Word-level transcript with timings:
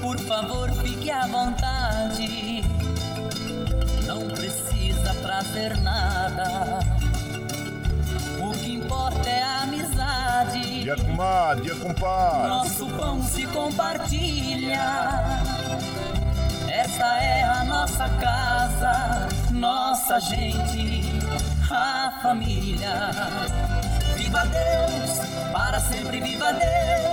Por 0.00 0.18
favor, 0.20 0.70
fique 0.82 1.10
à 1.10 1.26
vontade. 1.26 2.62
Não 4.06 4.28
precisa 4.28 5.14
trazer 5.22 5.76
nada. 5.78 6.80
O 8.40 8.52
que 8.52 8.74
importa 8.74 9.28
é 9.28 9.42
a 9.42 9.62
amizade. 9.62 10.82
Dia 10.82 10.96
comadre, 10.96 11.64
dia 11.64 11.74
compadre. 11.76 12.48
Nosso 12.48 12.86
pão 12.88 13.22
se 13.22 13.46
compartilha. 13.46 14.80
Esta 16.68 17.04
é 17.18 17.42
a 17.42 17.64
nossa 17.64 18.08
casa, 18.08 19.28
nossa 19.50 20.20
gente, 20.20 21.02
a 21.70 22.12
família. 22.22 23.10
Viva 24.16 24.46
Deus, 24.46 25.18
para 25.52 25.80
sempre 25.80 26.20
viva 26.20 26.52
Deus, 26.52 27.09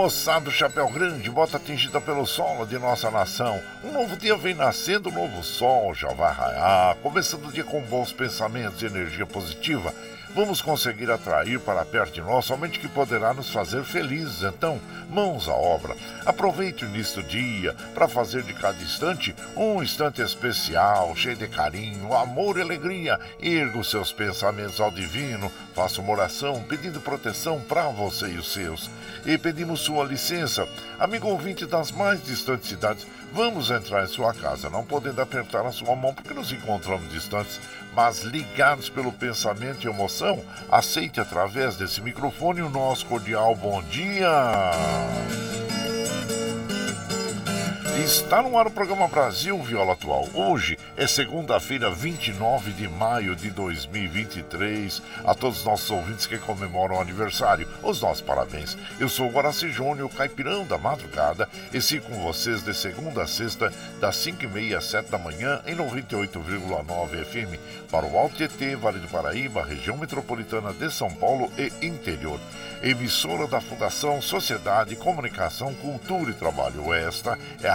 moçada 0.00 0.50
chapéu 0.50 0.88
grande, 0.88 1.28
bota 1.28 1.58
atingida 1.58 2.00
pelo 2.00 2.24
sol 2.24 2.64
de 2.64 2.78
nossa 2.78 3.10
nação. 3.10 3.60
Um 3.84 3.92
novo 3.92 4.16
dia 4.16 4.34
vem 4.34 4.54
nascendo, 4.54 5.10
um 5.10 5.12
novo 5.12 5.42
sol 5.44 5.94
já 5.94 6.08
vai 6.14 6.32
raiar. 6.32 6.96
Começando 7.02 7.46
o 7.46 7.52
dia 7.52 7.64
com 7.64 7.82
bons 7.82 8.10
pensamentos 8.10 8.80
e 8.80 8.86
energia 8.86 9.26
positiva, 9.26 9.92
vamos 10.34 10.62
conseguir 10.62 11.10
atrair 11.10 11.58
para 11.60 11.84
perto 11.84 12.14
de 12.14 12.20
nós 12.20 12.44
somente 12.44 12.78
que 12.78 12.88
poderá 12.88 13.34
nos 13.34 13.50
fazer 13.50 13.84
felizes. 13.84 14.42
Então, 14.42 14.80
mãos 15.08 15.48
à 15.48 15.52
obra. 15.52 15.96
Aproveite 16.24 16.84
o 16.84 16.88
início 16.88 17.22
do 17.22 17.28
dia 17.28 17.74
para 17.94 18.08
fazer 18.08 18.42
de 18.42 18.54
cada 18.54 18.80
instante 18.82 19.34
um 19.56 19.82
instante 19.82 20.22
especial, 20.22 21.14
cheio 21.16 21.36
de 21.36 21.48
carinho, 21.48 22.14
amor 22.14 22.58
e 22.58 22.62
alegria. 22.62 23.18
Erga 23.40 23.78
os 23.78 23.90
seus 23.90 24.12
pensamentos 24.12 24.80
ao 24.80 24.90
divino, 24.90 25.50
faça 25.74 26.00
uma 26.00 26.12
oração 26.12 26.62
pedindo 26.68 27.00
proteção 27.00 27.60
para 27.60 27.88
você 27.88 28.28
e 28.28 28.38
os 28.38 28.52
seus. 28.52 28.90
E 29.24 29.36
pedimos 29.36 29.80
sua 29.80 30.04
licença, 30.04 30.68
amigo 30.98 31.28
ouvinte 31.28 31.66
das 31.66 31.90
mais 31.90 32.22
distantes 32.24 32.68
cidades, 32.68 33.06
vamos 33.32 33.70
entrar 33.70 34.04
em 34.04 34.08
sua 34.08 34.32
casa, 34.32 34.70
não 34.70 34.84
podendo 34.84 35.20
apertar 35.20 35.64
a 35.66 35.72
sua 35.72 35.94
mão 35.96 36.14
porque 36.14 36.34
nos 36.34 36.52
encontramos 36.52 37.10
distantes 37.12 37.60
mas 37.94 38.22
ligados 38.22 38.88
pelo 38.88 39.12
pensamento 39.12 39.84
e 39.84 39.90
emoção, 39.90 40.42
aceite 40.70 41.20
através 41.20 41.76
desse 41.76 42.00
microfone 42.00 42.62
o 42.62 42.70
nosso 42.70 43.06
cordial 43.06 43.54
bom 43.54 43.82
dia. 43.82 44.30
Está 48.02 48.42
no 48.42 48.56
ar 48.56 48.66
o 48.66 48.70
programa 48.70 49.06
Brasil 49.06 49.62
Viola 49.62 49.92
Atual. 49.92 50.26
Hoje 50.32 50.78
é 50.96 51.06
segunda-feira, 51.06 51.90
29 51.90 52.72
de 52.72 52.88
maio 52.88 53.36
de 53.36 53.50
2023. 53.50 55.02
A 55.22 55.34
todos 55.34 55.58
os 55.58 55.64
nossos 55.66 55.90
ouvintes 55.90 56.24
que 56.24 56.38
comemoram 56.38 56.96
o 56.96 57.00
aniversário, 57.00 57.68
os 57.82 58.00
nossos 58.00 58.22
parabéns. 58.22 58.76
Eu 58.98 59.06
sou 59.06 59.28
o 59.28 59.30
Guaraci 59.30 59.70
Júnior, 59.70 60.08
caipirão 60.08 60.64
da 60.64 60.78
madrugada, 60.78 61.46
e 61.74 61.80
sigo 61.82 62.06
com 62.06 62.22
vocês 62.22 62.62
de 62.62 62.72
segunda 62.72 63.22
a 63.22 63.26
sexta, 63.26 63.70
das 64.00 64.16
5h30 64.16 64.78
às 64.78 64.84
7 64.86 65.10
da 65.10 65.18
manhã, 65.18 65.60
em 65.66 65.76
98,9 65.76 67.24
FM, 67.26 67.60
para 67.90 68.06
o 68.06 68.18
Alto 68.18 68.42
ET, 68.42 68.76
Vale 68.80 68.98
do 68.98 69.08
Paraíba, 69.08 69.62
região 69.62 69.98
metropolitana 69.98 70.72
de 70.72 70.90
São 70.90 71.10
Paulo 71.10 71.52
e 71.58 71.70
interior 71.84 72.40
emissora 72.82 73.46
da 73.46 73.60
Fundação 73.60 74.22
Sociedade, 74.22 74.96
Comunicação, 74.96 75.74
Cultura 75.74 76.30
e 76.30 76.34
Trabalho. 76.34 76.92
Esta 76.94 77.38
é 77.62 77.68
a 77.68 77.74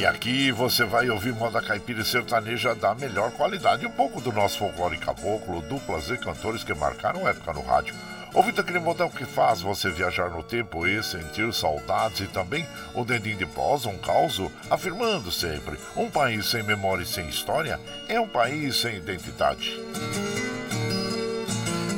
Aqui 0.08 0.52
você 0.52 0.86
vai 0.86 1.10
ouvir 1.10 1.34
moda 1.34 1.62
caipira 1.62 2.02
e 2.02 2.06
sertaneja 2.06 2.74
da 2.74 2.96
melhor 2.96 3.32
qualidade, 3.32 3.86
um 3.86 3.92
pouco 3.92 4.22
do 4.22 4.32
nosso 4.32 4.60
folclore 4.60 4.98
caboclo, 4.98 5.62
duplas 5.62 6.10
e 6.10 6.18
cantores 6.18 6.64
que 6.64 6.74
marcaram 6.74 7.28
época 7.28 7.54
no 7.54 7.62
rádio. 7.62 7.94
Ouvindo 8.34 8.62
aquele 8.62 8.80
modão 8.80 9.10
que 9.10 9.26
faz 9.26 9.62
você 9.62 9.90
viajar 9.90 10.30
no 10.30 10.44
tempo 10.44 10.86
e 10.86 11.02
sentir 11.04 11.52
saudades 11.54 12.22
e 12.22 12.28
também 12.28 12.66
o 12.94 13.04
dedinho 13.04 13.38
de 13.38 13.46
pós, 13.46 13.86
um 13.86 13.98
caos, 13.98 14.40
afirmando 14.70 15.32
sempre: 15.32 15.78
um 15.96 16.10
país 16.10 16.46
sem 16.46 16.64
memória 16.64 17.04
e 17.04 17.06
sem 17.06 17.28
história 17.28 17.80
é 18.08 18.20
um 18.20 18.28
país 18.28 18.78
sem 18.78 18.98
identidade. 18.98 19.78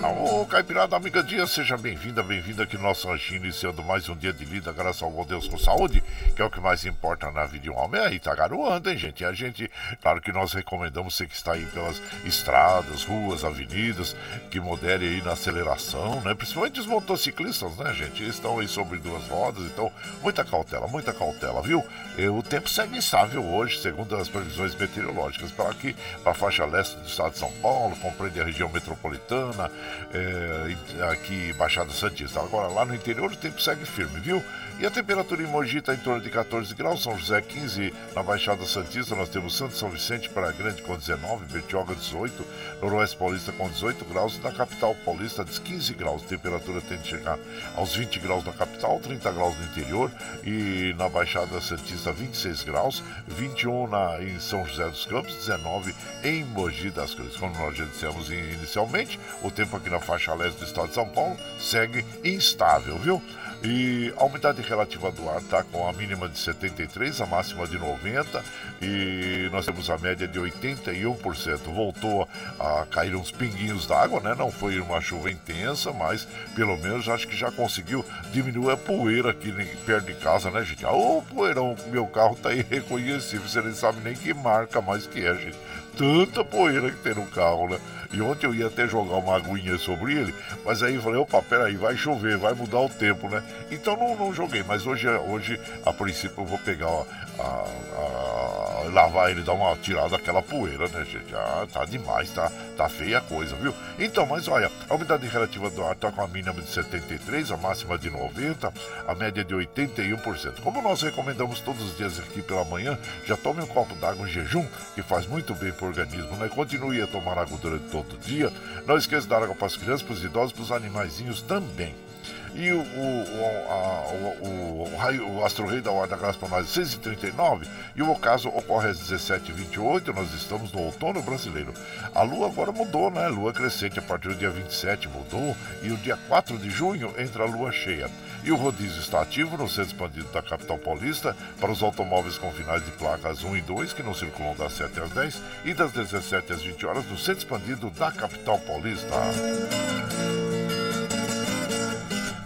Ô, 0.02 0.46
Caipirada, 0.46 0.96
amiga 0.96 1.22
dia, 1.22 1.46
seja 1.46 1.76
bem-vinda, 1.76 2.24
bem-vinda 2.24 2.64
aqui 2.64 2.78
no 2.78 2.84
nosso 2.84 3.10
ranchinho, 3.10 3.44
iniciando 3.44 3.84
mais 3.84 4.08
um 4.08 4.16
dia 4.16 4.32
de 4.32 4.46
vida, 4.46 4.72
graças 4.72 5.04
ao 5.04 5.12
bom 5.12 5.26
Deus 5.26 5.46
com 5.46 5.58
saúde, 5.58 6.02
que 6.34 6.42
é 6.42 6.46
o 6.46 6.50
que 6.50 6.60
mais 6.62 6.86
importa 6.86 7.30
na 7.32 7.46
vida 7.46 7.64
de 7.64 7.70
um 7.70 7.78
homem. 7.78 8.00
Aí 8.00 8.18
tá 8.18 8.34
garoando, 8.34 8.90
hein, 8.90 8.98
gente? 8.98 9.24
E 9.24 9.26
a 9.26 9.34
gente, 9.34 9.70
claro 10.02 10.22
que 10.22 10.32
nós 10.32 10.54
recomendamos 10.54 11.16
você 11.16 11.28
que 11.28 11.36
está 11.36 11.52
aí 11.52 11.66
pelas 11.66 12.02
estradas, 12.24 13.04
ruas, 13.04 13.44
avenidas, 13.44 14.16
que 14.50 14.60
modere 14.62 15.06
aí 15.06 15.22
na 15.22 15.34
aceleração, 15.34 16.22
né? 16.22 16.34
Principalmente 16.34 16.80
os 16.80 16.86
motociclistas, 16.86 17.76
né, 17.76 17.94
gente? 17.94 18.24
Eles 18.24 18.36
estão 18.36 18.58
aí 18.58 18.70
sobre 18.70 19.00
duas 19.00 19.28
rodas, 19.28 19.64
então 19.66 19.92
muita 20.22 20.46
cautela, 20.46 20.88
muita 20.88 21.12
cautela, 21.14 21.62
viu? 21.62 21.86
E 22.18 22.26
o 22.26 22.42
tempo 22.42 22.70
segue 22.70 22.98
instável 22.98 23.44
hoje, 23.44 23.82
segundo 23.82 24.16
as 24.16 24.30
previsões 24.30 24.74
meteorológicas, 24.76 25.52
para 25.52 25.70
aqui, 25.70 25.94
para 26.24 26.32
a 26.32 26.36
faixa 26.36 26.66
leste 26.66 26.96
do 26.96 27.06
estado 27.06 27.34
de 27.34 27.40
São 27.40 27.52
Paulo, 27.62 27.98
compreende 27.98 28.40
a 28.40 28.46
região 28.46 28.70
metropolitana, 28.70 29.70
é, 30.14 31.04
aqui 31.12 31.54
Baixada 31.54 31.92
Santista. 31.92 32.40
Agora 32.40 32.68
lá 32.68 32.86
no 32.86 32.96
interior 32.96 33.32
o 33.32 33.36
tempo 33.36 33.62
segue 33.62 33.86
firme, 33.86 34.20
viu? 34.20 34.44
E 34.80 34.86
a 34.86 34.90
temperatura 34.90 35.44
em 35.44 35.46
Mogi 35.46 35.80
está 35.80 35.94
em 35.94 35.98
torno 35.98 36.22
de 36.22 36.30
14 36.30 36.74
graus, 36.74 37.04
São 37.04 37.20
José 37.20 37.42
15, 37.42 37.94
na 38.16 38.24
Baixada 38.24 38.66
Santista 38.66 39.14
nós 39.14 39.28
temos 39.28 39.58
Santo 39.58 39.76
São 39.76 39.90
Vicente 39.90 40.30
para 40.30 40.54
Grande 40.54 40.82
com 40.82 40.96
19, 40.96 41.48
Bertioga 41.52 41.94
18, 41.94 42.46
Noroeste 42.82 43.18
Paulista 43.18 43.52
com 43.52 43.68
18 43.68 44.06
graus 44.06 44.38
e 44.38 44.40
na 44.40 44.54
capital 44.54 44.96
paulista 45.04 45.44
15 45.44 45.94
graus. 45.96 46.24
A 46.24 46.28
temperatura 46.28 46.80
tende 46.80 47.02
a 47.02 47.18
chegar 47.18 47.40
aos 47.76 47.94
20 47.94 48.20
graus 48.22 48.46
na 48.46 48.54
capital, 48.54 49.02
30 49.02 49.32
graus 49.34 49.58
no 49.58 49.66
interior 49.66 50.10
e 50.46 50.96
na 50.98 51.10
Baixada 51.10 51.60
Santista 51.60 52.14
26 52.14 52.64
graus, 52.64 53.04
21 53.28 53.86
na, 53.86 54.24
em 54.24 54.40
São 54.40 54.66
José 54.66 54.88
dos 54.88 55.06
Campos, 55.06 55.36
19 55.46 55.94
em 56.24 56.46
Mogi 56.46 56.90
das 56.90 57.14
Cruzes. 57.14 57.36
Como 57.36 57.54
nós 57.58 57.76
já 57.76 57.84
dissemos 57.84 58.30
inicialmente, 58.30 59.20
o 59.44 59.52
tempo 59.52 59.76
aqui 59.76 59.90
na 59.90 60.00
faixa 60.00 60.34
leste 60.34 60.60
do 60.60 60.64
estado 60.64 60.88
de 60.88 60.94
São 60.94 61.10
Paulo 61.10 61.36
segue 61.60 62.06
instável, 62.24 62.98
viu? 62.98 63.22
E 63.62 64.14
a 64.16 64.24
umidade 64.24 64.62
relativa 64.62 65.12
do 65.12 65.30
ar 65.30 65.42
está 65.42 65.64
com 65.64 65.86
a 65.86 65.92
mínima 65.92 66.30
de 66.30 66.40
73, 66.40 67.20
a 67.20 67.26
máxima 67.26 67.68
de 67.68 67.78
90 67.78 68.42
e 68.82 69.50
nós 69.52 69.66
temos 69.66 69.90
a 69.90 69.98
média 69.98 70.26
de 70.26 70.40
81%. 70.40 71.58
Voltou 71.66 72.28
a 72.58 72.86
cair 72.90 73.16
uns 73.16 73.32
pinguinhos 73.32 73.86
d'água, 73.86 74.22
né? 74.22 74.34
Não 74.34 74.50
foi 74.50 74.80
uma 74.80 75.02
chuva 75.02 75.30
intensa, 75.30 75.92
mas 75.92 76.26
pelo 76.56 76.78
menos 76.78 77.10
acho 77.10 77.28
que 77.28 77.36
já 77.36 77.52
conseguiu 77.52 78.06
diminuir 78.32 78.72
a 78.72 78.78
poeira 78.78 79.32
aqui 79.32 79.52
perto 79.86 80.06
de 80.06 80.14
casa, 80.14 80.50
né, 80.50 80.64
gente? 80.64 80.86
Ô, 80.86 81.22
poeirão, 81.22 81.76
meu 81.88 82.08
carro 82.08 82.38
tá 82.38 82.54
irreconhecível, 82.54 83.46
você 83.46 83.62
nem 83.62 83.74
sabe 83.74 84.00
nem 84.02 84.16
que 84.16 84.34
marca 84.34 84.80
mais 84.80 85.06
que 85.06 85.26
é, 85.26 85.36
gente. 85.36 85.58
Tanta 85.98 86.46
poeira 86.46 86.90
que 86.92 86.98
tem 86.98 87.14
no 87.14 87.26
carro, 87.26 87.68
né? 87.68 87.80
E 88.12 88.22
ontem 88.22 88.48
eu 88.48 88.56
ia 88.56 88.68
até 88.68 88.88
jogar 88.88 89.18
uma 89.18 89.36
aguinha 89.36 89.78
sobre 89.78 90.14
ele, 90.14 90.34
mas 90.66 90.82
aí 90.82 90.96
eu 90.96 91.02
falei, 91.02 91.20
opa, 91.20 91.42
peraí, 91.44 91.76
vai 91.76 91.96
chover, 91.96 92.38
vai 92.38 92.54
mudar 92.54 92.80
o 92.80 92.90
tempo, 92.90 93.30
né? 93.30 93.44
Então 93.70 93.96
não, 93.96 94.16
não 94.16 94.34
joguei, 94.34 94.64
mas 94.64 94.88
hoje, 94.88 95.08
hoje, 95.08 95.60
a 95.86 95.94
princípio, 95.94 96.42
eu 96.42 96.46
vou 96.46 96.58
pegar 96.58 96.88
ó, 96.88 97.06
a, 97.40 97.66
a, 97.98 98.90
lavar 98.90 99.30
ele, 99.30 99.42
dar 99.42 99.54
uma 99.54 99.76
tirada 99.78 100.10
daquela 100.10 100.42
poeira, 100.42 100.88
né, 100.90 101.06
gente? 101.06 101.34
Ah, 101.36 101.68
tá 101.72 101.86
demais, 101.86 102.30
tá, 102.32 102.52
tá 102.76 102.90
feia 102.90 103.20
a 103.20 103.22
coisa, 103.22 103.56
viu? 103.56 103.74
Então, 103.98 104.26
mas 104.26 104.48
olha, 104.48 104.72
a 104.90 104.94
umidade 104.94 105.28
relativa 105.28 105.70
do 105.70 105.84
ar 105.84 105.96
tá 105.96 106.12
com 106.12 106.22
a 106.22 106.28
mínima 106.28 106.62
de 106.62 106.70
73, 106.70 107.52
a 107.52 107.58
máxima 107.58 107.98
de 107.98 108.10
90, 108.10 108.74
a 109.08 109.16
média 109.16 109.44
de 109.44 109.56
81%. 109.56 110.62
Como 110.62 110.82
nós 110.82 111.02
recomendamos 111.02 111.60
todos 111.60 111.82
os 111.82 111.98
dias 111.98 112.20
aqui 112.20 112.42
pela 112.42 112.64
manhã, 112.66 112.98
já 113.26 113.38
tome 113.38 113.62
um 113.62 113.68
copo 113.68 113.96
d'água 113.96 114.28
em 114.28 114.32
jejum, 114.32 114.66
que 114.96 115.04
faz 115.04 115.26
muito 115.28 115.54
bem 115.56 115.72
pro 115.72 115.88
organismo, 115.88 116.36
né? 116.38 116.50
Continue 116.50 117.02
a 117.02 117.08
tomar 117.08 117.38
água 117.38 117.58
durante 117.62 117.90
todo 117.90 118.20
dia. 118.20 118.52
Não 118.86 118.98
esqueça 118.98 119.24
de 119.24 119.30
dar 119.30 119.44
água 119.44 119.56
para 119.56 119.68
as 119.68 119.78
crianças, 119.78 120.02
para 120.02 120.14
os 120.14 120.24
idosos, 120.24 120.52
para 120.52 120.64
os 120.64 120.72
animaizinhos 120.72 121.42
também. 121.42 122.09
E 122.56 122.72
o, 122.72 122.80
o, 122.80 123.68
a, 123.70 124.14
o, 124.42 124.98
raio, 124.98 125.30
o 125.30 125.46
astro-rei 125.46 125.82
da 125.82 125.92
Ordem 125.92 126.10
da 126.10 126.18
Graça 126.18 126.38
para 126.38 126.50
nós 126.50 126.78
é 126.78 126.82
6h39 126.82 127.68
e 127.96 128.02
o 128.02 128.12
ocaso 128.12 128.50
ocorre 128.50 128.90
às 128.90 129.00
17h28. 129.00 130.14
Nós 130.14 130.34
estamos 130.34 130.72
no 130.72 130.82
outono 130.82 131.22
brasileiro. 131.22 131.74
A 132.14 132.22
lua 132.24 132.48
agora 132.48 132.72
mudou, 132.72 133.12
né? 133.12 133.28
Lua 133.28 133.54
crescente 133.54 134.00
a 134.00 134.02
partir 134.02 134.30
do 134.30 134.36
dia 134.36 134.50
27 134.50 135.08
mudou 135.08 135.56
e 135.82 135.92
o 135.92 135.98
dia 135.98 136.18
4 136.28 136.58
de 136.58 136.70
junho 136.70 137.14
entra 137.18 137.44
a 137.44 137.48
lua 137.48 137.72
cheia. 137.72 138.10
E 138.44 138.52
o 138.52 138.56
rodízio 138.56 139.00
está 139.00 139.22
ativo 139.22 139.58
no 139.58 139.68
centro 139.68 139.92
expandido 139.92 140.28
da 140.32 140.42
capital 140.42 140.78
paulista 140.78 141.36
para 141.60 141.72
os 141.72 141.84
automóveis 141.84 142.38
com 142.38 142.52
finais 142.52 142.84
de 142.84 142.92
placas 142.92 143.44
1 143.44 143.58
e 143.58 143.62
2 143.62 143.94
que 143.94 144.04
não 144.04 144.14
circulam 144.14 144.56
das 144.56 144.74
7 144.74 145.00
às 145.00 145.10
10 145.12 145.42
e 145.66 145.74
das 145.74 145.92
17 145.92 146.54
às 146.54 146.62
20 146.62 146.86
horas 146.86 147.06
no 147.06 147.18
centro 147.18 147.40
expandido 147.40 147.90
da 147.92 148.12
capital 148.12 148.58
paulista. 148.60 149.16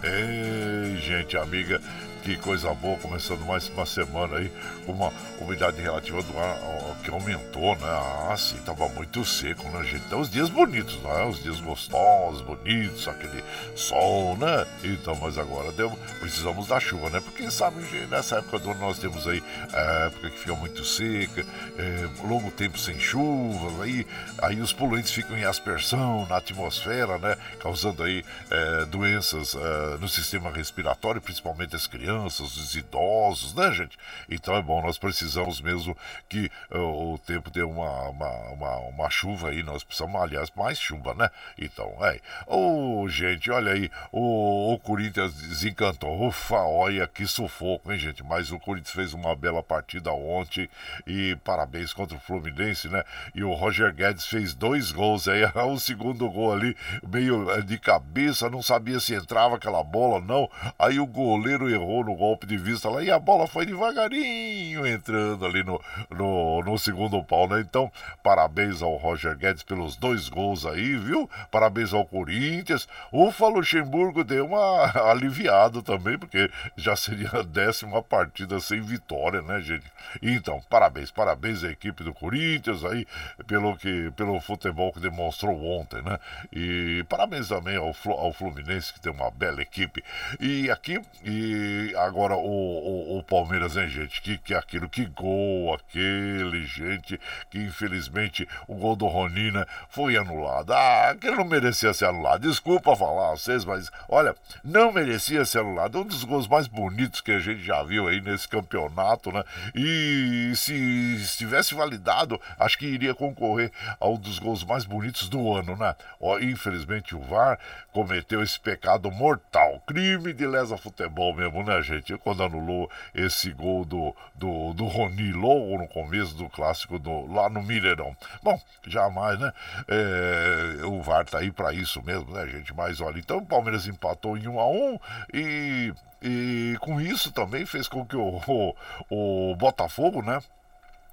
Ei, 0.06 0.98
gente 0.98 1.34
amiga, 1.38 1.80
que 2.24 2.38
coisa 2.38 2.72
boa, 2.72 2.96
começando 2.96 3.44
mais 3.44 3.68
uma 3.68 3.84
semana 3.84 4.38
aí, 4.38 4.50
com 4.86 4.92
uma 4.92 5.12
umidade 5.38 5.78
relativa 5.78 6.22
do 6.22 6.38
ar 6.38 6.56
que 7.04 7.10
aumentou, 7.10 7.76
né? 7.76 7.86
Ah, 8.30 8.34
sim, 8.34 8.56
tava 8.64 8.88
muito 8.88 9.22
seco, 9.26 9.68
né, 9.68 9.84
gente? 9.84 10.06
Então, 10.06 10.20
os 10.20 10.30
dias 10.30 10.48
bonitos, 10.48 10.96
né? 11.02 11.24
Os 11.24 11.42
dias 11.42 11.60
gostosos, 11.60 12.40
bonitos, 12.40 13.06
aquele 13.06 13.44
sol, 13.76 14.38
né? 14.38 14.66
Então, 14.82 15.14
mas 15.16 15.36
agora 15.36 15.70
deu, 15.72 15.90
precisamos 16.18 16.68
da 16.68 16.80
chuva, 16.80 17.10
né? 17.10 17.20
Porque, 17.20 17.50
sabe, 17.50 17.82
nessa 18.08 18.38
época 18.38 18.58
do 18.58 18.70
ano 18.70 18.80
nós 18.80 18.98
temos 18.98 19.28
aí 19.28 19.44
a 19.70 20.06
época 20.06 20.30
que 20.30 20.38
fica 20.38 20.54
muito 20.54 20.82
seca, 20.82 21.44
é, 21.76 22.08
longo 22.26 22.50
tempo 22.50 22.78
sem 22.78 22.98
chuva, 22.98 23.84
aí, 23.84 24.06
aí 24.38 24.62
os 24.62 24.72
poluentes 24.72 25.10
ficam 25.10 25.36
em 25.36 25.44
aspersão 25.44 26.26
na 26.26 26.38
atmosfera, 26.38 27.18
né? 27.18 27.36
Causando 27.60 28.02
aí 28.02 28.24
é, 28.50 28.86
doenças 28.86 29.54
é, 29.54 29.98
no 29.98 30.08
sistema 30.08 30.50
respiratório, 30.50 31.20
principalmente 31.20 31.76
as 31.76 31.86
crianças 31.86 32.13
crianças, 32.14 32.56
os 32.56 32.76
idosos, 32.76 33.54
né, 33.54 33.72
gente? 33.72 33.98
Então 34.28 34.54
é 34.54 34.62
bom, 34.62 34.80
nós 34.82 34.96
precisamos 34.96 35.60
mesmo 35.60 35.96
que 36.28 36.50
uh, 36.70 37.14
o 37.14 37.18
tempo 37.18 37.50
dê 37.50 37.62
uma, 37.62 38.08
uma, 38.08 38.30
uma, 38.50 38.76
uma, 38.76 39.10
chuva 39.10 39.50
aí, 39.50 39.62
nós 39.62 39.82
precisamos, 39.82 40.20
aliás, 40.20 40.50
mais 40.56 40.78
chuva, 40.78 41.14
né? 41.14 41.28
Então, 41.58 41.92
é. 42.00 42.20
Ô, 42.46 43.02
oh, 43.02 43.08
gente, 43.08 43.50
olha 43.50 43.72
aí, 43.72 43.90
o, 44.12 44.74
o 44.74 44.78
Corinthians 44.78 45.34
desencantou. 45.34 46.26
Ufa, 46.26 46.56
olha 46.56 47.06
que 47.06 47.26
sufoco, 47.26 47.92
hein, 47.92 47.98
gente? 47.98 48.22
Mas 48.22 48.52
o 48.52 48.58
Corinthians 48.58 48.94
fez 48.94 49.12
uma 49.12 49.34
bela 49.34 49.62
partida 49.62 50.12
ontem 50.12 50.68
e 51.06 51.36
parabéns 51.44 51.92
contra 51.92 52.16
o 52.16 52.20
Fluminense, 52.20 52.88
né? 52.88 53.02
E 53.34 53.42
o 53.42 53.52
Roger 53.52 53.92
Guedes 53.92 54.26
fez 54.26 54.54
dois 54.54 54.92
gols 54.92 55.26
aí, 55.26 55.44
o 55.66 55.78
segundo 55.78 56.30
gol 56.30 56.52
ali, 56.52 56.76
meio 57.06 57.50
eh, 57.50 57.62
de 57.62 57.78
cabeça, 57.78 58.48
não 58.48 58.62
sabia 58.62 59.00
se 59.00 59.14
entrava 59.14 59.56
aquela 59.56 59.82
bola, 59.82 60.20
não. 60.20 60.48
Aí 60.78 61.00
o 61.00 61.06
goleiro 61.06 61.68
errou 61.68 62.03
no 62.04 62.14
golpe 62.14 62.46
de 62.46 62.56
vista 62.56 62.88
lá 62.88 63.02
e 63.02 63.10
a 63.10 63.18
bola 63.18 63.46
foi 63.46 63.66
devagarinho 63.66 64.86
entrando 64.86 65.44
ali 65.44 65.62
no, 65.62 65.80
no, 66.10 66.62
no 66.62 66.78
segundo 66.78 67.22
pau, 67.24 67.48
né? 67.48 67.60
Então, 67.60 67.90
parabéns 68.22 68.82
ao 68.82 68.96
Roger 68.96 69.36
Guedes 69.36 69.62
pelos 69.62 69.96
dois 69.96 70.28
gols 70.28 70.66
aí, 70.66 70.96
viu? 70.96 71.28
Parabéns 71.50 71.92
ao 71.92 72.04
Corinthians. 72.04 72.88
Ufa, 73.12 73.48
Luxemburgo 73.48 74.22
deu 74.24 74.46
uma 74.46 74.92
aliviado 75.10 75.82
também, 75.82 76.18
porque 76.18 76.50
já 76.76 76.94
seria 76.96 77.30
a 77.32 77.42
décima 77.42 78.02
partida 78.02 78.60
sem 78.60 78.80
vitória, 78.80 79.42
né, 79.42 79.60
gente? 79.60 79.84
Então, 80.22 80.60
parabéns, 80.68 81.10
parabéns 81.10 81.64
à 81.64 81.70
equipe 81.70 82.04
do 82.04 82.12
Corinthians 82.12 82.84
aí 82.84 83.06
pelo, 83.46 83.76
que, 83.76 84.10
pelo 84.16 84.40
futebol 84.40 84.92
que 84.92 85.00
demonstrou 85.00 85.62
ontem, 85.64 86.02
né? 86.02 86.18
E 86.52 87.04
parabéns 87.08 87.48
também 87.48 87.76
ao, 87.76 87.94
ao 88.12 88.32
Fluminense, 88.32 88.92
que 88.92 89.00
tem 89.00 89.12
uma 89.12 89.30
bela 89.30 89.62
equipe. 89.62 90.02
E 90.40 90.70
aqui, 90.70 91.00
e 91.24 91.93
agora 91.96 92.36
o, 92.36 92.40
o, 92.40 93.18
o, 93.18 93.22
Palmeiras, 93.22 93.76
hein, 93.76 93.88
gente? 93.88 94.20
Que, 94.20 94.38
que 94.38 94.54
aquilo, 94.54 94.88
que 94.88 95.06
gol 95.06 95.74
aquele, 95.74 96.66
gente, 96.66 97.20
que 97.50 97.58
infelizmente 97.58 98.48
o 98.68 98.74
gol 98.74 98.96
do 98.96 99.06
Ronina 99.06 99.66
foi 99.88 100.16
anulado. 100.16 100.72
Ah, 100.72 101.10
aquele 101.10 101.36
não 101.36 101.44
merecia 101.44 101.92
ser 101.92 102.06
anulado. 102.06 102.48
Desculpa 102.48 102.96
falar 102.96 103.32
a 103.32 103.36
vocês, 103.36 103.64
mas 103.64 103.90
olha, 104.08 104.34
não 104.62 104.92
merecia 104.92 105.44
ser 105.44 105.60
anulado. 105.60 106.00
Um 106.00 106.04
dos 106.04 106.24
gols 106.24 106.46
mais 106.46 106.66
bonitos 106.66 107.20
que 107.20 107.32
a 107.32 107.38
gente 107.38 107.62
já 107.62 107.82
viu 107.82 108.08
aí 108.08 108.20
nesse 108.20 108.48
campeonato, 108.48 109.32
né? 109.32 109.42
E 109.74 110.52
se 110.54 110.74
estivesse 111.16 111.74
validado, 111.74 112.40
acho 112.58 112.78
que 112.78 112.86
iria 112.86 113.14
concorrer 113.14 113.70
a 114.00 114.08
um 114.08 114.18
dos 114.18 114.38
gols 114.38 114.64
mais 114.64 114.84
bonitos 114.84 115.28
do 115.28 115.52
ano, 115.52 115.76
né? 115.76 115.94
Ó, 116.20 116.38
infelizmente 116.38 117.14
o 117.14 117.20
VAR 117.20 117.58
cometeu 117.92 118.42
esse 118.42 118.58
pecado 118.58 119.10
mortal, 119.10 119.82
crime 119.86 120.32
de 120.32 120.46
lesa 120.46 120.76
futebol 120.76 121.34
mesmo, 121.34 121.62
né, 121.62 121.80
gente? 121.84 122.16
Quando 122.18 122.42
anulou 122.42 122.90
esse 123.14 123.50
gol 123.52 123.84
do, 123.84 124.14
do, 124.34 124.72
do 124.72 124.84
Rony 124.86 125.32
logo 125.32 125.78
no 125.78 125.88
começo 125.88 126.34
do 126.34 126.48
clássico 126.48 126.98
do, 126.98 127.32
lá 127.32 127.48
no 127.48 127.62
Mineirão. 127.62 128.16
Bom, 128.42 128.60
jamais, 128.86 129.38
né? 129.38 129.52
É, 129.88 130.84
o 130.86 131.00
VAR 131.02 131.24
tá 131.24 131.38
aí 131.38 131.50
para 131.50 131.72
isso 131.72 132.02
mesmo, 132.02 132.32
né, 132.32 132.46
gente? 132.46 132.74
Mas 132.74 133.00
olha, 133.00 133.18
então 133.18 133.38
o 133.38 133.46
Palmeiras 133.46 133.86
empatou 133.86 134.36
em 134.36 134.48
1 134.48 134.60
a 134.60 134.68
1 134.68 134.98
e, 135.32 135.94
e 136.22 136.76
com 136.80 137.00
isso 137.00 137.30
também 137.32 137.66
fez 137.66 137.86
com 137.86 138.04
que 138.04 138.16
o, 138.16 138.40
o, 138.46 139.50
o 139.50 139.56
Botafogo, 139.56 140.22
né? 140.22 140.40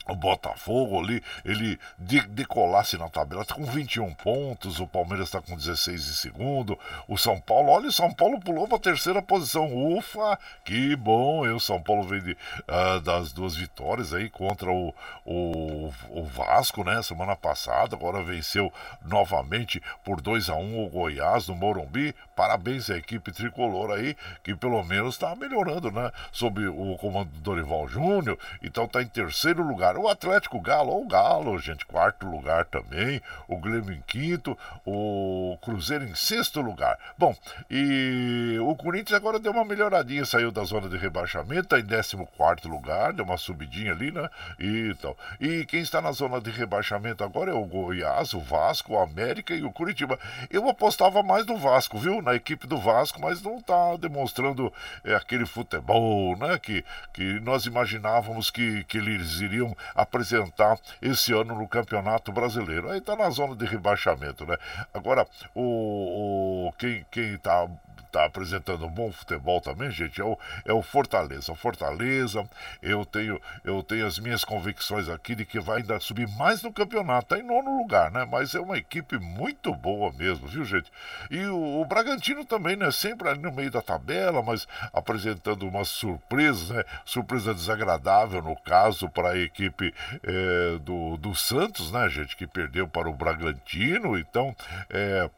O 0.08 0.15
Botafogo 0.15 1.00
ali, 1.00 1.24
ele 1.46 1.79
de, 1.98 2.22
decolasse 2.27 2.98
na 2.98 3.10
tabela, 3.10 3.43
está 3.43 3.55
com 3.55 3.65
21 3.65 4.13
pontos, 4.15 4.79
o 4.79 4.88
Palmeiras 4.88 5.27
está 5.27 5.41
com 5.41 5.55
16 5.55 6.10
em 6.10 6.13
segundo, 6.13 6.77
o 7.08 7.17
São 7.17 7.39
Paulo, 7.39 7.70
olha, 7.70 7.88
o 7.88 7.91
São 7.91 8.12
Paulo 8.12 8.39
pulou 8.39 8.67
para 8.67 8.77
a 8.77 8.81
terceira 8.81 9.22
posição, 9.22 9.67
ufa, 9.96 10.38
que 10.65 10.96
bom, 10.96 11.41
o 11.53 11.60
São 11.60 11.81
Paulo 11.81 12.03
vem 12.03 12.22
de, 12.22 12.31
uh, 12.31 13.00
das 13.01 13.31
duas 13.31 13.55
vitórias 13.55 14.13
aí 14.13 14.29
contra 14.29 14.72
o, 14.72 14.93
o, 15.25 15.93
o, 16.10 16.24
Vasco, 16.25 16.84
né, 16.84 17.01
semana 17.03 17.36
passada, 17.36 17.96
agora 17.96 18.24
venceu 18.24 18.72
novamente 19.05 19.81
por 20.03 20.22
2 20.22 20.50
a 20.50 20.55
1 20.55 20.86
o 20.86 20.89
Goiás 20.89 21.48
no 21.48 21.55
Morumbi, 21.55 22.15
parabéns 22.36 22.89
à 22.89 22.98
equipe 22.98 23.31
tricolor 23.31 23.91
aí, 23.91 24.15
que 24.43 24.55
pelo 24.55 24.84
menos 24.84 25.15
está 25.15 25.36
melhorando, 25.36 25.91
né, 25.91 26.12
sob 26.31 26.67
o 26.67 26.98
comando 26.98 27.29
do 27.29 27.39
Dorival 27.41 27.88
Júnior, 27.88 28.38
então 28.63 28.86
está 28.86 29.01
em 29.01 29.08
terceiro 29.08 29.62
lugar 29.62 29.90
O 30.00 30.07
Atlético 30.07 30.60
Galo, 30.60 30.91
ou 30.91 31.03
o 31.03 31.07
Galo, 31.07 31.57
gente, 31.60 31.86
quarto 31.86 32.25
lugar 32.25 32.65
também. 32.65 33.21
O 33.48 33.57
Grêmio 33.57 33.93
em 33.93 34.01
quinto. 34.01 34.57
O 34.86 35.57
Cruzeiro 35.62 36.05
em 36.05 36.15
sexto 36.15 36.62
lugar. 36.62 36.98
Bom, 37.17 37.36
e 37.69 38.57
o 38.62 38.75
Corinthians 38.75 39.17
agora 39.17 39.39
deu 39.39 39.51
uma 39.51 39.65
melhoradinha, 39.65 40.25
saiu 40.25 40.51
da 40.51 40.63
zona 40.63 40.89
de 40.89 40.98
rebaixamento, 40.98 41.62
está 41.62 41.79
em 41.79 41.83
décimo 41.83 42.27
quarto 42.38 42.67
lugar, 42.67 43.13
deu 43.13 43.25
uma 43.25 43.38
subidinha 43.38 43.91
ali, 43.91 44.12
né? 44.12 44.29
E, 44.60 44.91
então. 44.91 45.15
e 45.39 45.65
quem 45.65 45.81
está 45.81 46.01
na 46.01 46.12
zona 46.12 46.39
de 46.39 46.50
rebaixamento 46.50 47.24
agora 47.24 47.51
é 47.51 47.53
o 47.53 47.65
Goiás, 47.65 48.33
o 48.33 48.39
Vasco, 48.39 48.93
o 48.93 49.00
América 49.00 49.53
e 49.53 49.63
o 49.63 49.71
Curitiba. 49.71 50.19
Eu 50.50 50.67
apostava 50.69 51.24
mais 51.24 51.45
no 51.45 51.57
Vasco, 51.57 51.98
viu? 51.98 52.21
Na 52.21 52.36
equipe 52.36 52.67
do 52.67 52.77
Vasco, 52.77 53.21
mas 53.21 53.41
não 53.41 53.57
está 53.57 53.95
demonstrando 53.98 54.71
é, 55.03 55.15
aquele 55.15 55.45
futebol, 55.45 56.38
né? 56.38 56.57
Que, 56.57 56.83
que 57.13 57.39
nós 57.41 57.65
imaginávamos 57.65 58.50
que, 58.50 58.83
que 58.86 58.98
eles 58.98 59.39
iriam 59.39 59.75
apresentar 59.95 60.77
esse 61.01 61.33
ano 61.33 61.55
no 61.55 61.67
Campeonato 61.67 62.31
Brasileiro. 62.31 62.89
Aí 62.89 63.00
está 63.00 63.15
na 63.15 63.29
zona 63.29 63.55
de 63.55 63.65
rebaixamento, 63.65 64.45
né? 64.45 64.57
Agora, 64.93 65.27
o, 65.55 66.67
o 66.67 66.73
quem 66.73 67.05
está 67.33 67.67
está 68.12 68.25
apresentando 68.25 68.86
um 68.86 68.89
bom 68.89 69.12
futebol 69.12 69.62
também, 69.62 69.89
gente, 69.89 70.20
é 70.20 70.24
o, 70.24 70.38
é 70.65 70.74
o 70.74 70.82
Fortaleza. 70.82 71.51
O 71.51 71.56
Fortaleza, 71.56 72.48
eu 72.82 73.06
tenho, 73.06 73.41
eu 73.63 73.82
tenho 73.82 74.06
as 74.06 74.20
minhas 74.20 74.44
convicções 74.44 75.08
aqui 75.08 75.34
de 75.34 75.46
que 75.46 75.60
vai 75.60 75.77
ainda 75.77 76.00
subir 76.00 76.27
mais 76.38 76.62
no 76.62 76.74
campeonato, 76.74 77.30
tá 77.30 77.39
em 77.39 77.44
nono 77.44 77.77
lugar, 77.77 78.12
né? 78.12 78.27
Mas 78.30 78.53
é 78.53 78.60
uma 78.60 78.77
equipe 78.77 79.18
muito 79.18 79.74
boa 79.74 80.12
mesmo, 80.12 80.48
viu, 80.48 80.65
gente? 80.65 80.91
E 81.30 81.46
o, 81.46 81.82
o 81.82 81.86
Bragantino 81.86 82.44
também, 82.44 82.75
né? 82.75 82.91
Sempre 82.91 83.30
ali 83.30 83.39
no 83.39 83.51
meio 83.51 83.72
da 83.72 83.82
tabela, 83.82 84.41
mas 84.44 84.68
apresentando 84.94 85.68
umas 85.68 85.88
surpresas, 85.88 86.70
né? 86.70 86.84
Surpresa 87.06 87.53
desagradável, 87.53 88.41
no 88.41 88.56
caso, 88.58 89.10
para 89.10 89.32
a 89.32 89.38
equipe 89.38 89.94
é, 90.24 90.77
do, 90.80 91.18
do 91.18 91.34
Santos, 91.34 91.91
né, 91.91 92.10
gente? 92.10 92.36
Que 92.36 92.46
perdeu 92.46 92.88
para 92.88 93.10
o 93.10 93.13
Bragantino. 93.13 94.18
Então, 94.18 94.56
é, 94.89 95.30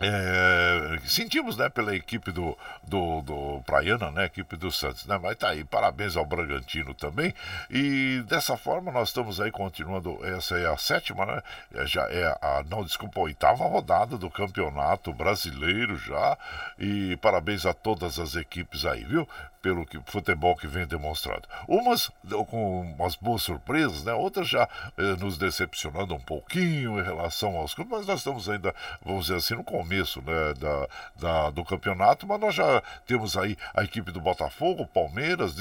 é, 0.00 0.98
sentimos 1.04 1.56
né, 1.58 1.68
pela 1.68 1.94
equipe 1.94 2.32
do, 2.32 2.56
do, 2.82 3.20
do 3.20 3.62
Praiana, 3.66 4.10
né, 4.10 4.24
equipe 4.24 4.56
do 4.56 4.72
Santos, 4.72 5.04
né, 5.06 5.18
mas 5.22 5.36
tá 5.36 5.50
aí, 5.50 5.62
parabéns 5.62 6.16
ao 6.16 6.24
Bragantino 6.24 6.94
também. 6.94 7.34
E 7.70 8.24
dessa 8.26 8.56
forma 8.56 8.90
nós 8.90 9.08
estamos 9.08 9.40
aí 9.40 9.50
continuando, 9.50 10.18
essa 10.24 10.56
é 10.56 10.66
a 10.66 10.76
sétima, 10.78 11.26
né? 11.26 11.42
É, 11.74 11.86
já 11.86 12.02
é 12.10 12.26
a, 12.40 12.64
não, 12.68 12.82
desculpa, 12.82 13.20
a 13.20 13.24
oitava 13.24 13.64
rodada 13.64 14.16
do 14.16 14.30
Campeonato 14.30 15.12
Brasileiro 15.12 15.98
já. 15.98 16.38
E 16.78 17.16
parabéns 17.16 17.66
a 17.66 17.74
todas 17.74 18.18
as 18.18 18.36
equipes 18.36 18.86
aí, 18.86 19.04
viu? 19.04 19.28
pelo 19.62 19.84
que, 19.84 20.00
futebol 20.06 20.56
que 20.56 20.66
vem 20.66 20.86
demonstrado. 20.86 21.46
Umas 21.68 22.10
com 22.48 22.80
umas 22.80 23.14
boas 23.14 23.42
surpresas, 23.42 24.04
né? 24.04 24.14
outras 24.14 24.48
já 24.48 24.66
eh, 24.96 25.16
nos 25.20 25.36
decepcionando 25.36 26.14
um 26.14 26.20
pouquinho 26.20 26.98
em 26.98 27.02
relação 27.02 27.56
aos 27.56 27.74
clubes, 27.74 27.98
mas 27.98 28.06
nós 28.06 28.20
estamos 28.20 28.48
ainda, 28.48 28.74
vamos 29.04 29.26
dizer 29.26 29.36
assim, 29.36 29.54
no 29.54 29.62
começo 29.62 29.89
né, 29.96 30.54
da, 30.54 30.88
da, 31.16 31.50
do 31.50 31.64
campeonato, 31.64 32.26
mas 32.26 32.40
nós 32.40 32.54
já 32.54 32.82
temos 33.06 33.36
aí 33.36 33.56
a 33.74 33.82
equipe 33.82 34.10
do 34.10 34.20
Botafogo, 34.20 34.86
Palmeiras, 34.86 35.54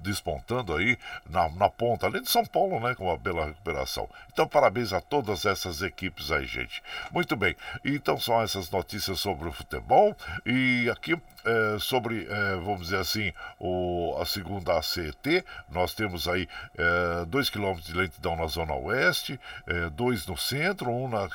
despontando 0.00 0.74
aí 0.74 0.98
na, 1.28 1.48
na 1.50 1.68
ponta, 1.68 2.06
além 2.06 2.22
de 2.22 2.30
São 2.30 2.44
Paulo, 2.44 2.80
né, 2.80 2.94
com 2.94 3.04
uma 3.04 3.16
bela 3.16 3.46
recuperação. 3.46 4.08
Então, 4.32 4.46
parabéns 4.46 4.92
a 4.92 5.00
todas 5.00 5.44
essas 5.44 5.82
equipes 5.82 6.30
aí, 6.30 6.46
gente. 6.46 6.82
Muito 7.10 7.36
bem, 7.36 7.56
então 7.84 8.18
são 8.18 8.40
essas 8.40 8.70
notícias 8.70 9.20
sobre 9.20 9.48
o 9.48 9.52
futebol 9.52 10.16
e 10.46 10.88
aqui 10.90 11.16
é, 11.44 11.78
sobre, 11.78 12.26
é, 12.26 12.56
vamos 12.56 12.84
dizer 12.84 12.98
assim, 12.98 13.32
o, 13.58 14.16
a 14.20 14.24
segunda 14.24 14.78
ACT, 14.78 15.44
nós 15.68 15.92
temos 15.92 16.26
aí 16.26 16.48
2 17.28 17.48
é, 17.48 17.50
km 17.50 17.74
de 17.80 17.92
lentidão 17.92 18.34
na 18.34 18.46
zona 18.46 18.74
oeste, 18.74 19.38
2 19.92 20.24
é, 20.26 20.30
no 20.30 20.38
centro, 20.38 20.90
1 20.90 21.04
um 21.04 21.08
na, 21.08 21.28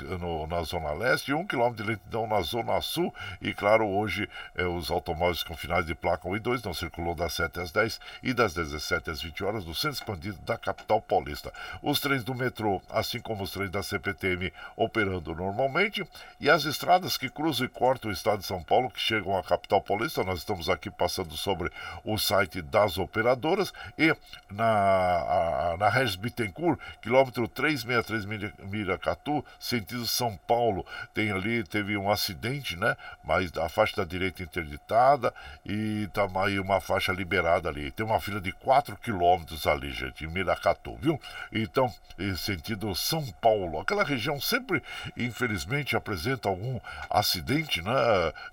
na 0.48 0.64
zona 0.64 0.94
leste 0.94 1.30
e 1.30 1.34
1 1.34 1.40
um 1.40 1.46
km 1.46 1.74
de 1.74 1.84
lentidão 1.84 2.26
na 2.30 2.42
zona 2.42 2.80
sul. 2.82 3.14
E 3.42 3.54
claro, 3.54 3.88
hoje 3.88 4.30
é, 4.56 4.64
os 4.66 4.90
automóveis 4.90 5.44
com 5.44 5.56
finais 5.56 5.86
de 5.86 5.96
placa 5.96 6.28
1 6.28 6.36
e 6.36 6.40
2 6.40 6.64
não 6.64 6.74
circulou 6.74 7.16
das 7.16 7.34
7 7.34 7.60
às 7.60 7.72
10 7.72 8.00
e 8.24 8.34
das 8.34 8.54
17 8.54 9.10
às 9.10 9.22
20 9.22 9.44
horas 9.44 9.66
no 9.66 9.76
centro 9.76 9.98
expandido 9.98 10.38
da 10.46 10.58
capital 10.58 11.02
paulista. 11.02 11.52
Os 11.82 12.00
trens 12.00 12.24
do 12.24 12.36
metrô, 12.36 12.82
assim 12.90 13.20
como 13.20 13.44
os 13.44 13.52
trens 13.52 13.70
da 13.70 13.84
CPTM, 13.84 14.54
operando 14.76 15.36
normalmente, 15.36 16.06
e 16.40 16.50
as 16.50 16.66
estradas 16.66 17.18
que 17.18 17.30
cruzam 17.30 17.66
e 17.66 17.70
cortam 17.70 18.10
o 18.10 18.14
estado 18.14 18.40
de 18.40 18.46
São 18.46 18.62
Paulo, 18.62 18.90
que 18.90 19.00
chegam 19.00 19.38
à 19.38 19.44
capital 19.44 19.82
paulista, 19.82 20.24
nós 20.24 20.40
estamos 20.40 20.70
aqui 20.70 20.90
passando 20.90 21.36
sobre 21.36 21.72
o 22.04 22.18
site 22.18 22.62
das 22.62 22.98
operadoras 22.98 23.74
e 23.98 24.16
na, 24.52 25.76
na 25.78 25.90
Regis 25.90 26.16
Bittencourt, 26.16 26.80
quilômetro 27.02 27.48
363 27.48 28.26
Miracatu, 28.70 29.44
sentido 29.60 30.06
São 30.06 30.38
Paulo. 30.48 30.86
Tem 31.14 31.32
ali, 31.32 31.64
teve 31.64 31.98
um 32.10 32.12
acidente, 32.12 32.76
né? 32.76 32.96
Mas 33.24 33.56
a 33.58 33.70
faixa 33.70 33.98
da 33.98 34.04
direita 34.04 34.42
interditada 34.44 35.34
e 35.66 36.08
tá 36.14 36.28
aí 36.44 36.60
uma 36.60 36.82
faixa 36.82 37.12
liberada 37.12 37.70
ali. 37.70 37.92
Tem 37.92 38.06
uma 38.06 38.20
fila 38.20 38.42
de 38.42 38.52
4 38.52 38.96
quilômetros 38.98 39.68
ali, 39.68 39.92
gente, 39.92 40.26
em 40.26 40.28
Miracatu, 40.28 40.96
viu? 40.98 41.20
Então, 41.52 41.94
sentido 42.38 42.94
São 42.96 43.26
Paulo. 43.42 43.80
Aquela 43.80 44.04
região 44.04 44.40
sempre, 44.40 44.82
infelizmente, 45.16 45.96
apresenta 45.96 46.50
algum 46.50 46.80
acidente, 47.10 47.82
né? 47.82 47.92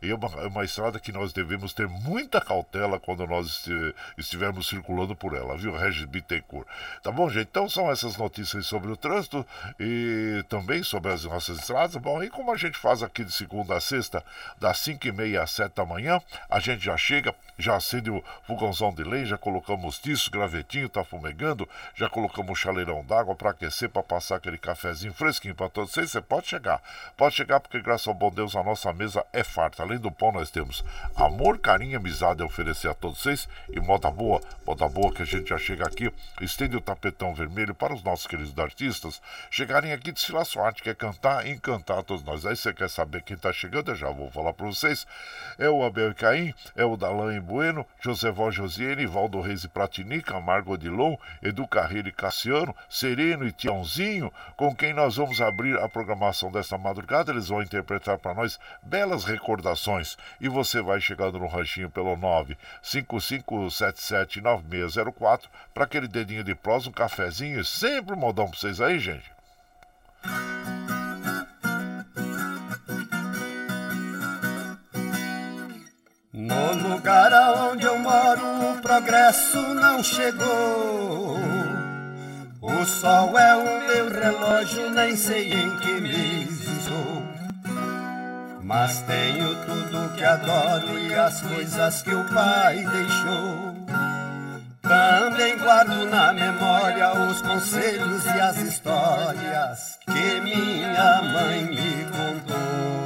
E 0.02 0.10
é 0.10 0.14
uma, 0.14 0.28
é 0.42 0.46
uma 0.46 0.64
estrada 0.64 1.00
que 1.00 1.12
nós 1.12 1.32
devemos 1.32 1.72
ter 1.72 1.88
muita 1.88 2.40
cautela 2.40 3.00
quando 3.00 3.26
nós 3.26 3.46
nós 3.46 3.68
estivermos 4.18 4.68
circulando 4.68 5.14
por 5.14 5.34
ela, 5.34 5.56
viu? 5.56 5.76
Regis 5.76 6.04
Bittencourt. 6.04 6.66
Tá 7.02 7.12
bom, 7.12 7.28
gente? 7.30 7.48
Então 7.48 7.68
são 7.68 7.90
essas 7.90 8.16
notícias 8.16 8.66
sobre 8.66 8.90
o 8.90 8.96
trânsito 8.96 9.46
e 9.78 10.44
também 10.48 10.82
sobre 10.82 11.12
as 11.12 11.24
nossas 11.24 11.58
estradas. 11.58 11.96
Bom, 11.96 12.22
e 12.22 12.28
como 12.28 12.52
a 12.52 12.56
gente 12.56 12.76
faz 12.76 13.02
aqui 13.02 13.24
de 13.24 13.32
segunda 13.46 13.76
a 13.76 13.80
sexta, 13.80 14.24
das 14.58 14.78
5 14.78 15.06
e 15.06 15.12
meia 15.12 15.42
às 15.42 15.52
7 15.52 15.74
da 15.74 15.86
manhã, 15.86 16.20
a 16.50 16.58
gente 16.58 16.84
já 16.84 16.96
chega, 16.96 17.34
já 17.56 17.76
acende 17.76 18.10
o 18.10 18.22
fogãozão 18.44 18.92
de 18.92 19.04
lenha, 19.04 19.24
já 19.24 19.38
colocamos 19.38 19.98
tiço, 19.98 20.30
gravetinho, 20.30 20.88
tá 20.88 21.04
fumegando, 21.04 21.68
já 21.94 22.08
colocamos 22.08 22.58
chaleirão 22.58 23.04
d'água 23.04 23.36
para 23.36 23.50
aquecer, 23.50 23.88
para 23.88 24.02
passar 24.02 24.36
aquele 24.36 24.58
cafezinho 24.58 25.14
fresquinho 25.14 25.54
para 25.54 25.68
todos 25.68 25.92
vocês. 25.92 26.10
Você 26.10 26.20
pode 26.20 26.48
chegar, 26.48 26.82
pode 27.16 27.36
chegar 27.36 27.60
porque 27.60 27.80
graças 27.80 28.08
ao 28.08 28.14
bom 28.14 28.30
Deus 28.30 28.56
a 28.56 28.62
nossa 28.64 28.92
mesa 28.92 29.24
é 29.32 29.44
farta. 29.44 29.82
Além 29.82 29.98
do 29.98 30.10
pão, 30.10 30.32
nós 30.32 30.50
temos 30.50 30.84
amor, 31.14 31.58
carinho 31.58 31.96
amizade 31.96 32.42
a 32.42 32.46
oferecer 32.46 32.88
a 32.88 32.94
todos 32.94 33.18
vocês. 33.18 33.48
E 33.70 33.78
moda 33.78 34.10
boa, 34.10 34.40
moda 34.66 34.88
boa 34.88 35.12
que 35.12 35.22
a 35.22 35.26
gente 35.26 35.50
já 35.50 35.58
chega 35.58 35.86
aqui, 35.86 36.12
estende 36.40 36.76
o 36.76 36.80
tapetão 36.80 37.32
vermelho 37.32 37.74
para 37.74 37.94
os 37.94 38.02
nossos 38.02 38.26
queridos 38.26 38.58
artistas 38.58 39.20
chegarem 39.50 39.92
aqui 39.92 40.12
de 40.12 40.20
sua 40.20 40.44
arte, 40.64 40.82
quer 40.82 40.94
cantar 40.94 41.46
e 41.46 41.50
encantar 41.50 42.02
todos 42.02 42.24
nós. 42.24 42.44
Aí 42.44 42.56
você 42.56 42.72
quer 42.72 42.88
saber 42.88 43.22
quem 43.36 43.50
está 43.50 43.52
chegando, 43.52 43.90
eu 43.90 43.94
já 43.94 44.10
vou 44.10 44.30
falar 44.30 44.52
para 44.52 44.66
vocês. 44.66 45.06
É 45.58 45.68
o 45.68 45.84
Abel 45.84 46.10
e 46.10 46.14
Caim, 46.14 46.54
é 46.74 46.84
o 46.84 46.96
Dalan 46.96 47.34
e 47.34 47.40
Bueno, 47.40 47.86
Josevó 48.00 48.50
Josiane, 48.50 49.06
Valdo 49.06 49.40
Reis 49.40 49.64
e 49.64 49.68
Pratini, 49.68 50.22
Camargo 50.22 50.72
Odilon, 50.72 51.16
Edu 51.42 51.66
Carreiro 51.66 52.08
e 52.08 52.12
Cassiano, 52.12 52.74
Sereno 52.88 53.46
e 53.46 53.52
Tiãozinho, 53.52 54.32
com 54.56 54.74
quem 54.74 54.92
nós 54.92 55.16
vamos 55.16 55.40
abrir 55.40 55.78
a 55.78 55.88
programação 55.88 56.50
desta 56.50 56.76
madrugada. 56.78 57.30
Eles 57.30 57.48
vão 57.48 57.62
interpretar 57.62 58.18
para 58.18 58.34
nós 58.34 58.58
belas 58.82 59.24
recordações. 59.24 60.16
E 60.40 60.48
você 60.48 60.80
vai 60.80 61.00
chegando 61.00 61.38
no 61.38 61.46
ranchinho 61.46 61.90
pelo 61.90 62.16
955 62.16 63.66
35779604 63.70 65.42
para 65.72 65.84
aquele 65.84 66.08
dedinho 66.08 66.44
de 66.44 66.54
prós, 66.54 66.86
um 66.86 66.92
cafezinho. 66.92 67.64
Sempre 67.64 68.14
um 68.14 68.18
modão 68.18 68.48
para 68.48 68.58
vocês 68.58 68.80
aí, 68.80 68.98
gente. 68.98 69.30
No 76.46 76.88
lugar 76.88 77.32
aonde 77.32 77.84
eu 77.84 77.98
moro, 77.98 78.70
o 78.70 78.80
progresso 78.80 79.58
não 79.74 80.00
chegou. 80.00 81.36
O 82.62 82.84
sol 82.84 83.36
é 83.36 83.56
o 83.56 83.88
meu 83.88 84.08
relógio, 84.08 84.88
nem 84.90 85.16
sei 85.16 85.52
em 85.52 85.76
que 85.78 86.00
mês 86.00 86.50
estou. 86.60 87.22
Mas 88.62 89.00
tenho 89.02 89.56
tudo 89.66 90.14
que 90.14 90.24
adoro 90.24 90.96
e 90.96 91.12
as 91.14 91.40
coisas 91.40 92.02
que 92.02 92.14
o 92.14 92.24
pai 92.32 92.76
deixou. 92.76 93.76
Também 94.82 95.58
guardo 95.58 96.08
na 96.08 96.32
memória 96.32 97.12
os 97.28 97.42
conselhos 97.42 98.24
e 98.24 98.40
as 98.40 98.56
histórias 98.58 99.98
que 100.04 100.40
minha 100.42 101.22
mãe 101.22 101.64
me 101.64 102.04
contou. 102.04 103.05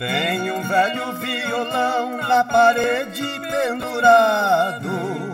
Tenho 0.00 0.56
um 0.56 0.62
velho 0.62 1.12
violão 1.12 2.16
na 2.16 2.42
parede 2.42 3.22
pendurado 3.38 5.30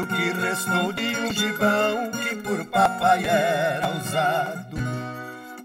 o 0.00 0.06
que 0.06 0.30
restou 0.40 0.92
de 0.92 1.16
um 1.16 1.32
gibão 1.32 2.10
que 2.12 2.36
por 2.36 2.64
papai 2.66 3.24
era 3.24 3.88
usado. 3.90 4.78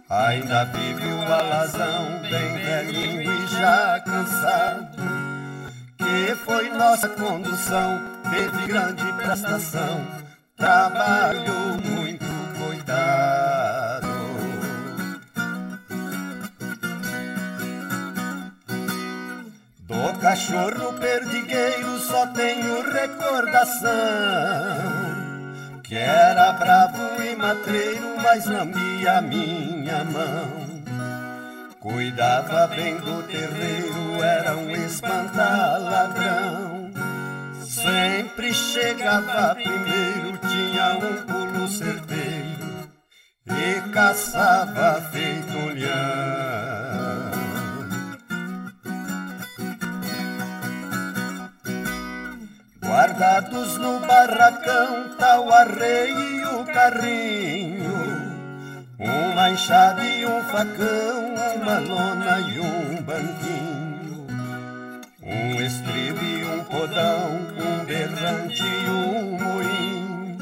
Ainda 0.09 0.65
vive 0.65 1.07
o 1.07 1.33
alazão, 1.33 2.21
bem 2.23 2.57
velhinho 2.57 3.21
e 3.21 3.47
já 3.47 3.99
cansado. 4.01 4.97
Que 5.97 6.35
foi 6.35 6.69
nossa 6.69 7.07
condução, 7.09 8.01
teve 8.29 8.67
grande 8.67 9.05
prestação, 9.13 10.05
trabalhou 10.57 11.77
muito, 11.83 12.25
cuidado. 12.57 13.34
Cachorro 20.25 20.91
perdigueiro 20.93 21.99
só 21.99 22.25
tenho 22.25 22.81
recordação. 22.81 23.91
Que 25.83 25.97
era 25.97 26.53
bravo 26.53 27.21
e 27.21 27.35
matreiro, 27.35 28.19
mas 28.19 28.47
lambia 28.47 29.21
minha 29.21 30.03
mão. 30.03 30.49
Cuidava 31.79 32.65
bem 32.65 32.97
do 32.97 33.21
terreiro, 33.21 34.23
era 34.23 34.57
um 34.57 34.71
espantaladrão. 34.71 36.91
Sempre 37.63 38.51
chegava 38.51 39.53
primeiro, 39.53 40.39
tinha 40.39 40.97
um 40.97 41.23
pulo 41.27 41.67
certeiro 41.67 42.89
e 43.45 43.79
caçava 43.91 44.99
feito 45.11 45.55
um 45.55 45.75
Guardados 52.95 53.77
no 53.77 53.99
barracão 53.99 55.09
tá 55.19 55.41
o 55.41 55.51
arreio 55.51 56.17
e 56.17 56.45
o 56.45 56.63
carrinho, 56.63 57.93
uma 58.97 59.49
enxada 59.49 60.01
e 60.01 60.25
um 60.25 60.41
facão, 60.43 61.35
uma 61.57 61.79
lona 61.79 62.39
e 62.39 62.57
um 62.57 63.03
banquinho, 63.03 64.27
um 65.21 65.61
estribo 65.61 66.23
e 66.23 66.45
um 66.45 66.63
podão, 66.63 67.31
um 67.59 67.83
berrante 67.83 68.63
e 68.63 68.89
um 68.89 69.39
moinho. 69.43 70.37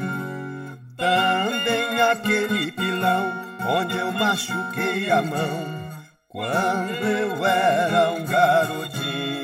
Também 0.96 2.02
aquele 2.04 2.72
pilão 2.72 3.34
onde 3.68 3.98
eu 3.98 4.12
machuquei 4.12 5.10
a 5.10 5.24
mão 5.24 5.66
quando 6.28 7.04
eu 7.04 7.44
era 7.48 8.12
um 8.12 8.24
garotinho. 8.28 9.43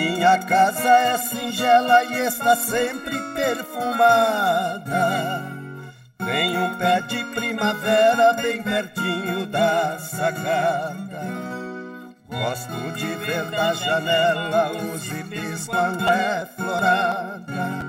Minha 0.00 0.38
casa 0.38 0.88
é 0.88 1.18
singela 1.18 2.02
e 2.04 2.20
está 2.26 2.56
sempre 2.56 3.18
perfumada. 3.34 5.02
Tem 6.16 6.56
um 6.56 6.74
pé 6.78 7.02
de 7.02 7.22
primavera 7.24 8.32
bem 8.32 8.62
pertinho 8.62 9.44
da 9.44 9.98
sacada. 9.98 11.20
Gosto 12.30 12.92
de 12.96 13.14
ver 13.26 13.44
da 13.50 13.74
janela 13.74 14.72
os 14.72 15.06
ipis 15.06 15.66
quando 15.66 16.08
é 16.08 16.46
florada. 16.56 17.84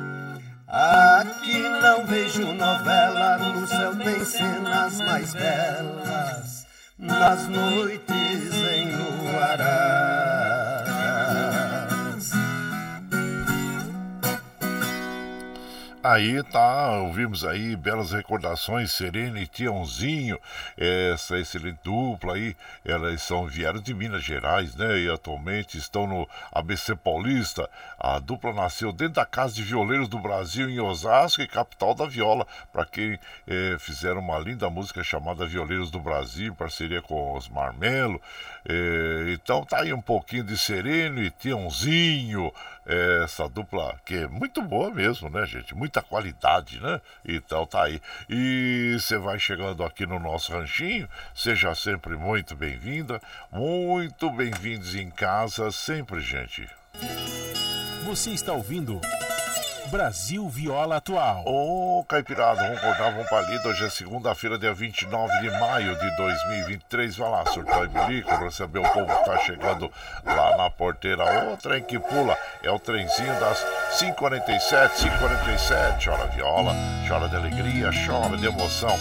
Aqui 0.68 1.60
não 1.82 2.06
vejo 2.06 2.52
novela, 2.52 3.38
no 3.38 3.66
céu 3.66 3.96
tem 3.96 4.26
cenas 4.26 4.98
mais 4.98 5.34
belas, 5.34 6.66
nas 7.00 7.48
noites 7.48 8.52
enluaradas. 8.84 10.51
Aí 16.04 16.42
tá, 16.42 16.98
ouvimos 16.98 17.46
aí 17.46 17.76
belas 17.76 18.12
recordações, 18.12 18.92
Serena 18.92 19.40
e 19.40 19.46
Tiãozinho, 19.46 20.40
essa 20.76 21.38
excelente 21.38 21.78
dupla 21.84 22.34
aí, 22.34 22.56
elas 22.84 23.22
são 23.22 23.46
vieram 23.46 23.80
de 23.80 23.94
Minas 23.94 24.24
Gerais, 24.24 24.76
né? 24.76 24.98
E 24.98 25.08
atualmente 25.08 25.78
estão 25.78 26.08
no 26.08 26.28
ABC 26.52 26.96
Paulista. 26.96 27.70
A 28.00 28.18
dupla 28.18 28.52
nasceu 28.52 28.92
dentro 28.92 29.14
da 29.14 29.28
Casa 29.28 29.54
de 29.54 29.62
Violeiros 29.62 30.08
do 30.08 30.18
Brasil, 30.18 30.68
em 30.72 30.80
Osasco, 30.80 31.48
capital 31.48 31.94
da 31.94 32.08
viola, 32.08 32.48
para 32.74 32.84
quem 32.84 33.20
é, 33.46 33.78
fizeram 33.78 34.22
uma 34.22 34.40
linda 34.40 34.72
música 34.72 35.04
chamada 35.04 35.46
Violeiros 35.46 35.92
do 35.92 36.00
Brasil, 36.00 36.52
em 36.52 36.56
parceria 36.56 37.04
com 37.04 37.38
os 37.38 37.48
Marmelo. 37.48 38.20
É, 38.68 39.34
então 39.34 39.64
tá 39.64 39.82
aí 39.82 39.94
um 39.94 40.02
pouquinho 40.02 40.44
de 40.44 40.58
Sereno 40.58 41.22
e 41.22 41.30
Tiãozinho, 41.30 42.52
essa 42.86 43.48
dupla 43.48 44.00
que 44.06 44.16
é 44.16 44.28
muito 44.28 44.62
boa 44.62 44.92
mesmo, 44.92 45.30
né, 45.30 45.46
gente? 45.46 45.76
Muita 45.76 46.02
qualidade, 46.02 46.80
né? 46.80 47.00
Então 47.26 47.66
tá 47.66 47.84
aí. 47.84 48.02
E 48.30 48.98
você 49.00 49.18
vai 49.18 49.40
chegando 49.40 49.84
aqui 49.84 50.06
no 50.06 50.20
nosso 50.20 50.52
ranchinho, 50.52 51.08
seja 51.34 51.74
sempre 51.76 52.16
muito 52.16 52.56
bem-vinda, 52.56 53.22
muito 53.52 54.30
bem-vindos 54.32 54.96
em 54.96 55.10
casa, 55.10 55.72
sempre, 55.72 56.20
gente. 56.22 56.68
Você 58.06 58.32
está 58.32 58.54
ouvindo 58.54 59.00
Brasil 59.92 60.48
Viola 60.48 60.96
Atual. 60.96 61.44
Ô, 61.46 62.00
oh, 62.00 62.04
Caipirada, 62.06 62.64
vamos 62.64 62.78
acordar, 62.78 63.12
vamos 63.12 63.28
pra 63.28 63.42
lida. 63.42 63.68
Hoje 63.68 63.84
é 63.84 63.90
segunda-feira, 63.90 64.58
dia 64.58 64.74
29 64.74 65.42
de 65.42 65.50
maio 65.60 66.00
de 66.00 66.16
2023. 66.16 67.18
Vai 67.18 67.30
lá, 67.30 67.46
surtou 67.48 67.84
e 67.84 67.90
bilico, 67.90 68.34
receber 68.38 68.80
o 68.80 68.90
povo 68.94 69.06
que 69.06 69.26
tá 69.26 69.38
chegando 69.40 69.92
lá 70.26 70.56
na 70.56 70.70
porteira. 70.70 71.52
O 71.52 71.58
trem 71.58 71.84
que 71.84 72.00
pula 72.00 72.38
é 72.64 72.72
o 72.72 72.80
trenzinho 72.80 73.38
das 73.38 73.66
5h47, 74.00 74.92
5h47. 74.92 76.06
Chora 76.06 76.28
viola, 76.28 76.74
chora 77.06 77.28
de 77.28 77.36
alegria, 77.36 77.92
chora 78.08 78.38
de 78.38 78.46
emoção. 78.46 78.98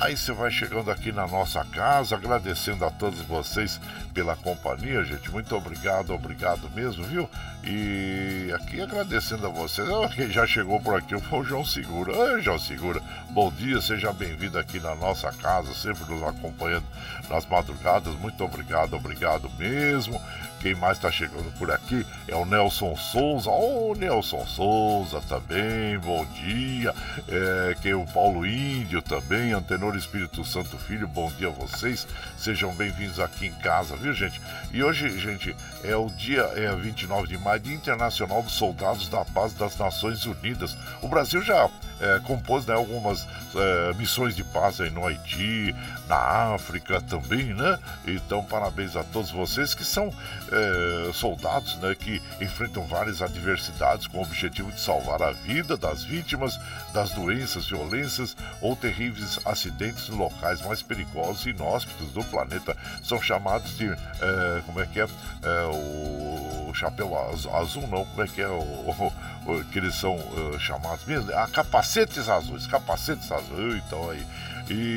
Aí 0.00 0.16
você 0.16 0.32
vai 0.32 0.50
chegando 0.50 0.90
aqui 0.90 1.12
na 1.12 1.26
nossa 1.26 1.62
casa, 1.62 2.16
agradecendo 2.16 2.86
a 2.86 2.90
todos 2.90 3.20
vocês 3.20 3.78
pela 4.14 4.34
companhia, 4.34 5.04
gente. 5.04 5.30
Muito 5.30 5.54
obrigado, 5.54 6.14
obrigado 6.14 6.70
mesmo, 6.74 7.04
viu? 7.04 7.28
E 7.62 8.50
aqui 8.54 8.80
agradecendo 8.80 9.46
a 9.46 9.50
vocês. 9.50 9.86
Quem 10.14 10.30
já 10.30 10.46
chegou 10.46 10.80
por 10.80 10.94
aqui 10.96 11.20
foi 11.20 11.40
o 11.40 11.44
João 11.44 11.66
Segura. 11.66 12.16
Oi, 12.16 12.40
João 12.40 12.58
Segura. 12.58 13.02
Bom 13.28 13.52
dia, 13.52 13.78
seja 13.82 14.10
bem-vindo 14.10 14.58
aqui 14.58 14.80
na 14.80 14.94
nossa 14.94 15.30
casa, 15.32 15.74
sempre 15.74 16.10
nos 16.10 16.22
acompanhando 16.22 16.86
nas 17.28 17.44
madrugadas. 17.44 18.14
Muito 18.14 18.42
obrigado, 18.42 18.96
obrigado 18.96 19.50
mesmo. 19.58 20.18
Quem 20.60 20.74
mais 20.74 20.98
está 20.98 21.10
chegando 21.10 21.50
por 21.58 21.70
aqui 21.70 22.06
é 22.28 22.36
o 22.36 22.44
Nelson 22.44 22.94
Souza. 22.94 23.48
Ô, 23.48 23.92
oh, 23.92 23.94
Nelson 23.94 24.44
Souza 24.46 25.18
também, 25.22 25.98
bom 25.98 26.22
dia. 26.26 26.94
É, 27.26 27.74
que 27.80 27.88
é 27.88 27.96
o 27.96 28.04
Paulo 28.04 28.44
Índio 28.44 29.00
também, 29.00 29.52
Antenor 29.52 29.96
Espírito 29.96 30.44
Santo 30.44 30.76
Filho, 30.76 31.08
bom 31.08 31.32
dia 31.38 31.48
a 31.48 31.50
vocês. 31.50 32.06
Sejam 32.36 32.74
bem-vindos 32.74 33.18
aqui 33.18 33.46
em 33.46 33.54
casa, 33.54 33.96
viu, 33.96 34.12
gente? 34.12 34.38
E 34.70 34.84
hoje, 34.84 35.18
gente, 35.18 35.56
é 35.82 35.96
o 35.96 36.10
dia 36.10 36.42
é 36.54 36.70
29 36.76 37.26
de 37.26 37.38
maio, 37.38 37.58
Dia 37.58 37.74
Internacional 37.74 38.42
dos 38.42 38.52
Soldados 38.52 39.08
da 39.08 39.24
Paz 39.24 39.54
das 39.54 39.78
Nações 39.78 40.26
Unidas. 40.26 40.76
O 41.00 41.08
Brasil 41.08 41.40
já 41.40 41.70
é, 42.00 42.20
compôs 42.20 42.66
né, 42.66 42.74
algumas 42.74 43.26
é, 43.54 43.94
missões 43.94 44.34
de 44.34 44.42
paz 44.44 44.80
aí 44.80 44.90
no 44.90 45.06
Haiti, 45.06 45.74
na 46.08 46.54
África 46.54 47.00
também, 47.00 47.54
né? 47.54 47.78
Então, 48.06 48.42
parabéns 48.42 48.96
a 48.96 49.04
todos 49.04 49.30
vocês 49.30 49.74
que 49.74 49.84
são 49.84 50.12
é, 50.50 51.12
soldados, 51.12 51.76
né? 51.76 51.94
Que 51.94 52.20
enfrentam 52.40 52.84
várias 52.86 53.22
adversidades 53.22 54.06
com 54.06 54.18
o 54.18 54.22
objetivo 54.22 54.72
de 54.72 54.80
salvar 54.80 55.22
a 55.22 55.32
vida 55.32 55.76
das 55.76 56.02
vítimas 56.02 56.58
das 56.92 57.10
doenças, 57.10 57.66
violências 57.66 58.36
ou 58.60 58.74
terríveis 58.74 59.38
acidentes 59.44 60.08
em 60.08 60.12
locais 60.12 60.60
mais 60.62 60.82
perigosos 60.82 61.46
e 61.46 61.50
inóspitos 61.50 62.08
do 62.12 62.24
planeta. 62.24 62.76
São 63.02 63.20
chamados 63.20 63.76
de, 63.76 63.88
é, 63.88 64.62
como 64.66 64.80
é 64.80 64.86
que 64.86 65.00
é, 65.00 65.04
é 65.04 65.64
o 65.66 66.72
chapéu 66.74 67.10
azul, 67.54 67.86
não, 67.88 68.04
como 68.04 68.22
é 68.22 68.26
que 68.26 68.40
é 68.40 68.48
o, 68.48 68.60
o, 69.46 69.52
o 69.52 69.64
que 69.64 69.78
eles 69.78 69.94
são 69.94 70.16
uh, 70.16 70.58
chamados 70.58 71.04
mesmo? 71.04 71.32
A 71.34 71.46
capacetes 71.90 72.28
azuis, 72.28 72.66
capacetes 72.66 73.32
azuis, 73.32 73.82
então 73.84 74.10
aí. 74.10 74.24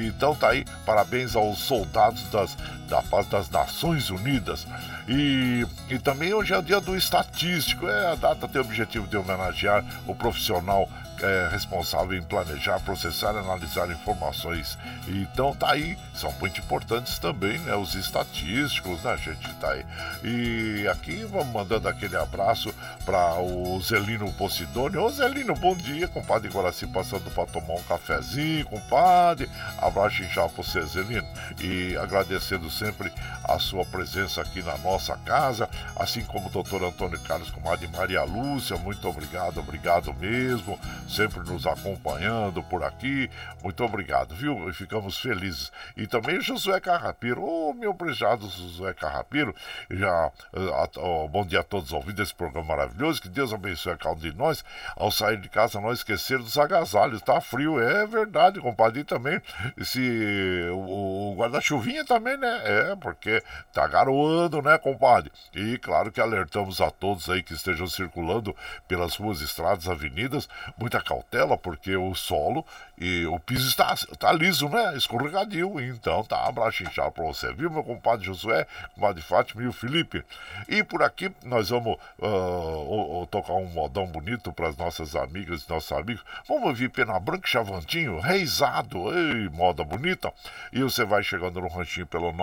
Então 0.05 0.35
tá 0.35 0.49
aí, 0.49 0.63
parabéns 0.85 1.35
aos 1.35 1.57
soldados 1.57 2.21
das, 2.29 2.55
da 2.87 3.01
paz 3.01 3.25
das 3.25 3.49
Nações 3.49 4.11
Unidas. 4.11 4.67
E, 5.07 5.65
e 5.89 5.99
também 5.99 6.33
hoje 6.33 6.53
é 6.53 6.57
o 6.57 6.61
dia 6.61 6.79
do 6.79 6.95
estatístico, 6.95 7.87
é 7.87 8.11
a 8.11 8.15
data 8.15 8.47
tem 8.47 8.61
o 8.61 8.63
objetivo 8.63 9.07
de 9.07 9.17
homenagear 9.17 9.83
o 10.07 10.15
profissional 10.15 10.87
é, 11.21 11.47
responsável 11.51 12.17
em 12.17 12.21
planejar, 12.21 12.79
processar 12.79 13.33
e 13.33 13.37
analisar 13.37 13.89
informações. 13.89 14.77
Então 15.07 15.53
tá 15.55 15.71
aí, 15.71 15.97
são 16.13 16.31
muito 16.33 16.59
importantes 16.59 17.19
também, 17.19 17.59
né? 17.59 17.75
Os 17.75 17.95
estatísticos, 17.95 19.03
né, 19.03 19.15
gente? 19.17 19.53
Tá 19.55 19.71
aí. 19.71 19.85
E 20.23 20.87
aqui 20.87 21.23
vamos 21.25 21.53
mandando 21.53 21.87
aquele 21.87 22.15
abraço 22.15 22.73
para 23.05 23.39
o 23.39 23.79
Zelino 23.81 24.31
Posidônio. 24.33 25.01
Ô 25.01 25.09
Zelino, 25.09 25.53
bom 25.55 25.75
dia, 25.75 26.07
compadre 26.07 26.49
Guaraci 26.49 26.87
passando 26.87 27.29
para 27.31 27.45
tomar 27.45 27.75
um 27.75 27.83
cafezinho, 27.83 28.65
compadre. 28.65 29.49
Abraço 29.77 30.23
já 30.23 30.47
para 30.47 30.63
você, 30.63 30.81
Zelino. 30.81 31.27
E 31.59 31.95
agradecendo 31.97 32.69
sempre 32.69 33.11
a 33.43 33.59
sua 33.59 33.85
presença 33.85 34.41
aqui 34.41 34.61
na 34.61 34.77
nossa 34.77 34.92
casa, 35.25 35.69
assim 35.95 36.23
como 36.23 36.47
o 36.47 36.51
doutor 36.51 36.83
Antônio 36.83 37.19
Carlos, 37.21 37.49
comadre 37.51 37.87
Maria 37.87 38.23
Lúcia, 38.23 38.77
muito 38.77 39.07
obrigado, 39.07 39.59
obrigado 39.59 40.13
mesmo 40.13 40.79
sempre 41.07 41.39
nos 41.41 41.65
acompanhando 41.65 42.63
por 42.63 42.83
aqui. 42.83 43.29
Muito 43.63 43.83
obrigado, 43.83 44.35
viu? 44.35 44.69
E 44.69 44.73
ficamos 44.73 45.17
felizes. 45.17 45.71
E 45.95 46.07
também 46.07 46.41
Josué 46.41 46.79
Carrapiro, 46.79 47.41
ô 47.41 47.69
oh, 47.69 47.73
meu 47.73 47.93
prezado 47.93 48.49
Josué 48.49 48.93
Carrapiro, 48.93 49.55
já 49.89 50.31
uh, 50.53 51.27
bom 51.29 51.45
dia 51.45 51.59
a 51.59 51.63
todos 51.63 51.91
ouvindo 51.91 52.21
esse 52.21 52.33
programa 52.33 52.67
maravilhoso. 52.67 53.21
Que 53.21 53.29
Deus 53.29 53.53
abençoe 53.53 53.93
a 53.93 53.97
cada 53.97 54.15
um 54.15 54.19
de 54.19 54.33
nós. 54.33 54.63
Ao 54.95 55.11
sair 55.11 55.37
de 55.37 55.49
casa, 55.49 55.79
não 55.79 55.93
esquecer 55.93 56.39
dos 56.39 56.57
agasalhos. 56.57 57.21
Tá 57.21 57.39
frio, 57.39 57.79
é 57.79 58.05
verdade, 58.05 58.59
compadre. 58.59 59.01
E 59.01 59.03
também 59.03 59.41
esse 59.77 60.69
o, 60.71 61.31
o 61.31 61.35
guarda-chuvinha 61.37 62.05
também, 62.05 62.37
né? 62.37 62.61
É, 62.63 62.95
porque 62.95 63.43
tá 63.71 63.87
garoando, 63.87 64.61
né, 64.61 64.77
compadre? 64.83 65.31
E 65.55 65.77
claro 65.77 66.11
que 66.11 66.21
alertamos 66.21 66.81
a 66.81 66.91
todos 66.91 67.29
aí 67.29 67.41
que 67.41 67.53
estejam 67.53 67.87
circulando 67.87 68.55
pelas 68.87 69.15
ruas, 69.15 69.41
estradas, 69.41 69.87
avenidas. 69.87 70.47
Muita 70.77 71.01
cautela, 71.01 71.57
porque 71.57 71.95
o 71.95 72.13
solo 72.13 72.65
e 72.97 73.25
o 73.25 73.39
piso 73.39 73.67
está, 73.67 73.93
está 73.93 74.31
liso, 74.31 74.69
né? 74.69 74.95
Escorregadio. 74.95 75.79
Então 75.79 76.23
tá 76.23 76.47
abraço 76.47 76.83
inchado 76.83 77.11
pra 77.11 77.23
você, 77.23 77.53
viu, 77.53 77.69
meu 77.71 77.83
compadre 77.83 78.25
Josué, 78.25 78.67
compadre 78.93 79.21
Fátima 79.21 79.63
e 79.63 79.67
o 79.67 79.73
Felipe. 79.73 80.23
E 80.67 80.83
por 80.83 81.01
aqui 81.01 81.31
nós 81.43 81.69
vamos 81.69 81.97
uh, 82.19 83.27
tocar 83.31 83.53
um 83.53 83.65
modão 83.65 84.05
bonito 84.05 84.51
para 84.51 84.67
as 84.67 84.77
nossas 84.77 85.15
amigas 85.15 85.63
e 85.63 85.69
nossos 85.69 85.91
amigos. 85.91 86.23
Vamos 86.47 86.67
ouvir 86.67 86.89
Pena 86.89 87.19
Branca 87.19 87.47
Chavantinho, 87.47 88.19
reizado, 88.19 89.13
ei, 89.13 89.49
moda 89.49 89.83
bonita. 89.83 90.31
E 90.71 90.81
você 90.81 91.05
vai 91.05 91.23
chegando 91.23 91.61
no 91.61 91.67
ranchinho 91.67 92.05
pelo 92.05 92.33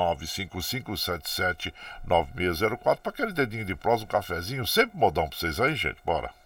955779604 2.37 2.97
para 2.97 3.11
aquele 3.11 3.33
dedinho 3.33 3.65
de 3.65 3.75
prosa, 3.75 4.05
um 4.05 4.07
cafezinho. 4.07 4.67
Sempre 4.67 4.99
modão 4.99 5.29
pra 5.29 5.39
vocês 5.39 5.61
aí, 5.61 5.75
gente. 5.75 5.99
Bora. 6.05 6.40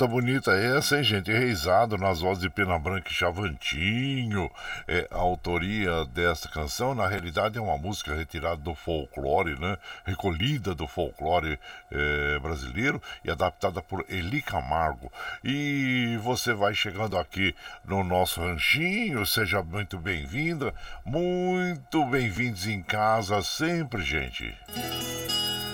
Moda 0.00 0.06
bonita 0.06 0.52
essa, 0.52 0.96
hein, 0.96 1.02
gente? 1.04 1.30
Reizado 1.30 1.98
nas 1.98 2.20
vozes 2.20 2.42
de 2.42 2.48
Pena 2.48 2.78
Branca 2.78 3.10
e 3.10 3.14
Chavantinho. 3.14 4.50
É, 4.88 5.06
a 5.10 5.18
autoria 5.18 6.06
desta 6.06 6.48
canção, 6.48 6.94
na 6.94 7.06
realidade, 7.06 7.58
é 7.58 7.60
uma 7.60 7.76
música 7.76 8.14
retirada 8.14 8.56
do 8.56 8.74
folclore, 8.74 9.58
né? 9.60 9.76
Recolhida 10.04 10.74
do 10.74 10.86
folclore 10.86 11.58
é, 11.90 12.38
brasileiro 12.38 13.02
e 13.24 13.30
adaptada 13.30 13.82
por 13.82 14.04
Eli 14.08 14.40
Camargo. 14.40 15.12
E 15.44 16.18
você 16.22 16.54
vai 16.54 16.72
chegando 16.72 17.18
aqui 17.18 17.54
no 17.84 18.02
nosso 18.02 18.40
ranchinho, 18.40 19.26
seja 19.26 19.62
muito 19.62 19.98
bem-vinda, 19.98 20.72
muito 21.04 22.06
bem-vindos 22.06 22.66
em 22.66 22.82
casa 22.82 23.42
sempre, 23.42 24.02
gente. 24.02 24.54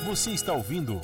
Você 0.05 0.31
está 0.31 0.53
ouvindo. 0.53 1.01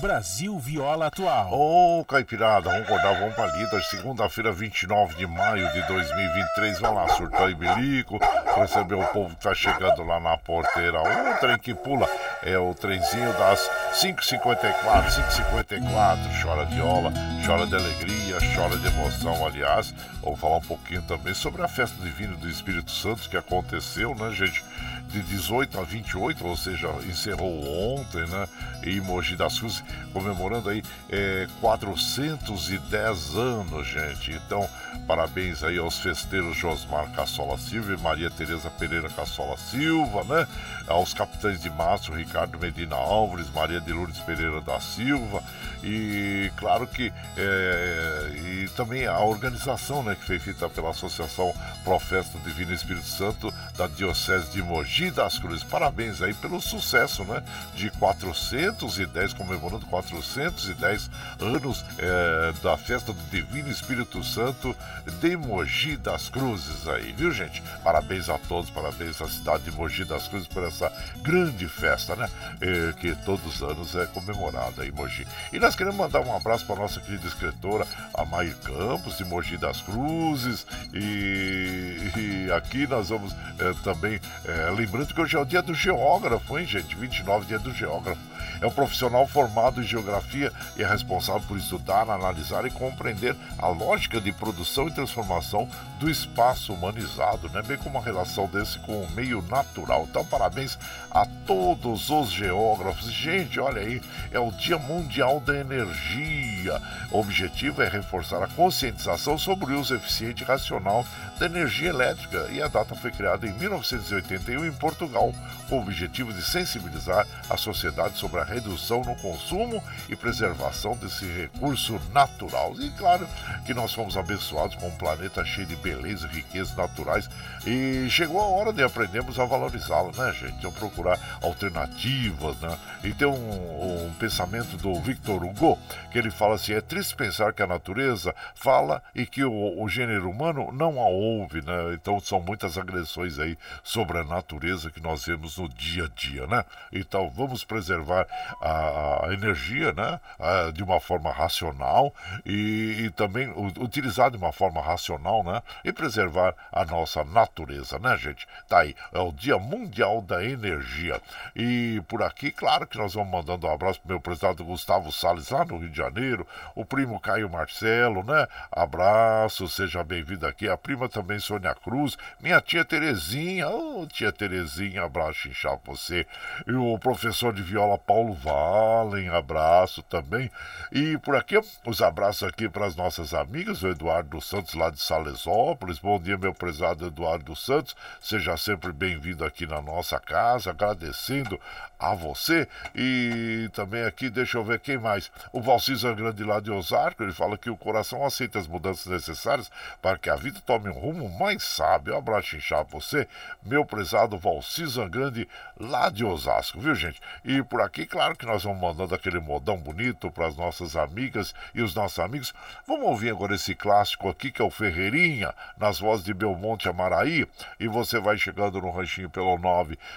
Brasil 0.00 0.58
Viola 0.58 1.06
Atual. 1.06 1.52
Ô, 1.52 2.00
oh, 2.00 2.04
Caipirada, 2.04 2.70
vamos 2.70 2.86
acordar, 2.86 3.18
vamos 3.18 3.34
pra 3.34 3.46
lida. 3.46 3.80
Segunda-feira, 3.82 4.52
29 4.52 5.14
de 5.14 5.26
maio 5.26 5.70
de 5.72 5.82
2023. 5.86 6.80
Vamos 6.80 6.96
lá, 6.96 7.08
surtar 7.14 7.50
e 7.50 7.54
bilico. 7.54 8.18
Receber 8.56 8.94
o 8.94 9.06
povo 9.08 9.34
que 9.34 9.42
tá 9.42 9.54
chegando 9.54 10.02
lá 10.02 10.20
na 10.20 10.36
porteira. 10.36 11.00
O 11.00 11.38
trem 11.38 11.58
que 11.58 11.74
pula 11.74 12.08
é 12.42 12.58
o 12.58 12.74
trenzinho 12.74 13.32
das 13.34 13.70
5h54, 13.94 15.08
5h54. 15.10 16.42
Chora 16.42 16.64
viola, 16.66 17.12
chora 17.44 17.66
de 17.66 17.74
alegria, 17.74 18.38
chora 18.54 18.76
de 18.76 18.86
emoção. 18.86 19.46
Aliás, 19.46 19.94
vamos 20.22 20.38
falar 20.38 20.58
um 20.58 20.62
pouquinho 20.62 21.02
também 21.02 21.34
sobre 21.34 21.62
a 21.62 21.68
festa 21.68 21.96
divina 22.02 22.36
do 22.36 22.48
Espírito 22.48 22.90
Santo 22.90 23.28
que 23.28 23.36
aconteceu, 23.36 24.14
né, 24.14 24.30
gente? 24.30 24.62
De 25.08 25.22
18 25.22 25.78
a 25.78 25.82
28, 25.82 26.46
ou 26.46 26.56
seja, 26.56 26.88
encerrou 27.08 27.94
ontem, 27.94 28.26
né? 28.26 28.48
Em 28.82 29.00
Mogi 29.00 29.36
das 29.36 29.58
Cruzes, 29.58 29.82
comemorando 30.12 30.68
aí 30.68 30.82
é, 31.10 31.46
410 31.60 33.36
anos, 33.36 33.86
gente. 33.86 34.32
Então, 34.32 34.68
parabéns 35.06 35.62
aí 35.62 35.78
aos 35.78 35.98
festeiros 35.98 36.56
Josmar 36.56 37.10
Cassola 37.12 37.56
Silva 37.58 37.94
e 37.94 37.96
Maria 37.96 38.30
Tereza 38.30 38.70
Pereira 38.70 39.08
Cassola 39.08 39.56
Silva, 39.56 40.24
né? 40.24 40.46
Aos 40.86 41.14
capitães 41.14 41.60
de 41.60 41.70
Márcio, 41.70 42.14
Ricardo 42.14 42.58
Medina 42.58 42.96
Álvares, 42.96 43.50
Maria 43.50 43.80
de 43.80 43.92
Lourdes 43.92 44.20
Pereira 44.20 44.60
da 44.60 44.80
Silva 44.80 45.42
e 45.86 46.50
claro 46.56 46.84
que 46.84 47.12
é, 47.36 48.30
e 48.34 48.68
também 48.70 49.06
a 49.06 49.20
organização 49.20 50.02
né, 50.02 50.16
que 50.16 50.26
foi 50.26 50.38
feita 50.40 50.68
pela 50.68 50.90
Associação 50.90 51.54
Profeta 51.84 52.36
Divino 52.44 52.72
Espírito 52.72 53.06
Santo 53.06 53.54
da 53.76 53.86
Diocese 53.86 54.50
de 54.50 54.60
Mogi 54.60 55.12
das 55.12 55.38
Cruzes. 55.38 55.62
Parabéns 55.62 56.20
aí 56.20 56.34
pelo 56.34 56.60
sucesso 56.60 57.22
né, 57.24 57.40
de 57.74 57.88
410, 57.90 59.32
comemorando 59.34 59.86
410 59.86 61.08
anos 61.40 61.84
é, 61.98 62.52
da 62.62 62.76
festa 62.76 63.12
do 63.12 63.22
Divino 63.30 63.70
Espírito 63.70 64.24
Santo 64.24 64.74
de 65.20 65.36
Mogi 65.36 65.96
das 65.96 66.28
Cruzes 66.28 66.88
aí, 66.88 67.12
viu 67.12 67.30
gente? 67.30 67.62
Parabéns 67.84 68.28
a 68.28 68.38
todos, 68.38 68.70
parabéns 68.70 69.22
à 69.22 69.28
cidade 69.28 69.64
de 69.64 69.70
Mogi 69.70 70.04
das 70.04 70.26
Cruzes 70.26 70.48
por 70.48 70.64
essa 70.64 70.90
grande 71.22 71.68
festa, 71.68 72.16
né? 72.16 72.28
É, 72.60 72.92
que 72.94 73.14
todos 73.24 73.46
os 73.46 73.62
anos 73.62 73.94
é 73.94 74.06
comemorada 74.06 74.84
em 74.84 74.90
Mogi. 74.90 75.24
E 75.52 75.60
nós 75.60 75.75
queremos 75.76 75.98
mandar 75.98 76.20
um 76.20 76.34
abraço 76.34 76.66
para 76.66 76.76
nossa 76.76 77.00
querida 77.00 77.26
escritora, 77.26 77.86
a 78.14 78.24
Mair 78.24 78.56
Campos, 78.56 79.18
de 79.18 79.24
Mogi 79.24 79.56
das 79.56 79.82
Cruzes. 79.82 80.66
E, 80.92 82.10
e 82.16 82.52
aqui 82.52 82.86
nós 82.86 83.10
vamos 83.10 83.32
é, 83.58 83.72
também, 83.84 84.20
é, 84.44 84.70
lembrando 84.70 85.12
que 85.12 85.20
hoje 85.20 85.36
é 85.36 85.40
o 85.40 85.44
dia 85.44 85.62
do 85.62 85.74
geógrafo, 85.74 86.58
hein, 86.58 86.66
gente? 86.66 86.96
29 86.96 87.46
dia 87.46 87.58
do 87.58 87.72
geógrafo. 87.72 88.35
É 88.60 88.66
um 88.66 88.70
profissional 88.70 89.26
formado 89.26 89.80
em 89.80 89.86
geografia 89.86 90.52
e 90.76 90.82
é 90.82 90.86
responsável 90.86 91.42
por 91.46 91.56
estudar, 91.56 92.08
analisar 92.08 92.64
e 92.66 92.70
compreender 92.70 93.36
a 93.58 93.68
lógica 93.68 94.20
de 94.20 94.32
produção 94.32 94.88
e 94.88 94.92
transformação 94.92 95.68
do 95.98 96.10
espaço 96.10 96.72
humanizado, 96.72 97.48
né? 97.50 97.62
bem 97.62 97.76
como 97.76 97.98
a 97.98 98.02
relação 98.02 98.46
desse 98.46 98.78
com 98.80 99.02
o 99.02 99.10
meio 99.12 99.42
natural. 99.42 100.06
Então, 100.08 100.24
parabéns 100.24 100.78
a 101.10 101.26
todos 101.46 102.10
os 102.10 102.30
geógrafos. 102.30 103.10
Gente, 103.10 103.58
olha 103.58 103.80
aí, 103.80 104.00
é 104.30 104.38
o 104.38 104.50
Dia 104.52 104.78
Mundial 104.78 105.40
da 105.40 105.56
Energia. 105.56 106.80
O 107.10 107.20
objetivo 107.20 107.82
é 107.82 107.88
reforçar 107.88 108.42
a 108.42 108.48
conscientização 108.48 109.38
sobre 109.38 109.72
o 109.72 109.80
uso 109.80 109.94
eficiente 109.94 110.42
e 110.42 110.46
racional 110.46 111.04
da 111.38 111.46
energia 111.46 111.90
elétrica 111.90 112.46
e 112.50 112.62
a 112.62 112.68
data 112.68 112.94
foi 112.94 113.10
criada 113.10 113.46
em 113.46 113.52
1981 113.52 114.64
em 114.64 114.72
Portugal, 114.72 115.32
com 115.68 115.78
o 115.78 115.82
objetivo 115.82 116.32
de 116.32 116.42
sensibilizar 116.42 117.26
a 117.48 117.56
sociedade 117.56 118.16
sobre 118.16 118.40
a 118.40 118.44
redução 118.46 119.02
no 119.02 119.16
consumo 119.16 119.82
e 120.08 120.16
preservação 120.16 120.96
desse 120.96 121.26
recurso 121.26 122.00
natural. 122.12 122.74
E 122.80 122.90
claro 122.90 123.28
que 123.64 123.74
nós 123.74 123.92
fomos 123.92 124.16
abençoados 124.16 124.76
com 124.76 124.88
um 124.88 124.96
planeta 124.96 125.44
cheio 125.44 125.66
de 125.66 125.76
beleza 125.76 126.26
e 126.26 126.36
riquezas 126.36 126.76
naturais 126.76 127.28
e 127.66 128.08
chegou 128.08 128.40
a 128.40 128.46
hora 128.46 128.72
de 128.72 128.82
aprendermos 128.82 129.38
a 129.38 129.44
valorizá-lo, 129.44 130.12
né, 130.16 130.32
gente? 130.32 130.54
Então 130.58 130.72
procurar 130.72 131.18
alternativas, 131.42 132.56
né? 132.60 132.78
E 133.04 133.12
tem 133.12 133.26
um, 133.26 134.06
um 134.06 134.12
pensamento 134.14 134.76
do 134.76 134.94
Victor 135.00 135.44
Hugo 135.44 135.78
que 136.10 136.18
ele 136.18 136.30
fala 136.30 136.54
assim: 136.54 136.72
é 136.72 136.80
triste 136.80 137.14
pensar 137.14 137.52
que 137.52 137.62
a 137.62 137.66
natureza 137.66 138.34
fala 138.54 139.02
e 139.14 139.26
que 139.26 139.44
o, 139.44 139.82
o 139.82 139.88
gênero 139.88 140.30
humano 140.30 140.70
não 140.72 141.00
a 141.00 141.06
ouve, 141.06 141.62
né? 141.62 141.94
Então 141.94 142.20
são 142.20 142.40
muitas 142.40 142.78
agressões 142.78 143.38
aí 143.38 143.58
sobre 143.82 144.18
a 144.18 144.24
natureza 144.24 144.90
que 144.90 145.00
nós 145.00 145.24
vemos 145.24 145.58
no 145.58 145.68
dia 145.68 146.04
a 146.04 146.08
dia, 146.08 146.46
né? 146.46 146.64
Então 146.92 147.28
vamos 147.30 147.64
preservar 147.64 148.26
a, 148.60 149.26
a 149.26 149.32
energia, 149.32 149.92
né? 149.92 150.20
A, 150.38 150.70
de 150.70 150.82
uma 150.82 151.00
forma 151.00 151.30
racional 151.32 152.14
e, 152.44 153.04
e 153.04 153.10
também 153.10 153.52
utilizar 153.78 154.30
de 154.30 154.36
uma 154.36 154.52
forma 154.52 154.80
racional, 154.80 155.42
né? 155.42 155.62
E 155.84 155.92
preservar 155.92 156.54
a 156.72 156.84
nossa 156.84 157.24
natureza, 157.24 157.98
né, 157.98 158.16
gente? 158.16 158.46
Tá 158.68 158.80
aí, 158.80 158.94
é 159.12 159.18
o 159.18 159.32
Dia 159.32 159.58
Mundial 159.58 160.20
da 160.20 160.44
Energia. 160.44 161.20
E 161.54 162.02
por 162.08 162.22
aqui, 162.22 162.50
claro 162.50 162.86
que 162.86 162.98
nós 162.98 163.14
vamos 163.14 163.30
mandando 163.30 163.66
um 163.66 163.72
abraço 163.72 164.00
pro 164.00 164.10
meu 164.10 164.20
presidente 164.20 164.62
Gustavo 164.62 165.10
Salles 165.12 165.50
lá 165.50 165.64
no 165.64 165.78
Rio 165.78 165.90
de 165.90 165.96
Janeiro, 165.96 166.46
o 166.74 166.84
primo 166.84 167.18
Caio 167.20 167.48
Marcelo, 167.48 168.22
né? 168.22 168.46
Abraço, 168.70 169.68
seja 169.68 170.04
bem-vindo 170.04 170.46
aqui. 170.46 170.68
A 170.68 170.76
prima 170.76 171.08
também 171.08 171.38
Sônia 171.38 171.74
Cruz, 171.74 172.16
minha 172.40 172.60
tia 172.60 172.84
Terezinha, 172.84 173.68
oh, 173.68 174.06
tia 174.06 174.32
Terezinha, 174.32 175.04
abraço 175.04 175.48
inchado 175.48 175.80
você. 175.86 176.26
E 176.66 176.72
o 176.72 176.98
professor 176.98 177.52
de 177.52 177.62
viola 177.62 177.96
Paulo 177.98 178.25
Valen, 178.32 179.28
abraço 179.28 180.02
também. 180.02 180.50
E 180.92 181.18
por 181.18 181.36
aqui, 181.36 181.58
os 181.86 182.02
abraços 182.02 182.48
aqui 182.48 182.68
para 182.68 182.86
as 182.86 182.96
nossas 182.96 183.34
amigas, 183.34 183.82
o 183.82 183.88
Eduardo 183.88 184.40
Santos 184.40 184.74
lá 184.74 184.90
de 184.90 185.00
Salesópolis. 185.00 185.98
Bom 185.98 186.20
dia, 186.20 186.36
meu 186.36 186.54
prezado 186.54 187.06
Eduardo 187.06 187.54
Santos. 187.56 187.96
Seja 188.20 188.56
sempre 188.56 188.92
bem-vindo 188.92 189.44
aqui 189.44 189.66
na 189.66 189.80
nossa 189.80 190.18
casa, 190.18 190.70
agradecendo 190.70 191.60
a 191.98 192.14
você. 192.14 192.68
E 192.94 193.68
também 193.72 194.04
aqui, 194.04 194.28
deixa 194.30 194.58
eu 194.58 194.64
ver 194.64 194.80
quem 194.80 194.98
mais. 194.98 195.30
O 195.52 195.60
Valcisa 195.60 196.12
Grande 196.12 196.44
lá 196.44 196.60
de 196.60 196.70
Osasco, 196.70 197.22
ele 197.22 197.32
fala 197.32 197.56
que 197.56 197.70
o 197.70 197.76
coração 197.76 198.24
aceita 198.24 198.58
as 198.58 198.66
mudanças 198.66 199.06
necessárias 199.06 199.70
para 200.00 200.18
que 200.18 200.30
a 200.30 200.36
vida 200.36 200.60
tome 200.64 200.88
um 200.88 200.98
rumo 200.98 201.28
mais 201.38 201.62
sábio. 201.62 202.14
Um 202.14 202.18
abraço 202.18 202.56
inchado 202.56 202.86
pra 202.86 203.00
você, 203.00 203.26
meu 203.62 203.84
prezado 203.84 204.38
Valcisa 204.38 205.08
Grande 205.08 205.48
lá 205.78 206.08
de 206.08 206.24
Osasco, 206.24 206.80
viu 206.80 206.94
gente? 206.94 207.20
E 207.44 207.62
por 207.62 207.80
aqui, 207.80 208.06
claro 208.16 208.34
que 208.34 208.46
nós 208.46 208.64
vamos 208.64 208.80
mandando 208.80 209.14
aquele 209.14 209.38
modão 209.38 209.76
bonito 209.76 210.30
para 210.30 210.46
as 210.46 210.56
nossas 210.56 210.96
amigas 210.96 211.54
e 211.74 211.82
os 211.82 211.94
nossos 211.94 212.18
amigos. 212.18 212.54
Vamos 212.86 213.06
ouvir 213.06 213.28
agora 213.28 213.54
esse 213.54 213.74
clássico 213.74 214.30
aqui 214.30 214.50
que 214.50 214.62
é 214.62 214.64
o 214.64 214.70
Ferreirinha, 214.70 215.54
nas 215.76 216.00
vozes 216.00 216.24
de 216.24 216.32
Belmonte 216.32 216.88
Amaraí. 216.88 217.46
E 217.78 217.86
você 217.86 218.18
vai 218.18 218.38
chegando 218.38 218.80
no 218.80 218.90
ranchinho 218.90 219.28
pelo 219.28 219.58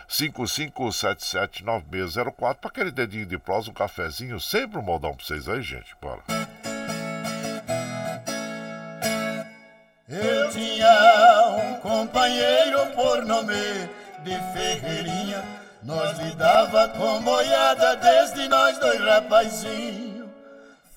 955779604 0.08 2.56
para 2.56 2.70
aquele 2.70 2.92
dedinho 2.92 3.26
de 3.26 3.38
prosa, 3.38 3.70
um 3.70 3.74
cafezinho, 3.74 4.40
sempre 4.40 4.80
um 4.80 4.82
modão 4.82 5.14
para 5.14 5.26
vocês 5.26 5.50
aí, 5.50 5.62
gente. 5.62 5.94
Bora. 6.02 6.22
Eu 10.08 10.50
tinha 10.52 11.50
um 11.50 11.74
companheiro 11.82 12.80
por 12.96 13.26
nome 13.26 13.90
de 14.24 14.40
Ferreirinha. 14.54 15.69
Nós 15.84 16.18
lidava 16.20 16.90
com 16.90 17.22
boiada 17.22 17.96
desde 17.96 18.50
nós 18.50 18.78
dois 18.80 19.00
rapazinho. 19.00 20.30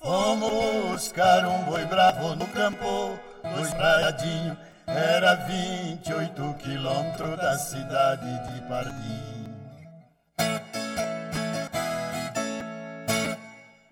Fomos 0.01 0.91
buscar 0.91 1.45
um 1.45 1.63
boi 1.63 1.85
bravo 1.85 2.35
no 2.35 2.45
campo 2.47 3.17
do 3.43 3.61
espraiadinho. 3.61 4.57
Era 4.85 5.35
28 5.35 6.55
quilômetros 6.55 7.37
da 7.37 7.57
cidade 7.57 8.51
de 8.51 8.61
Pardinho. 8.67 9.33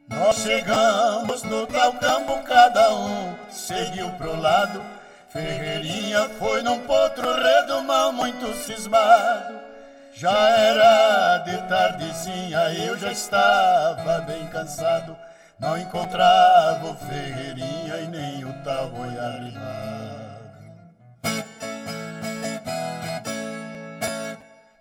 Nós 0.10 0.36
chegamos 0.36 1.44
no 1.44 1.66
tal 1.68 1.94
campo, 1.94 2.44
cada 2.44 2.94
um 2.94 3.34
seguiu 3.50 4.10
pro 4.12 4.40
lado. 4.40 4.84
Ferreirinha 5.30 6.30
foi 6.38 6.62
num 6.62 6.80
potro 6.80 7.34
redomão 7.42 8.12
muito 8.12 8.54
cismado. 8.54 9.71
Já 10.14 10.50
era 10.50 11.38
de 11.40 11.58
tardezinha, 11.70 12.60
eu 12.74 12.98
já 12.98 13.12
estava 13.12 14.20
bem 14.20 14.46
cansado. 14.48 15.16
Não 15.58 15.78
encontrava 15.78 16.88
o 16.88 16.96
Ferreirinha 16.96 17.98
e 17.98 18.08
nem 18.08 18.44
o 18.44 18.54
tal 18.64 18.90
boi 18.90 19.18
arrimado. 19.18 20.02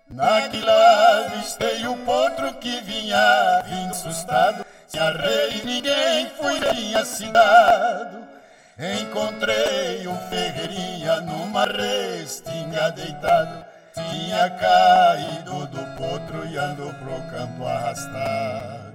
Naquela 0.09 1.25
avistei 1.25 1.87
o 1.87 1.95
potro 1.97 2.53
que 2.55 2.81
vinha 2.81 3.63
vindo 3.65 3.91
assustado. 3.91 4.65
Se 4.87 4.99
arrei 4.99 5.61
ninguém 5.63 6.29
fui 6.31 6.59
bem 6.59 6.93
acidado. 6.95 8.27
Encontrei 8.77 10.05
o 10.07 10.15
Ferreirinha 10.29 11.21
numa 11.21 11.65
restinga 11.65 12.91
deitado. 12.91 13.70
Tinha 14.09 14.49
caído 14.49 15.67
do 15.67 15.97
potro 15.97 16.47
e 16.47 16.57
andou 16.57 16.93
pro 16.95 17.21
campo 17.29 17.65
arrastado. 17.65 18.91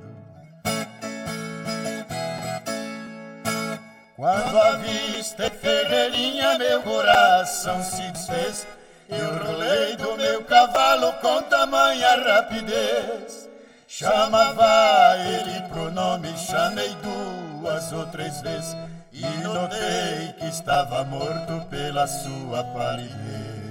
Quando 4.16 4.58
avistei 4.58 5.50
Ferreirinha, 5.50 6.58
meu 6.58 6.82
coração 6.82 7.82
se 7.82 8.02
desfez. 8.12 8.66
Eu 9.08 9.44
rolei 9.44 9.94
do 9.96 10.16
meu 10.16 10.42
cavalo 10.44 11.12
com 11.20 11.42
tamanha 11.42 12.16
rapidez. 12.24 13.46
Chamava 13.86 15.16
ele 15.18 15.68
pro 15.68 15.90
nome, 15.92 16.36
chamei 16.36 16.96
duas 16.96 17.92
ou 17.92 18.06
três 18.06 18.40
vezes 18.40 18.74
e 19.12 19.22
notei 19.42 20.32
que 20.38 20.46
estava 20.46 21.04
morto 21.04 21.64
pela 21.70 22.06
sua 22.06 22.64
palidez. 22.64 23.65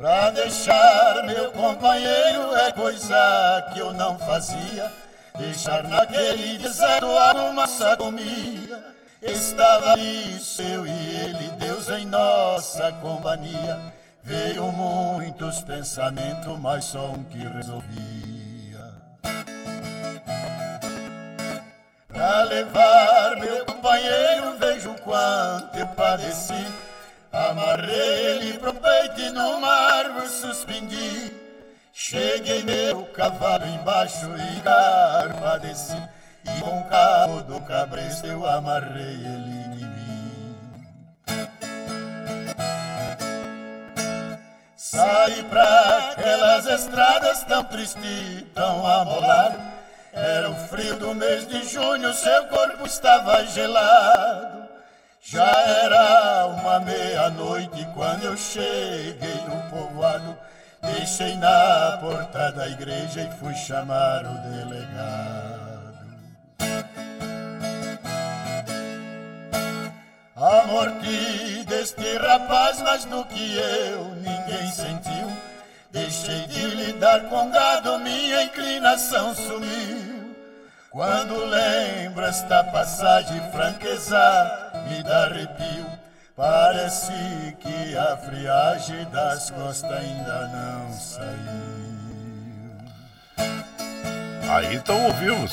Pra 0.00 0.30
deixar 0.30 1.24
meu 1.26 1.52
companheiro 1.52 2.56
é 2.56 2.72
coisa 2.72 3.70
que 3.70 3.80
eu 3.80 3.92
não 3.92 4.18
fazia. 4.18 4.90
Deixar 5.36 5.82
naquele 5.82 6.56
deserto 6.56 7.04
alguma 7.04 7.68
comia. 7.98 8.82
Estava 9.20 9.98
isso, 9.98 10.62
eu 10.62 10.86
e 10.86 10.90
ele, 10.90 11.50
Deus 11.58 11.90
em 11.90 12.06
nossa 12.06 12.90
companhia. 12.92 13.78
Veio 14.22 14.72
muitos 14.72 15.60
pensamentos, 15.60 16.58
mas 16.58 16.86
só 16.86 17.10
um 17.10 17.22
que 17.24 17.36
resolvia. 17.36 18.94
Pra 22.08 22.44
levar 22.44 23.36
meu 23.36 23.66
companheiro, 23.66 24.56
vejo 24.58 24.94
quanto 25.04 25.76
eu 25.76 25.86
padeci. 25.88 26.89
Amarrei 27.32 28.26
ele 28.26 28.58
pro 28.58 28.74
peito 28.74 29.20
e 29.20 29.30
numa 29.30 29.68
árvore 29.68 30.28
suspendi. 30.28 31.32
Cheguei 31.92 32.64
meu 32.64 33.04
cavalo 33.06 33.66
embaixo 33.66 34.26
e 34.36 34.60
garpa 34.60 35.58
desci. 35.60 35.96
E 36.44 36.60
com 36.60 36.80
o 36.80 36.84
cabo 36.84 37.42
do 37.42 37.60
cabresto 37.60 38.26
eu 38.26 38.44
amarrei 38.46 39.14
ele 39.14 39.24
em 39.24 39.84
mim. 39.84 40.56
Saí 44.74 45.44
pra 45.44 46.10
aquelas 46.10 46.66
estradas 46.66 47.44
tão 47.44 47.62
tristes, 47.64 48.44
tão 48.54 48.84
amolado. 48.84 49.60
Era 50.12 50.50
o 50.50 50.54
frio 50.66 50.96
do 50.96 51.14
mês 51.14 51.46
de 51.46 51.62
junho, 51.62 52.12
seu 52.12 52.48
corpo 52.48 52.84
estava 52.84 53.44
gelado. 53.46 54.59
Já 55.22 55.50
era 55.84 56.46
uma 56.46 56.80
meia-noite 56.80 57.86
quando 57.94 58.24
eu 58.24 58.36
cheguei 58.36 59.34
no 59.46 59.70
povoado. 59.70 60.36
Deixei 60.80 61.36
na 61.36 61.98
porta 62.00 62.50
da 62.52 62.66
igreja 62.68 63.20
e 63.20 63.38
fui 63.38 63.54
chamar 63.54 64.24
o 64.24 64.34
delegado. 64.48 65.60
A 70.34 70.66
morte 70.66 71.64
deste 71.64 72.16
rapaz, 72.16 72.80
mais 72.80 73.04
do 73.04 73.22
que 73.26 73.58
eu, 73.58 74.06
ninguém 74.16 74.72
sentiu. 74.72 75.30
Deixei 75.90 76.46
de 76.46 76.66
lidar 76.66 77.28
com 77.28 77.50
gado, 77.50 77.98
minha 77.98 78.44
inclinação 78.44 79.34
sumiu. 79.34 80.34
Quando 80.90 81.36
lembro 81.44 82.24
esta 82.24 82.64
passagem, 82.64 83.38
franqueza 83.52 84.69
me 84.90 85.02
dá 85.04 85.24
arrepio. 85.24 85.86
Parece 86.36 87.12
que 87.60 87.96
a 87.96 88.16
friagem 88.16 89.04
das 89.10 89.50
costas 89.50 89.90
ainda 89.90 90.48
não 90.48 90.92
saiu. 90.92 91.80
Aí 94.50 94.74
então 94.74 95.06
ouvimos 95.06 95.52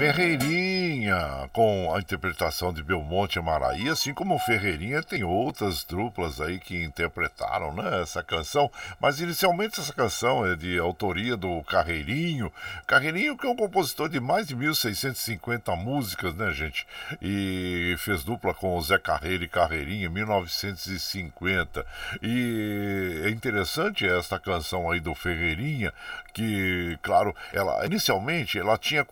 Ferreirinha, 0.00 1.50
com 1.52 1.94
a 1.94 1.98
interpretação 1.98 2.72
de 2.72 2.82
Belmonte 2.82 3.38
Maraí, 3.38 3.86
assim 3.86 4.14
como 4.14 4.38
Ferreirinha 4.38 5.02
tem 5.02 5.24
outras 5.24 5.84
duplas 5.84 6.40
aí 6.40 6.58
que 6.58 6.82
interpretaram 6.82 7.74
né, 7.74 8.00
essa 8.00 8.22
canção, 8.22 8.70
mas 8.98 9.20
inicialmente 9.20 9.78
essa 9.78 9.92
canção 9.92 10.46
é 10.46 10.56
de 10.56 10.78
autoria 10.78 11.36
do 11.36 11.62
Carreirinho. 11.64 12.50
Carreirinho 12.86 13.36
que 13.36 13.46
é 13.46 13.50
um 13.50 13.54
compositor 13.54 14.08
de 14.08 14.18
mais 14.18 14.48
de 14.48 14.56
1650 14.56 15.76
músicas, 15.76 16.34
né, 16.34 16.50
gente? 16.50 16.86
E 17.20 17.94
fez 17.98 18.24
dupla 18.24 18.54
com 18.54 18.78
o 18.78 18.80
Zé 18.80 18.98
Carreiro 18.98 19.44
e 19.44 19.48
Carreirinha 19.48 20.06
em 20.06 20.08
1950. 20.08 21.84
E 22.22 23.20
é 23.26 23.28
interessante 23.28 24.06
esta 24.06 24.38
canção 24.38 24.90
aí 24.90 24.98
do 24.98 25.14
Ferreirinha, 25.14 25.92
que, 26.32 26.98
claro, 27.02 27.36
ela 27.52 27.84
inicialmente 27.84 28.58
ela 28.58 28.78
tinha 28.78 29.04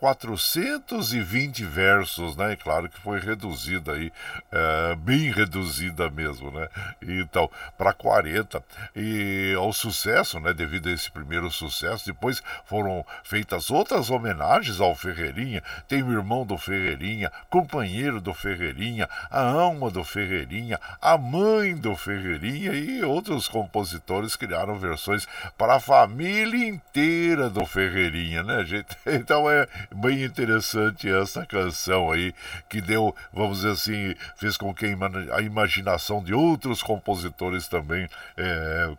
420 0.78 1.64
versos, 1.64 2.36
né? 2.36 2.52
E 2.52 2.56
claro 2.56 2.88
que 2.88 3.00
foi 3.00 3.18
reduzida 3.18 3.92
aí, 3.92 4.12
é, 4.50 4.94
bem 4.96 5.30
reduzida 5.30 6.08
mesmo, 6.10 6.50
né? 6.50 6.68
Então, 7.02 7.50
para 7.76 7.92
40. 7.92 8.62
E 8.94 9.54
ao 9.56 9.72
sucesso, 9.72 10.38
né? 10.40 10.52
Devido 10.52 10.88
a 10.88 10.92
esse 10.92 11.10
primeiro 11.10 11.50
sucesso, 11.50 12.06
depois 12.06 12.42
foram 12.64 13.04
feitas 13.24 13.70
outras 13.70 14.10
homenagens 14.10 14.80
ao 14.80 14.94
Ferreirinha. 14.94 15.62
Tem 15.86 16.02
o 16.02 16.12
irmão 16.12 16.46
do 16.46 16.56
Ferreirinha, 16.56 17.30
companheiro 17.50 18.20
do 18.20 18.32
Ferreirinha, 18.32 19.08
a 19.30 19.42
alma 19.42 19.90
do 19.90 20.04
Ferreirinha, 20.04 20.78
a 21.00 21.18
mãe 21.18 21.74
do 21.74 21.96
Ferreirinha 21.96 22.72
e 22.72 23.02
outros 23.04 23.48
compositores 23.48 24.36
criaram 24.36 24.78
versões 24.78 25.26
para 25.56 25.76
a 25.76 25.80
família 25.80 26.66
inteira 26.66 27.50
do 27.50 27.64
Ferreirinha, 27.66 28.42
né, 28.42 28.64
gente? 28.64 28.96
Então 29.28 29.50
é 29.50 29.66
bem 29.94 30.22
interessante 30.22 30.67
essa 31.04 31.46
canção 31.46 32.10
aí, 32.10 32.34
que 32.68 32.80
deu, 32.80 33.14
vamos 33.32 33.58
dizer 33.58 33.70
assim, 33.72 34.14
fez 34.36 34.56
com 34.56 34.72
que 34.74 34.86
a 35.32 35.40
imaginação 35.40 36.22
de 36.22 36.34
outros 36.34 36.82
compositores 36.82 37.68
também 37.68 38.08
é, 38.36 38.90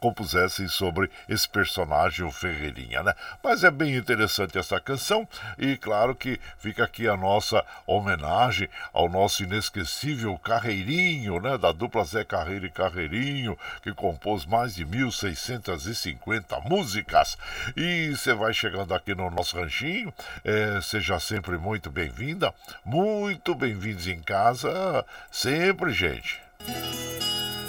compusessem 0.00 0.68
sobre 0.68 1.10
esse 1.28 1.48
personagem, 1.48 2.24
o 2.24 2.30
Ferreirinha, 2.30 3.02
né? 3.02 3.14
Mas 3.42 3.64
é 3.64 3.70
bem 3.70 3.96
interessante 3.96 4.58
essa 4.58 4.80
canção 4.80 5.28
e 5.58 5.76
claro 5.76 6.14
que 6.14 6.40
fica 6.58 6.84
aqui 6.84 7.08
a 7.08 7.16
nossa 7.16 7.64
homenagem 7.86 8.68
ao 8.92 9.08
nosso 9.08 9.42
inesquecível 9.42 10.36
Carreirinho, 10.38 11.40
né? 11.40 11.58
Da 11.58 11.72
dupla 11.72 12.04
Zé 12.04 12.24
Carreiro 12.24 12.66
e 12.66 12.70
Carreirinho, 12.70 13.58
que 13.82 13.92
compôs 13.92 14.46
mais 14.46 14.74
de 14.74 14.84
1650 14.84 16.60
músicas. 16.60 17.36
E 17.76 18.10
você 18.10 18.34
vai 18.34 18.52
chegando 18.52 18.94
aqui 18.94 19.14
no 19.14 19.30
nosso 19.30 19.56
ranchinho, 19.58 20.12
é, 20.44 20.80
seja 20.80 21.01
sempre 21.20 21.58
muito 21.58 21.90
bem-vinda, 21.90 22.54
muito 22.84 23.54
bem-vindos 23.54 24.06
em 24.06 24.20
casa, 24.20 25.04
sempre, 25.30 25.92
gente. 25.92 26.40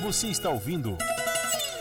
Você 0.02 0.28
está 0.28 0.50
ouvindo. 0.50 0.98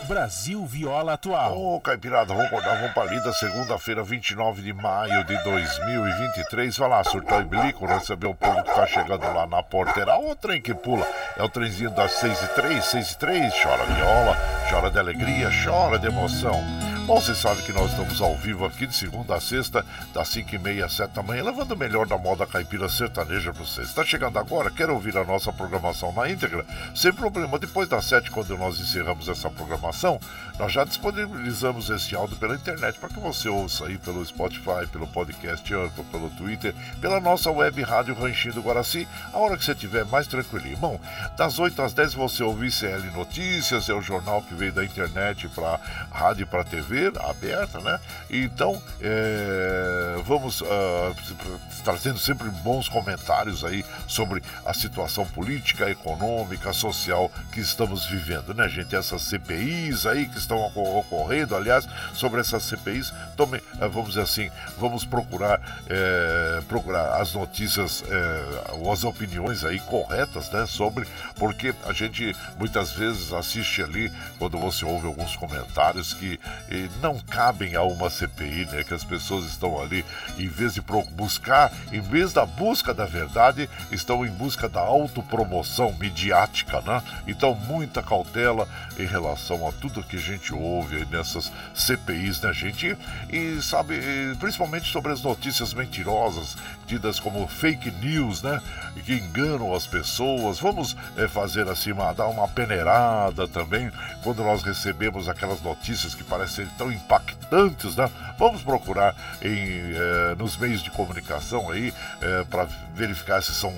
Brasil 0.07 0.65
Viola 0.65 1.13
Atual. 1.13 1.57
Ô, 1.57 1.75
oh, 1.75 1.81
Caipirada, 1.81 2.33
vamos 2.33 2.45
acordar, 2.45 2.75
vamos 2.77 2.93
pra 2.93 3.05
lida, 3.05 3.31
segunda-feira, 3.31 4.03
29 4.03 4.61
de 4.61 4.73
maio 4.73 5.23
de 5.23 5.41
2023. 5.43 6.77
Vai 6.77 6.89
lá, 6.89 7.03
surtou 7.03 7.39
e 7.39 7.45
bilico, 7.45 7.85
receber 7.85 8.27
o 8.27 8.35
povo 8.35 8.63
que 8.63 8.73
tá 8.73 8.85
chegando 8.85 9.21
lá 9.33 9.45
na 9.47 9.63
porteira. 9.63 10.17
O 10.17 10.35
trem 10.35 10.61
que 10.61 10.73
pula 10.73 11.07
é 11.37 11.43
o 11.43 11.49
trenzinho 11.49 11.91
das 11.91 12.13
6 12.13 12.41
e 12.41 12.47
3, 12.49 12.85
6 12.85 13.11
e 13.11 13.17
3. 13.17 13.53
Chora 13.61 13.85
viola, 13.85 14.37
chora 14.69 14.91
de 14.91 14.99
alegria, 14.99 15.49
chora 15.63 15.97
de 15.97 16.07
emoção. 16.07 16.61
Bom, 17.05 17.19
você 17.19 17.35
sabe 17.35 17.61
que 17.63 17.73
nós 17.73 17.91
estamos 17.91 18.21
ao 18.21 18.33
vivo 18.37 18.63
aqui 18.63 18.87
de 18.87 18.95
segunda 18.95 19.35
a 19.35 19.41
sexta, 19.41 19.85
das 20.13 20.29
5 20.29 20.55
e 20.55 20.57
meia 20.57 20.85
às 20.85 20.93
7 20.93 21.11
da 21.11 21.21
manhã, 21.21 21.43
levando 21.43 21.73
o 21.73 21.77
melhor 21.77 22.07
da 22.07 22.17
moda 22.17 22.47
caipira 22.47 22.87
sertaneja 22.87 23.51
para 23.51 23.61
vocês. 23.61 23.89
Está 23.89 24.05
chegando 24.05 24.39
agora? 24.39 24.71
Quer 24.71 24.89
ouvir 24.89 25.17
a 25.17 25.25
nossa 25.25 25.51
programação 25.51 26.13
na 26.13 26.29
íntegra? 26.29 26.65
Sem 26.95 27.11
problema, 27.11 27.59
depois 27.59 27.89
das 27.89 28.05
7, 28.05 28.31
quando 28.31 28.57
nós 28.57 28.79
encerramos 28.79 29.27
essa 29.27 29.49
programação, 29.49 30.17
nós 30.57 30.71
já 30.71 30.85
disponibilizamos 30.85 31.89
esse 31.89 32.15
áudio 32.15 32.37
pela 32.37 32.55
internet 32.55 32.97
para 32.97 33.09
que 33.09 33.19
você 33.19 33.49
ouça 33.49 33.85
aí 33.85 33.97
pelo 33.97 34.25
Spotify, 34.25 34.87
pelo 34.89 35.05
podcast 35.05 35.73
Anchor, 35.73 36.05
pelo 36.05 36.29
Twitter, 36.29 36.73
pela 37.01 37.19
nossa 37.19 37.51
web 37.51 37.81
rádio 37.81 38.15
Ranchinho 38.15 38.53
do 38.53 38.61
Guaraci, 38.61 39.05
a 39.33 39.37
hora 39.39 39.57
que 39.57 39.65
você 39.65 39.73
estiver 39.73 40.05
mais 40.05 40.25
tranquilinho. 40.25 40.77
Bom, 40.77 40.97
das 41.35 41.59
8 41.59 41.81
às 41.81 41.91
10 41.91 42.13
você 42.13 42.43
ouve 42.43 42.71
CL 42.71 43.11
Notícias, 43.11 43.89
é 43.89 43.93
o 43.93 44.01
jornal 44.01 44.41
que 44.41 44.53
veio 44.53 44.71
da 44.71 44.85
internet 44.85 45.49
para 45.49 45.77
rádio 46.09 46.43
e 46.43 46.45
para 46.45 46.63
TV 46.63 46.92
aberta, 47.19 47.79
né? 47.79 47.99
Então, 48.29 48.81
é, 49.01 50.21
vamos 50.25 50.61
uh, 50.61 50.65
trazendo 51.83 52.17
sempre 52.17 52.49
bons 52.49 52.87
comentários 52.87 53.63
aí 53.63 53.85
sobre 54.07 54.41
a 54.65 54.73
situação 54.73 55.25
política, 55.25 55.89
econômica, 55.89 56.71
social 56.73 57.31
que 57.51 57.59
estamos 57.59 58.05
vivendo, 58.05 58.53
né, 58.53 58.67
gente? 58.67 58.95
Essas 58.95 59.23
CPIs 59.23 60.05
aí 60.05 60.27
que 60.27 60.37
estão 60.37 60.59
ocorrendo, 60.75 61.55
aliás, 61.55 61.87
sobre 62.13 62.41
essas 62.41 62.63
CPIs, 62.63 63.09
uh, 63.09 63.89
vamos 63.89 64.09
dizer 64.09 64.21
assim, 64.21 64.49
vamos 64.77 65.05
procurar, 65.05 65.59
é, 65.87 66.61
procurar 66.67 67.21
as 67.21 67.33
notícias, 67.33 68.03
é, 68.09 68.91
as 68.91 69.03
opiniões 69.03 69.63
aí 69.63 69.79
corretas, 69.79 70.49
né, 70.51 70.65
sobre, 70.65 71.07
porque 71.35 71.73
a 71.85 71.93
gente 71.93 72.35
muitas 72.57 72.91
vezes 72.91 73.33
assiste 73.33 73.81
ali, 73.81 74.11
quando 74.37 74.57
você 74.57 74.85
ouve 74.85 75.07
alguns 75.07 75.35
comentários 75.35 76.13
que 76.13 76.39
não 77.01 77.19
cabem 77.19 77.75
a 77.75 77.83
uma 77.83 78.09
CPI, 78.09 78.65
né? 78.65 78.83
Que 78.83 78.93
as 78.93 79.03
pessoas 79.03 79.45
estão 79.45 79.81
ali, 79.81 80.05
em 80.37 80.47
vez 80.47 80.73
de 80.73 80.81
buscar, 81.11 81.71
em 81.91 82.01
vez 82.01 82.33
da 82.33 82.45
busca 82.45 82.93
da 82.93 83.05
verdade, 83.05 83.69
estão 83.91 84.25
em 84.25 84.29
busca 84.29 84.67
da 84.69 84.81
autopromoção 84.81 85.93
midiática, 85.99 86.81
né? 86.81 87.01
Então, 87.27 87.55
muita 87.55 88.01
cautela 88.01 88.67
em 88.97 89.05
relação 89.05 89.67
a 89.67 89.71
tudo 89.71 90.03
que 90.03 90.17
a 90.17 90.19
gente 90.19 90.53
ouve 90.53 91.05
nessas 91.05 91.51
CPIs, 91.73 92.41
né, 92.41 92.53
gente? 92.53 92.97
E 93.31 93.61
sabe, 93.61 93.99
principalmente 94.39 94.91
sobre 94.91 95.11
as 95.11 95.21
notícias 95.21 95.73
mentirosas, 95.73 96.55
tidas 96.85 97.19
como 97.19 97.47
fake 97.47 97.91
news, 97.91 98.41
né? 98.41 98.61
Que 99.05 99.13
enganam 99.13 99.73
as 99.73 99.87
pessoas. 99.87 100.59
Vamos 100.59 100.95
é, 101.17 101.27
fazer 101.27 101.67
assim, 101.67 101.91
uma, 101.91 102.13
dar 102.13 102.27
uma 102.27 102.47
peneirada 102.47 103.47
também 103.47 103.91
quando 104.23 104.43
nós 104.43 104.63
recebemos 104.63 105.27
aquelas 105.27 105.61
notícias 105.61 106.15
que 106.15 106.23
parecem 106.23 106.65
tão 106.77 106.91
impactantes, 107.53 107.95
né? 107.95 108.09
Vamos 108.37 108.63
procurar 108.63 109.15
em, 109.41 109.93
é, 109.93 110.35
nos 110.35 110.57
meios 110.57 110.81
de 110.81 110.89
comunicação 110.89 111.69
aí 111.69 111.93
é, 112.21 112.43
para 112.45 112.67
verificar 112.93 113.41
se 113.41 113.53
são 113.53 113.73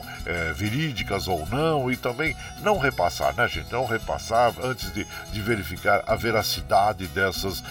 verídicas 0.56 1.28
ou 1.28 1.48
não 1.48 1.90
e 1.90 1.96
também 1.96 2.36
não 2.62 2.78
repassar, 2.78 3.34
né, 3.34 3.48
gente? 3.48 3.72
Não 3.72 3.86
repassar 3.86 4.54
antes 4.62 4.92
de, 4.92 5.08
de 5.32 5.42
verificar 5.42 6.04
a 6.06 6.16
veracidade 6.16 7.08
dessas, 7.08 7.64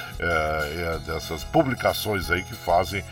dessas 1.04 1.44
publicações 1.44 2.30
aí 2.30 2.42
que 2.42 2.54
fazem 2.54 3.04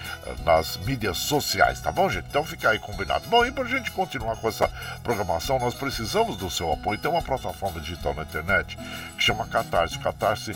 nas 0.46 0.78
mídias 0.78 1.18
sociais, 1.18 1.80
tá 1.80 1.92
bom, 1.92 2.08
gente? 2.08 2.26
Então 2.30 2.42
fica 2.42 2.70
aí 2.70 2.78
combinado. 2.78 3.28
Bom, 3.28 3.44
e 3.44 3.52
para 3.52 3.64
a 3.64 3.68
gente 3.68 3.90
continuar 3.90 4.36
com 4.36 4.48
essa 4.48 4.70
programação, 5.02 5.58
nós 5.58 5.74
precisamos 5.74 6.38
do 6.38 6.48
seu 6.48 6.72
apoio. 6.72 6.98
Tem 6.98 7.10
uma 7.10 7.22
plataforma 7.22 7.80
digital 7.80 8.14
na 8.14 8.22
internet 8.22 8.78
que 9.16 9.22
chama 9.22 9.46
Catarse. 9.46 9.96
O 9.96 10.00
Catarse 10.00 10.52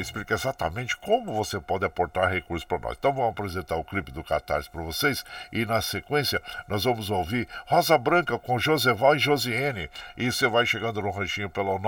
explica 0.00 0.32
exatamente 0.32 0.96
como 0.96 1.21
você 1.26 1.60
pode 1.60 1.84
aportar 1.84 2.30
recursos 2.30 2.64
para 2.64 2.78
nós. 2.78 2.96
Então 2.98 3.12
vamos 3.12 3.28
apresentar 3.30 3.76
o 3.76 3.84
clipe 3.84 4.10
do 4.10 4.24
Catarse 4.24 4.70
para 4.70 4.80
vocês 4.82 5.22
e 5.52 5.66
na 5.66 5.82
sequência 5.82 6.40
nós 6.68 6.84
vamos 6.84 7.10
ouvir 7.10 7.48
Rosa 7.66 7.98
Branca 7.98 8.38
com 8.38 8.58
Joseval 8.58 9.16
e 9.16 9.18
Josiane. 9.18 9.90
E 10.16 10.30
você 10.30 10.46
vai 10.48 10.66
chegando 10.66 11.02
no 11.02 11.10
ranchinho 11.10 11.50
pelo 11.50 11.78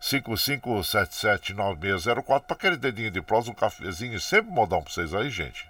955779604 0.00 2.42
para 2.42 2.56
aquele 2.56 2.76
dedinho 2.76 3.10
de 3.10 3.22
prosa, 3.22 3.50
um 3.50 3.54
cafezinho, 3.54 4.20
sempre 4.20 4.52
modão 4.52 4.82
para 4.82 4.92
vocês 4.92 5.14
aí, 5.14 5.30
gente. 5.30 5.69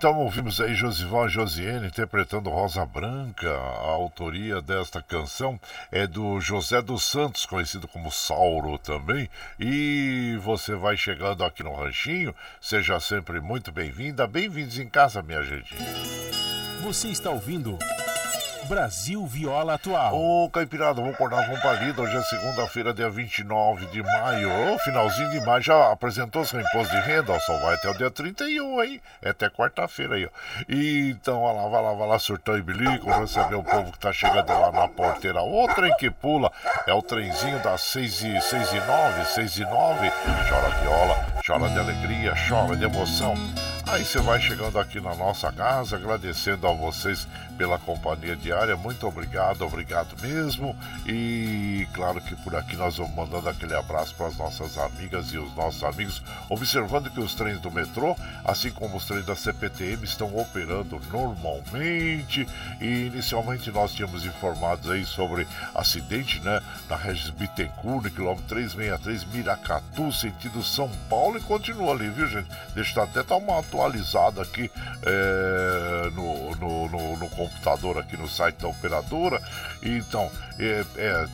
Então 0.00 0.16
ouvimos 0.16 0.58
aí 0.62 0.74
Josival 0.74 1.28
Josiane 1.28 1.88
interpretando 1.88 2.48
Rosa 2.48 2.86
Branca. 2.86 3.50
A 3.50 3.90
autoria 3.90 4.62
desta 4.62 5.02
canção 5.02 5.60
é 5.92 6.06
do 6.06 6.40
José 6.40 6.80
dos 6.80 7.04
Santos, 7.04 7.44
conhecido 7.44 7.86
como 7.86 8.10
Sauro 8.10 8.78
também. 8.78 9.28
E 9.58 10.38
você 10.40 10.74
vai 10.74 10.96
chegando 10.96 11.44
aqui 11.44 11.62
no 11.62 11.74
Ranchinho, 11.74 12.34
seja 12.62 12.98
sempre 12.98 13.42
muito 13.42 13.70
bem-vinda. 13.70 14.26
Bem-vindos 14.26 14.78
em 14.78 14.88
casa, 14.88 15.20
minha 15.20 15.42
gente. 15.42 15.74
Você 16.82 17.08
está 17.08 17.28
ouvindo. 17.28 17.78
Brasil 18.70 19.26
Viola 19.26 19.74
Atual. 19.74 20.14
Ô, 20.14 20.48
Caipirada, 20.48 20.94
vamos 21.00 21.14
acordar 21.14 21.44
com 21.50 21.58
palida. 21.58 22.02
Hoje 22.02 22.16
é 22.16 22.22
segunda-feira, 22.22 22.94
dia 22.94 23.10
29 23.10 23.86
de 23.86 24.00
maio. 24.00 24.48
Ô, 24.48 24.78
finalzinho 24.78 25.28
de 25.28 25.40
maio. 25.40 25.60
Já 25.60 25.90
apresentou 25.90 26.44
seu 26.44 26.60
imposto 26.60 26.94
de 26.94 27.00
renda? 27.00 27.32
Ó, 27.32 27.40
só 27.40 27.58
vai 27.58 27.74
até 27.74 27.90
o 27.90 27.98
dia 27.98 28.12
31, 28.12 28.84
hein? 28.84 29.00
É 29.20 29.30
até 29.30 29.50
quarta-feira 29.50 30.14
aí, 30.14 30.24
ó. 30.24 30.28
E, 30.68 31.10
então, 31.10 31.42
olha 31.42 31.62
lá, 31.62 31.68
vai 31.68 31.82
lá, 31.82 31.94
vai 31.94 32.08
lá, 32.10 32.18
surtão 32.20 32.56
e 32.56 32.62
bilico, 32.62 33.10
receber 33.10 33.56
o 33.56 33.64
povo 33.64 33.90
que 33.90 33.98
tá 33.98 34.12
chegando 34.12 34.46
lá 34.52 34.70
na 34.70 34.86
porteira. 34.86 35.42
O 35.42 35.66
trem 35.74 35.92
que 35.96 36.08
pula 36.08 36.52
é 36.86 36.94
o 36.94 37.02
trenzinho 37.02 37.58
das 37.64 37.80
6 37.80 38.22
e, 38.22 38.40
6 38.40 38.72
e 38.72 38.80
9, 38.86 39.24
6 39.34 39.56
e 39.56 39.64
9. 39.64 40.10
Chora 40.48 40.68
viola, 40.80 41.26
chora 41.44 41.68
de 41.70 41.78
alegria, 41.80 42.34
chora 42.48 42.76
de 42.76 42.84
emoção. 42.84 43.34
Aí 43.90 44.04
você 44.04 44.20
vai 44.20 44.40
chegando 44.40 44.78
aqui 44.78 45.00
na 45.00 45.16
nossa 45.16 45.50
casa, 45.50 45.96
agradecendo 45.96 46.64
a 46.64 46.72
vocês 46.72 47.26
pela 47.58 47.76
companhia 47.76 48.36
diária. 48.36 48.76
Muito 48.76 49.04
obrigado, 49.04 49.62
obrigado 49.62 50.14
mesmo. 50.22 50.76
E 51.04 51.88
claro 51.92 52.20
que 52.20 52.36
por 52.36 52.54
aqui 52.54 52.76
nós 52.76 52.98
vamos 52.98 53.16
mandando 53.16 53.48
aquele 53.48 53.74
abraço 53.74 54.14
para 54.14 54.28
as 54.28 54.36
nossas 54.36 54.78
amigas 54.78 55.32
e 55.32 55.38
os 55.38 55.52
nossos 55.56 55.82
amigos, 55.82 56.22
observando 56.48 57.10
que 57.10 57.18
os 57.18 57.34
trens 57.34 57.58
do 57.58 57.68
metrô, 57.68 58.16
assim 58.44 58.70
como 58.70 58.96
os 58.96 59.06
trens 59.06 59.26
da 59.26 59.34
CPTM, 59.34 60.04
estão 60.04 60.34
operando 60.38 61.00
normalmente. 61.10 62.46
E 62.80 63.06
inicialmente 63.06 63.72
nós 63.72 63.92
tínhamos 63.92 64.24
informados 64.24 64.88
aí 64.88 65.04
sobre 65.04 65.48
acidente, 65.74 66.38
né, 66.40 66.62
na 66.88 66.94
Regis 66.94 67.30
Bittencourt, 67.30 68.04
no 68.04 68.10
quilômetro 68.10 68.46
363, 68.46 69.24
Miracatu, 69.34 70.12
sentido 70.12 70.62
São 70.62 70.88
Paulo, 71.08 71.38
e 71.38 71.40
continua 71.40 71.92
ali, 71.92 72.08
viu, 72.08 72.28
gente? 72.28 72.48
Deixa 72.72 73.02
até 73.02 73.24
dar 73.24 73.36
uma 73.36 73.58
atualizado 73.80 74.40
aqui 74.40 74.70
é, 75.02 76.10
no, 76.10 76.54
no, 76.56 76.88
no, 76.88 77.16
no, 77.16 77.28
computador, 77.30 77.98
aqui 77.98 78.16
no 78.16 78.28
site 78.28 78.56
da 78.56 78.68
operadora. 78.68 79.40
Então, 79.82 80.30
é, 80.58 80.84
é 80.96 81.26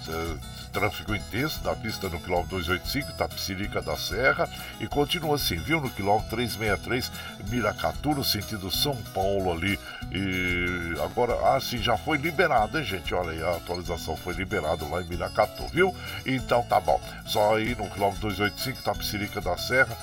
tráfego 0.77 1.17
intenso 1.17 1.63
da 1.63 1.75
pista 1.75 2.07
no 2.11 2.21
quilômetro 2.21 2.59
285, 2.59 3.15
Tapicirica 3.15 3.81
da 3.81 3.97
Serra, 3.97 4.47
e 4.79 4.87
continua 4.87 5.37
assim, 5.37 5.57
viu? 5.57 5.81
No 5.81 5.89
quilômetro 5.89 6.29
363, 6.37 7.11
Miracatu, 7.49 8.11
no 8.11 8.23
sentido 8.23 8.71
São 8.71 8.95
Paulo 9.15 9.53
ali. 9.53 9.81
E 10.13 11.01
agora, 11.03 11.57
assim, 11.57 11.79
já 11.79 11.97
foi 11.97 12.19
liberado, 12.19 12.79
hein, 12.79 12.85
gente? 12.85 13.15
Olha 13.15 13.31
aí, 13.31 13.43
a 13.43 13.57
atualização 13.57 14.19
foi 14.19 14.35
liberada 14.35 14.85
lá 14.85 15.01
em 15.01 15.07
Miracatu, 15.07 15.67
viu? 15.69 15.97
Então 16.27 16.63
tá 16.65 16.79
bom. 16.79 17.01
Só 17.25 17.57
aí 17.57 17.75
no 17.75 17.89
quilômetro 17.89 18.29
285, 18.29 18.83
Tapicirica 18.83 19.41
da 19.41 19.57
Serra, 19.57 19.97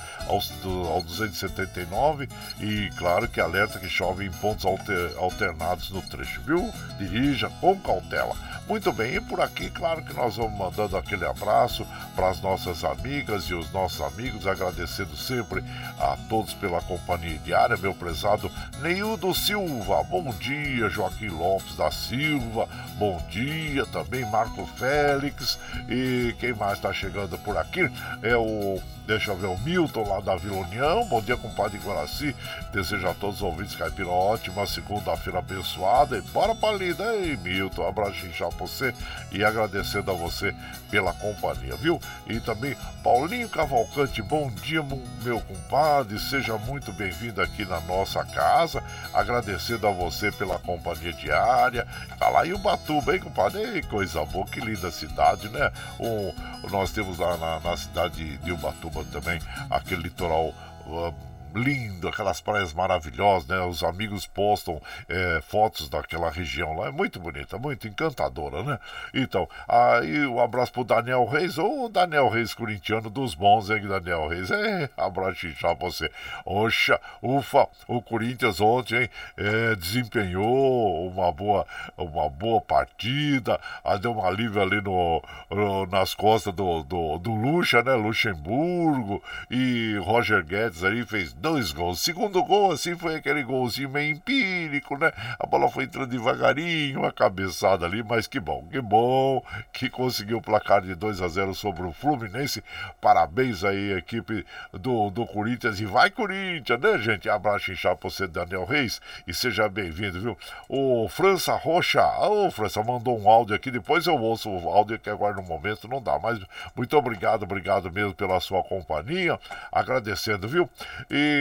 do, 0.62 0.88
ao 0.88 1.02
279, 1.02 2.28
e 2.60 2.90
claro 2.96 3.28
que 3.28 3.40
alerta 3.40 3.78
que 3.78 3.88
chove 3.88 4.24
em 4.24 4.30
pontos 4.30 4.64
alter, 4.64 5.12
alternados 5.18 5.90
no 5.90 6.02
trecho, 6.02 6.40
viu? 6.40 6.72
Dirija 6.98 7.48
com 7.60 7.78
cautela. 7.78 8.34
Muito 8.66 8.90
bem, 8.92 9.16
e 9.16 9.20
por 9.20 9.42
aqui, 9.42 9.68
claro 9.68 10.02
que 10.02 10.14
nós 10.14 10.36
vamos 10.36 10.58
mandando 10.58 10.96
aquele 10.96 11.26
abraço 11.26 11.86
para 12.16 12.30
as 12.30 12.40
nossas 12.40 12.82
amigas 12.82 13.44
e 13.44 13.54
os 13.54 13.70
nossos 13.72 14.00
amigos, 14.00 14.46
agradecendo 14.46 15.14
sempre 15.16 15.62
a 15.98 16.16
todos 16.30 16.54
pela 16.54 16.80
companhia 16.80 17.38
diária, 17.44 17.76
meu 17.76 17.92
prezado 17.92 18.50
Neildo 18.80 19.34
Silva, 19.34 20.02
bom 20.04 20.32
dia, 20.38 20.88
Joaquim 20.88 21.28
Lopes 21.28 21.76
da 21.76 21.90
Silva, 21.90 22.66
bom 22.96 23.20
dia 23.28 23.84
também, 23.84 24.24
Marco 24.30 24.64
Félix, 24.78 25.58
e 25.86 26.34
quem 26.40 26.54
mais 26.54 26.78
está 26.78 26.90
chegando 26.90 27.36
por 27.36 27.58
aqui 27.58 27.82
é 28.22 28.34
o 28.34 28.80
Deixa 29.06 29.32
eu 29.32 29.36
ver 29.36 29.48
o 29.48 29.58
Milton 29.58 30.08
lá 30.08 30.20
da 30.20 30.34
Vila 30.34 30.56
União. 30.56 31.04
Bom 31.04 31.20
dia, 31.20 31.36
compadre 31.36 31.78
Guaraci. 31.78 32.34
Desejo 32.72 33.06
a 33.06 33.12
todos 33.12 33.36
os 33.36 33.42
ouvintes 33.42 33.76
caipira 33.76 34.08
ótima 34.08 34.66
segunda-feira 34.66 35.40
abençoada. 35.40 36.16
E 36.16 36.22
bora 36.22 36.54
pra 36.54 36.72
lida, 36.72 37.04
aí, 37.04 37.36
Milton. 37.36 37.86
Abraço 37.86 38.14
você 38.58 38.94
e 39.30 39.44
agradecendo 39.44 40.10
a 40.10 40.14
você 40.14 40.54
pela 40.90 41.12
companhia, 41.14 41.76
viu? 41.76 42.00
E 42.26 42.40
também 42.40 42.76
Paulinho 43.02 43.48
Cavalcante, 43.48 44.22
bom 44.22 44.50
dia, 44.50 44.82
meu 45.22 45.40
compadre. 45.40 46.18
Seja 46.18 46.56
muito 46.56 46.92
bem-vindo 46.92 47.42
aqui 47.42 47.64
na 47.64 47.80
nossa 47.80 48.24
casa. 48.24 48.82
Agradecendo 49.12 49.86
a 49.86 49.90
você 49.90 50.30
pela 50.32 50.58
companhia 50.58 51.12
diária. 51.12 51.86
Tá 52.18 52.28
lá 52.28 52.46
em 52.46 52.52
Ubatuba, 52.52 53.14
hein, 53.14 53.20
compadre? 53.20 53.60
Ei, 53.60 53.82
coisa 53.82 54.24
boa, 54.24 54.46
que 54.46 54.60
linda 54.60 54.90
cidade, 54.90 55.48
né? 55.48 55.70
O, 55.98 56.34
nós 56.70 56.92
temos 56.92 57.18
lá 57.18 57.36
na, 57.36 57.60
na 57.60 57.76
cidade 57.76 58.38
de 58.38 58.52
Ubatuba 58.52 59.04
também, 59.12 59.40
aquele 59.70 60.02
litoral. 60.02 60.54
Uh, 60.86 61.33
lindo, 61.54 62.08
aquelas 62.08 62.40
praias 62.40 62.72
maravilhosas, 62.72 63.48
né? 63.48 63.60
Os 63.60 63.82
amigos 63.82 64.26
postam 64.26 64.80
é, 65.08 65.40
fotos 65.48 65.88
daquela 65.88 66.30
região 66.30 66.76
lá, 66.76 66.88
é 66.88 66.90
muito 66.90 67.20
bonita, 67.20 67.58
muito 67.58 67.86
encantadora, 67.86 68.62
né? 68.62 68.78
Então, 69.12 69.48
aí 69.68 70.26
um 70.26 70.40
abraço 70.40 70.72
pro 70.72 70.84
Daniel 70.84 71.24
Reis, 71.26 71.58
ou 71.58 71.88
Daniel 71.88 72.28
Reis 72.28 72.54
corintiano 72.54 73.10
dos 73.10 73.34
bons, 73.34 73.70
hein, 73.70 73.86
Daniel 73.86 74.28
Reis? 74.28 74.50
É, 74.50 74.88
abraço 74.96 75.34
pra 75.60 75.74
você. 75.74 76.10
Oxa, 76.44 77.00
ufa, 77.22 77.68
o 77.88 78.00
Corinthians 78.02 78.60
ontem 78.60 79.08
é, 79.36 79.74
desempenhou 79.74 81.08
uma 81.08 81.32
boa, 81.32 81.66
uma 81.96 82.28
boa 82.28 82.60
partida, 82.60 83.60
ah, 83.84 83.96
deu 83.96 84.12
um 84.12 84.24
alívio 84.24 84.60
ali 84.60 84.80
no, 84.80 85.22
no, 85.50 85.86
nas 85.86 86.14
costas 86.14 86.52
do, 86.54 86.82
do, 86.82 87.18
do 87.18 87.34
Lucha, 87.34 87.82
né? 87.82 87.94
Luxemburgo 87.94 89.22
e 89.50 89.96
Roger 90.02 90.44
Guedes 90.44 90.84
aí 90.84 91.04
fez 91.04 91.32
dois 91.44 91.72
gols. 91.72 92.00
Segundo 92.00 92.42
gol, 92.42 92.72
assim, 92.72 92.96
foi 92.96 93.16
aquele 93.16 93.42
golzinho 93.42 93.90
meio 93.90 94.12
empírico, 94.12 94.96
né? 94.96 95.12
A 95.38 95.46
bola 95.46 95.70
foi 95.70 95.84
entrando 95.84 96.08
devagarinho, 96.08 97.00
uma 97.00 97.12
cabeçada 97.12 97.84
ali, 97.84 98.02
mas 98.02 98.26
que 98.26 98.40
bom, 98.40 98.66
que 98.70 98.80
bom 98.80 99.44
que 99.70 99.90
conseguiu 99.90 100.38
o 100.38 100.42
placar 100.42 100.80
de 100.80 100.94
2 100.94 101.20
a 101.20 101.28
0 101.28 101.54
sobre 101.54 101.82
o 101.82 101.92
Fluminense. 101.92 102.64
Parabéns 102.98 103.62
aí, 103.62 103.92
equipe 103.92 104.46
do, 104.72 105.10
do 105.10 105.26
Corinthians. 105.26 105.78
E 105.80 105.84
vai, 105.84 106.10
Corinthians, 106.10 106.80
né, 106.80 106.96
gente? 106.96 107.28
Abraço 107.28 107.70
inchado 107.70 107.98
pra 107.98 108.08
você, 108.08 108.26
Daniel 108.26 108.64
Reis, 108.64 108.98
e 109.26 109.34
seja 109.34 109.68
bem-vindo, 109.68 110.18
viu? 110.18 110.38
O 110.66 111.06
França 111.10 111.54
Rocha, 111.56 112.02
ô, 112.20 112.46
oh, 112.46 112.50
França, 112.50 112.82
mandou 112.82 113.20
um 113.20 113.28
áudio 113.28 113.54
aqui, 113.54 113.70
depois 113.70 114.06
eu 114.06 114.16
ouço 114.16 114.48
o 114.48 114.70
áudio 114.70 114.98
que 114.98 115.10
agora 115.10 115.34
no 115.34 115.42
momento 115.42 115.86
não 115.88 116.00
dá, 116.00 116.18
mas 116.18 116.40
muito 116.74 116.96
obrigado, 116.96 117.42
obrigado 117.42 117.92
mesmo 117.92 118.14
pela 118.14 118.40
sua 118.40 118.64
companhia, 118.64 119.38
agradecendo, 119.70 120.48
viu? 120.48 120.66
E 121.10 121.33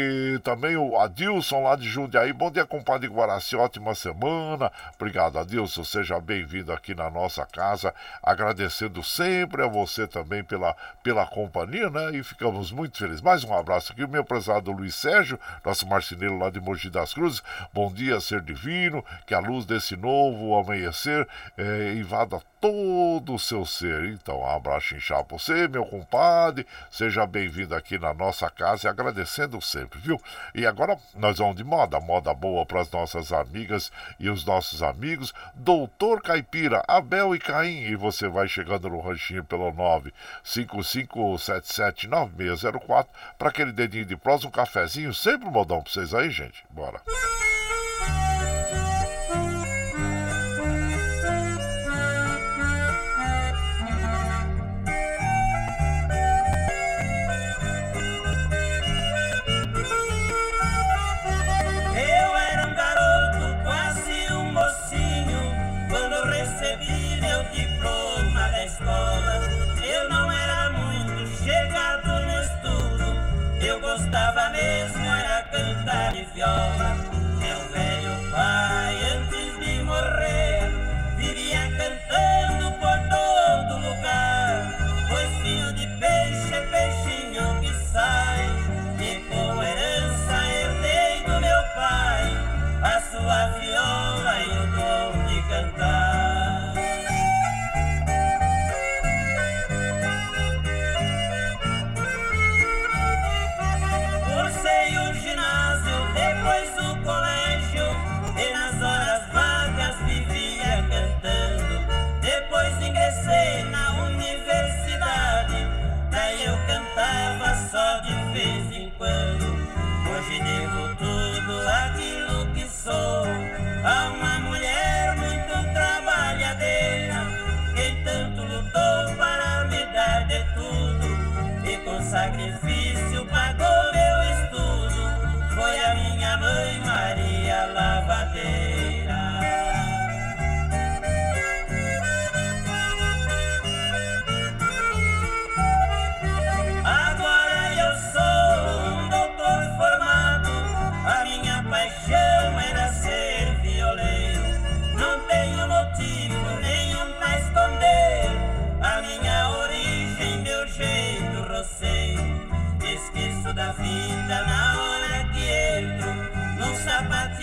também 0.43 0.75
o 0.75 0.99
Adilson 0.99 1.63
lá 1.63 1.75
de 1.75 1.87
Jundiaí. 1.87 2.33
Bom 2.33 2.51
dia, 2.51 2.65
compadre 2.65 3.07
Guaraci. 3.07 3.55
Ótima 3.55 3.95
semana. 3.95 4.71
Obrigado, 4.95 5.39
Adilson. 5.39 5.83
Seja 5.83 6.19
bem-vindo 6.19 6.71
aqui 6.71 6.93
na 6.93 7.09
nossa 7.09 7.45
casa. 7.45 7.93
Agradecendo 8.21 9.03
sempre 9.03 9.63
a 9.63 9.67
você 9.67 10.07
também 10.07 10.43
pela, 10.43 10.75
pela 11.01 11.25
companhia, 11.25 11.89
né? 11.89 12.11
E 12.17 12.23
ficamos 12.23 12.71
muito 12.71 12.97
felizes. 12.97 13.21
Mais 13.21 13.43
um 13.43 13.53
abraço 13.53 13.91
aqui, 13.91 14.03
o 14.03 14.09
meu 14.09 14.23
prezado 14.23 14.71
Luiz 14.71 14.95
Sérgio, 14.95 15.39
nosso 15.63 15.87
marceneiro 15.87 16.37
lá 16.37 16.49
de 16.49 16.59
Mogi 16.59 16.89
das 16.89 17.13
Cruzes. 17.13 17.43
Bom 17.73 17.91
dia, 17.91 18.19
ser 18.19 18.41
divino. 18.41 19.03
Que 19.25 19.33
a 19.33 19.39
luz 19.39 19.65
desse 19.65 19.95
novo 19.95 20.55
amanhecer 20.55 21.27
é, 21.57 21.93
invada 21.93 22.41
todo 22.63 23.35
o 23.35 23.39
seu 23.39 23.63
ser. 23.65 24.05
Então, 24.05 24.39
um 24.39 24.49
abraço 24.49 24.95
inchado 24.95 25.25
pra 25.25 25.37
você, 25.37 25.67
meu 25.67 25.85
compadre. 25.85 26.65
Seja 26.89 27.27
bem-vindo 27.27 27.75
aqui 27.75 27.99
na 27.99 28.13
nossa 28.13 28.49
casa 28.49 28.87
e 28.87 28.89
agradecendo 28.89 29.61
sempre, 29.61 29.99
viu? 29.99 30.17
E 30.55 30.65
agora 30.65 30.97
nós 31.13 31.39
vamos 31.39 31.57
de 31.57 31.63
moda, 31.65 31.99
moda 31.99 32.33
boa 32.33 32.65
para 32.65 32.79
as 32.79 32.89
nossas 32.89 33.33
amigas 33.33 33.91
e 34.17 34.29
os 34.29 34.45
nossos 34.45 34.81
amigos. 34.81 35.33
Doutor 35.53 36.21
Caipira, 36.21 36.81
Abel 36.87 37.35
e 37.35 37.39
Caim. 37.39 37.81
E 37.81 37.97
você 37.97 38.29
vai 38.29 38.47
chegando 38.47 38.89
no 38.89 39.01
ranchinho 39.01 39.43
pelo 39.43 39.69
955779604 40.45 43.07
para 43.37 43.49
aquele 43.49 43.73
dedinho 43.73 44.05
de 44.05 44.15
prosa, 44.15 44.47
um 44.47 44.51
cafezinho. 44.51 45.13
Sempre 45.13 45.49
modão 45.49 45.81
pra 45.81 45.91
vocês 45.91 46.13
aí, 46.13 46.29
gente. 46.29 46.63
Bora. 46.69 46.93
viola. 46.93 48.32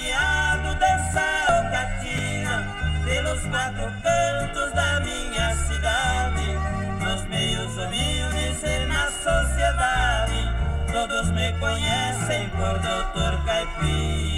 Sapateado 0.00 0.74
dessa 0.76 1.20
alcatina 1.48 2.66
pelos 3.04 3.40
quatro 3.42 3.92
cantos 4.02 4.72
da 4.72 5.00
minha 5.00 5.54
cidade, 5.54 6.58
nos 7.04 7.24
meios 7.28 7.76
humildes 7.76 8.62
e 8.62 8.86
na 8.86 9.10
sociedade, 9.10 10.54
todos 10.92 11.30
me 11.32 11.52
conhecem 11.58 12.48
por 12.50 12.78
Doutor 12.78 13.44
Caipira. 13.44 14.30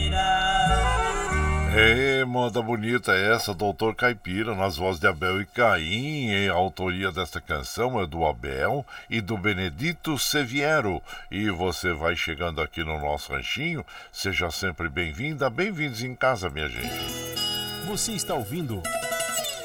É, 1.74 2.24
moda 2.42 2.60
bonita 2.60 3.14
essa, 3.14 3.54
Doutor 3.54 3.94
Caipira, 3.94 4.52
nas 4.52 4.76
vozes 4.76 5.00
de 5.00 5.06
Abel 5.06 5.40
e 5.40 5.46
Caim. 5.46 6.48
A 6.48 6.52
autoria 6.52 7.12
desta 7.12 7.40
canção 7.40 8.00
é 8.00 8.04
do 8.04 8.26
Abel 8.26 8.84
e 9.08 9.20
do 9.20 9.38
Benedito 9.38 10.18
Seviero. 10.18 11.00
E 11.30 11.48
você 11.50 11.92
vai 11.92 12.16
chegando 12.16 12.60
aqui 12.60 12.82
no 12.82 12.98
nosso 12.98 13.32
ranchinho, 13.32 13.86
seja 14.10 14.50
sempre 14.50 14.88
bem-vinda, 14.88 15.48
bem-vindos 15.48 16.02
em 16.02 16.16
casa, 16.16 16.50
minha 16.50 16.68
gente. 16.68 16.90
Você 17.86 18.10
está 18.10 18.34
ouvindo 18.34 18.82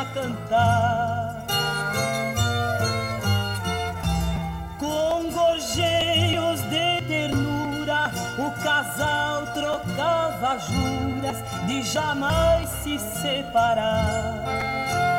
Cantar. 0.05 1.45
Com 4.77 5.31
gorjeios 5.31 6.61
de 6.69 7.01
ternura, 7.07 8.11
o 8.37 8.51
casal 8.63 9.47
trocava 9.53 10.57
juras 10.59 11.37
de 11.67 11.83
jamais 11.83 12.69
se 12.83 12.99
separar. 12.99 15.18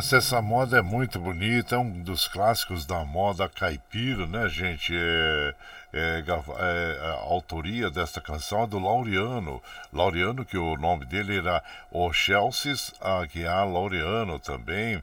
Nossa, 0.00 0.16
essa 0.16 0.40
moda 0.40 0.78
é 0.78 0.80
muito 0.80 1.20
bonita, 1.20 1.74
é 1.74 1.78
um 1.78 2.02
dos 2.02 2.26
clássicos 2.26 2.86
da 2.86 3.04
moda 3.04 3.46
caipira, 3.50 4.26
né, 4.26 4.48
gente? 4.48 4.94
É, 4.96 5.54
é, 5.92 6.22
é, 6.24 7.06
a 7.06 7.20
autoria 7.22 7.90
desta 7.90 8.20
canção 8.20 8.62
é 8.62 8.66
do 8.66 8.78
Laureano. 8.78 9.60
Laureano, 9.92 10.44
que 10.44 10.56
o 10.56 10.76
nome 10.76 11.04
dele 11.04 11.38
era 11.38 11.62
o 11.90 12.12
Chelsea 12.12 12.74
Aguiar 13.00 13.68
Laureano 13.68 14.38
também, 14.38 15.02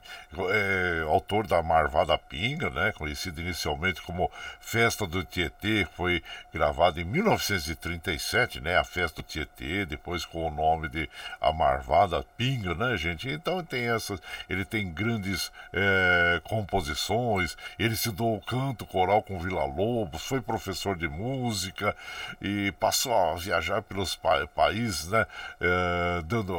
é, 0.49 1.03
autor 1.07 1.45
da 1.45 1.61
Marvada 1.61 2.17
Pinga, 2.17 2.69
né, 2.69 2.93
conhecido 2.93 3.41
inicialmente 3.41 4.01
como 4.01 4.31
Festa 4.61 5.05
do 5.05 5.23
Tietê, 5.23 5.85
foi 5.95 6.23
gravada 6.53 7.01
em 7.01 7.03
1937, 7.03 8.61
né, 8.61 8.77
a 8.77 8.83
Festa 8.83 9.21
do 9.21 9.27
Tietê, 9.27 9.85
depois 9.85 10.25
com 10.25 10.47
o 10.47 10.51
nome 10.51 10.87
de 10.87 11.09
A 11.41 11.51
Marvada 11.51 12.23
Pinga, 12.37 12.73
né, 12.73 12.95
gente? 12.95 13.29
Então 13.29 13.63
tem 13.63 13.89
essas, 13.89 14.21
ele 14.49 14.63
tem 14.63 14.89
grandes 14.89 15.51
é, 15.73 16.39
composições, 16.43 17.57
ele 17.77 17.93
estudou 17.93 18.35
o 18.35 18.41
canto 18.41 18.85
coral 18.85 19.21
com 19.21 19.39
Vila 19.39 19.65
Lobos, 19.65 20.23
foi 20.23 20.39
professor 20.39 20.76
de 20.95 21.07
música 21.07 21.95
e 22.41 22.71
passou 22.79 23.13
a 23.13 23.35
viajar 23.35 23.81
pelos 23.81 24.15
pa 24.15 24.47
países, 24.47 25.07
né, 25.07 25.25
é, 25.59 26.21
dando 26.23 26.55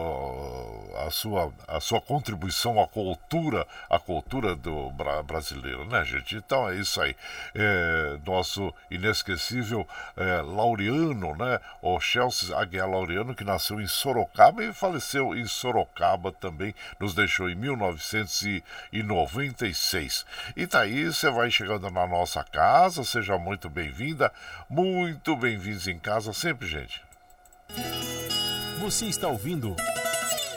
a 1.07 1.11
sua, 1.11 1.53
a 1.67 1.81
sua 1.81 2.01
contribuição 2.01 2.83
à 2.83 2.89
cultura, 2.89 3.67
à 3.89 3.99
cultura 3.99 4.55
do 4.57 4.91
bra 4.91 5.23
brasileiro, 5.23 5.85
né, 5.85 6.05
gente? 6.05 6.37
Então 6.37 6.69
é 6.69 6.75
isso 6.77 7.01
aí. 7.01 7.17
É, 7.55 8.19
nosso 8.27 8.75
inesquecível 8.91 9.87
é, 10.17 10.43
Laureano, 10.43 11.37
né, 11.37 11.61
o 11.83 12.01
Chelsea 12.01 12.57
Aguiar 12.57 12.89
Laureano, 12.89 13.35
que 13.35 13.45
nasceu 13.45 13.79
em 13.81 13.87
Sorocaba 13.87 14.65
e 14.65 14.73
faleceu 14.73 15.35
em 15.35 15.45
Sorocaba 15.47 16.33
também, 16.33 16.75
nos 16.99 17.15
deixou 17.15 17.51
em 17.51 17.55
1996. 17.55 20.25
E 20.57 20.67
tá 20.67 20.81
aí, 20.81 21.05
você 21.05 21.31
vai 21.31 21.51
chegando 21.51 21.91
na 21.91 22.07
nossa 22.07 22.43
casa, 22.45 23.05
seja 23.05 23.37
muito 23.39 23.69
bem-vinda, 24.09 24.33
muito 24.71 25.37
bem-vindos 25.37 25.87
em 25.87 25.99
casa 25.99 26.33
sempre, 26.33 26.67
gente. 26.67 27.03
Você 28.81 29.05
está 29.07 29.29
ouvindo 29.29 29.77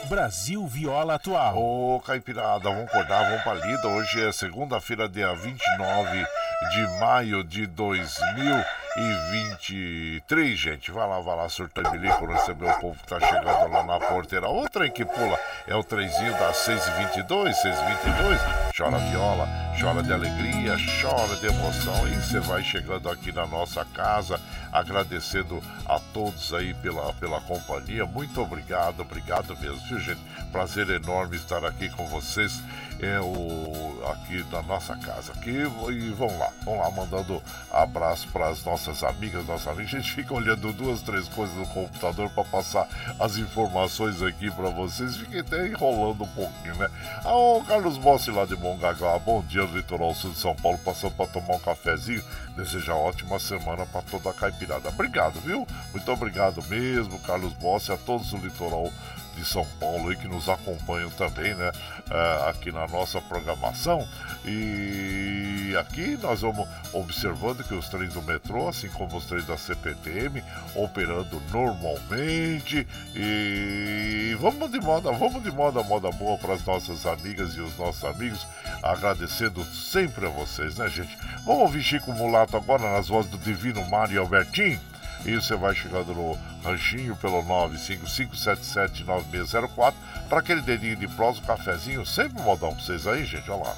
Brasil 0.08 0.66
Viola 0.68 1.16
Atual. 1.16 1.58
Ô, 1.58 2.00
Caipirada, 2.00 2.70
vamos 2.70 2.86
acordar, 2.86 3.30
vamos 3.30 3.44
pra 3.44 3.56
lida. 3.56 3.90
Hoje 3.90 4.26
é 4.26 4.32
segunda-feira, 4.32 5.10
dia 5.10 5.34
29 5.34 6.26
de 6.72 6.82
maio 7.00 7.44
de 7.44 7.68
2023, 7.68 10.58
gente. 10.58 10.90
Vai 10.92 11.06
lá, 11.08 11.20
vai 11.20 11.36
lá, 11.36 11.50
surta 11.50 11.82
e 11.82 11.90
bilico, 11.92 12.26
receber 12.26 12.70
o 12.70 12.80
povo 12.80 12.98
que 13.00 13.08
tá 13.08 13.20
chegando 13.20 13.68
lá 13.70 13.84
na 13.84 14.00
porteira. 14.00 14.50
O 14.50 14.70
trem 14.70 14.90
que 14.92 15.04
pula 15.04 15.38
é 15.68 15.76
o 15.76 15.84
trenzinho 15.84 16.32
das 16.34 16.56
6h22, 16.58 17.54
6h22. 17.54 18.40
Chora 18.78 18.98
viola, 18.98 19.46
chora 19.80 20.04
de 20.04 20.14
alegria, 20.14 20.76
chora 21.02 21.36
de 21.38 21.48
emoção. 21.48 22.08
E 22.08 22.16
você 22.16 22.40
vai 22.40 22.64
chegando 22.64 23.10
aqui 23.10 23.32
na 23.32 23.46
nossa 23.46 23.86
casa, 23.86 24.40
agradecendo 24.72 25.62
a 25.86 26.00
todos 26.14 26.54
aí 26.54 26.74
pela, 26.76 27.14
pela 27.14 27.42
companhia. 27.42 28.06
Muito 28.06 28.42
obrigado, 28.42 29.02
obrigado 29.02 29.56
mesmo, 29.58 29.80
viu, 29.88 30.00
gente? 30.00 30.22
Prazer 30.52 30.90
enorme 30.90 31.38
estar 31.38 31.64
aqui 31.66 31.90
com 31.90 32.08
vocês 32.08 32.62
é 33.00 33.20
o 33.20 33.92
aqui 34.12 34.46
na 34.52 34.62
nossa 34.64 34.96
casa 34.98 35.32
aqui 35.34 35.50
e 35.50 36.10
vamos 36.12 36.38
lá, 36.38 36.50
vamos 36.64 36.80
lá 36.80 36.92
mandando 36.92 37.42
abraço 37.72 38.28
para 38.30 38.50
as 38.50 38.64
nossas 38.64 39.04
amigas, 39.04 39.46
nossas 39.46 39.68
amigas. 39.68 39.94
A 39.94 39.98
gente 39.98 40.12
fica 40.12 40.34
olhando 40.34 40.72
duas, 40.74 41.02
três 41.02 41.28
coisas 41.30 41.56
no 41.56 41.68
computador 41.68 42.30
para 42.30 42.44
passar 42.44 42.88
as 43.20 43.38
informações 43.38 44.22
aqui 44.22 44.52
para 44.52 44.70
vocês. 44.70 45.18
Fica 45.18 45.40
até 45.40 45.68
enrolando 45.68 46.24
um 46.24 46.28
pouquinho, 46.28 46.76
né? 46.76 46.90
Ah, 47.24 47.36
o 47.36 47.64
Carlos 47.66 47.98
Bossi 47.98 48.32
lá 48.32 48.46
de 48.46 48.56
Mongaguá, 48.56 49.18
bom 49.20 49.42
dia 49.44 49.64
litoral 49.64 50.14
sul 50.14 50.32
de 50.32 50.38
São 50.38 50.56
Paulo, 50.56 50.78
passando 50.80 51.14
para 51.14 51.28
tomar 51.28 51.56
um 51.56 51.60
cafezinho. 51.60 52.24
Deseja 52.56 52.94
ótima 52.94 53.40
semana 53.40 53.86
para 53.86 54.02
toda 54.04 54.30
a 54.30 54.34
caipirada. 54.62 54.90
Obrigado, 54.90 55.40
viu? 55.42 55.68
Muito 55.92 56.12
obrigado 56.12 56.64
mesmo, 56.68 57.20
Carlos 57.20 57.54
Bossi, 57.54 57.92
a 57.92 57.98
todos 57.98 58.30
do 58.30 58.38
litoral 58.38 58.92
de 59.36 59.46
São 59.46 59.66
Paulo 59.80 60.10
aí 60.10 60.16
que 60.16 60.28
nos 60.28 60.50
acompanham 60.50 61.10
também, 61.12 61.54
né? 61.56 61.72
eh, 62.12 62.50
aqui 62.50 62.72
na 62.72 62.88
nossa 62.88 63.22
programação. 63.22 64.08
E 64.46 65.74
aqui 65.80 66.18
nós 66.22 66.42
vamos 66.42 66.68
observando 66.94 67.64
que 67.64 67.74
os 67.74 67.88
trens 67.88 68.14
do 68.14 68.22
metrô, 68.22 68.68
assim 68.68 68.90
como 68.90 69.18
os 69.18 69.26
trens 69.26 69.46
da 69.46 69.58
CPTM, 69.58 70.44
operando 70.76 71.42
normalmente. 71.52 72.86
E 73.16 74.36
vamos 74.40 74.70
de 74.72 74.80
moda, 74.80 75.12
vamos 75.12 75.42
de 75.42 75.52
moda, 75.52 75.82
moda 75.84 76.12
boa 76.12 76.38
para 76.38 76.54
as 76.54 76.66
nossas 76.66 77.06
amigas 77.06 77.56
e 77.56 77.62
os 77.62 77.78
nossos 77.78 78.04
amigos, 78.04 78.46
agradecendo 78.84 79.64
sempre 79.66 80.26
a 80.26 80.30
vocês, 80.30 80.78
né, 80.78 80.90
gente? 80.90 81.18
Vamos 81.46 81.62
ouvir 81.62 81.82
Chico 81.82 82.12
Mulato 82.12 82.58
agora 82.58 82.92
nas 82.92 83.08
vozes 83.08 83.32
do 83.32 83.38
Divino 83.38 83.88
Mário 83.90 84.20
Albertinho. 84.20 84.91
E 85.26 85.36
você 85.36 85.56
vai 85.56 85.76
chegando 85.76 86.16
no 86.16 86.36
ranchinho 86.64 87.16
pelo 87.16 87.44
955779604 87.44 89.94
para 90.28 90.40
aquele 90.40 90.62
dedinho 90.62 90.96
de 90.96 91.08
prosa, 91.08 91.40
um 91.40 91.44
cafezinho, 91.44 92.04
sempre 92.06 92.42
um 92.42 92.46
modão 92.46 92.74
pra 92.74 92.84
vocês 92.84 93.06
aí, 93.06 93.24
gente, 93.26 93.52
olha 93.52 93.64
lá. 93.64 93.76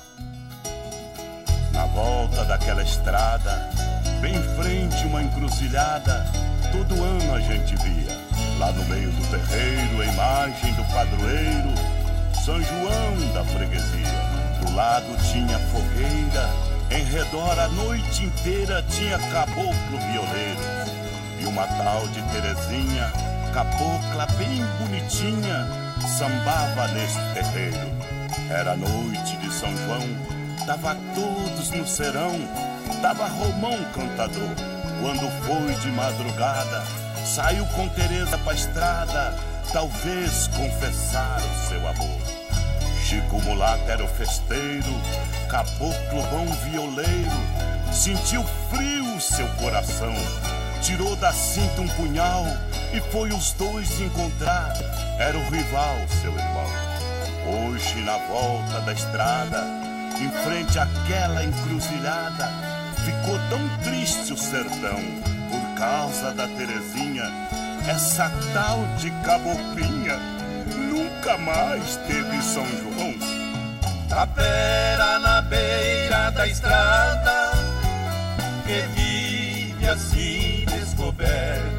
Na 1.74 1.86
volta 1.88 2.46
daquela 2.46 2.82
estrada, 2.84 3.70
bem 4.22 4.36
em 4.36 4.44
frente 4.56 5.06
uma 5.06 5.22
encruzilhada, 5.22 6.26
todo 6.72 7.04
ano 7.04 7.36
a 7.36 7.42
gente 7.42 7.76
via. 7.76 8.18
Lá 8.58 8.72
no 8.72 8.86
meio 8.86 9.12
do 9.12 9.30
terreiro, 9.30 10.02
a 10.02 10.06
imagem 10.06 10.74
do 10.76 10.86
padroeiro, 10.94 11.74
São 12.46 12.62
João 12.62 13.34
da 13.34 13.44
freguesia. 13.44 14.24
Do 14.62 14.72
lado 14.76 15.18
tinha 15.32 15.60
fogueira, 15.60 16.50
em 16.92 17.04
redor 17.04 17.60
a 17.60 17.68
noite 17.70 18.24
inteira 18.24 18.84
tinha 18.84 19.18
caboclo 19.18 19.98
violeiro. 20.12 20.93
E 21.44 21.46
uma 21.46 21.68
tal 21.68 22.08
de 22.08 22.22
Terezinha, 22.32 23.12
cabocla 23.54 24.26
bem 24.38 24.66
bonitinha, 24.80 25.68
sambava 26.18 26.88
neste 26.94 27.20
terreiro. 27.34 27.92
Era 28.50 28.78
noite 28.78 29.36
de 29.38 29.52
São 29.52 29.70
João, 29.76 30.08
tava 30.66 30.96
todos 31.14 31.70
no 31.72 31.86
serão, 31.86 32.32
tava 33.02 33.28
Romão 33.28 33.78
cantador. 33.94 34.56
Quando 35.02 35.30
foi 35.46 35.76
de 35.82 35.92
madrugada, 35.92 36.82
saiu 37.26 37.66
com 37.76 37.90
Teresa 37.90 38.38
pra 38.38 38.54
estrada, 38.54 39.36
talvez 39.74 40.48
confessar 40.48 41.42
o 41.42 41.68
seu 41.68 41.86
amor. 41.86 42.43
Chico 43.04 43.42
Mulato 43.42 43.84
era 43.92 44.04
o 44.04 44.08
festeiro, 44.08 45.02
caboclo 45.50 46.24
bom 46.32 46.46
violeiro, 46.64 47.32
sentiu 47.92 48.44
frio 48.70 49.20
seu 49.20 49.48
coração, 49.56 50.14
tirou 50.82 51.14
da 51.18 51.34
cinta 51.34 51.82
um 51.82 51.88
punhal 51.90 52.46
e 52.94 53.02
foi 53.12 53.30
os 53.34 53.52
dois 53.54 54.00
encontrar. 54.00 54.74
Era 55.20 55.38
o 55.38 55.50
rival, 55.50 55.98
seu 56.22 56.32
irmão. 56.32 56.72
Hoje, 57.46 58.00
na 58.02 58.18
volta 58.20 58.80
da 58.82 58.94
estrada, 58.94 59.64
em 60.20 60.32
frente 60.44 60.80
àquela 60.80 61.44
encruzilhada, 61.44 62.50
ficou 63.04 63.38
tão 63.50 63.68
triste 63.84 64.32
o 64.32 64.38
sertão 64.38 65.02
por 65.52 65.78
causa 65.78 66.32
da 66.32 66.48
Terezinha, 66.48 67.30
essa 67.86 68.32
tal 68.54 68.80
de 68.98 69.12
caboclinha. 69.26 70.33
Nunca 70.94 71.40
mais 71.40 71.96
teve 72.06 72.40
São 72.44 72.68
João. 72.68 73.16
Tapera 74.08 75.18
na 75.18 75.42
beira 75.42 76.30
da 76.30 76.46
estrada 76.46 77.52
que 78.64 78.82
vive 78.94 79.90
assim 79.90 80.66
descoberta. 80.70 81.73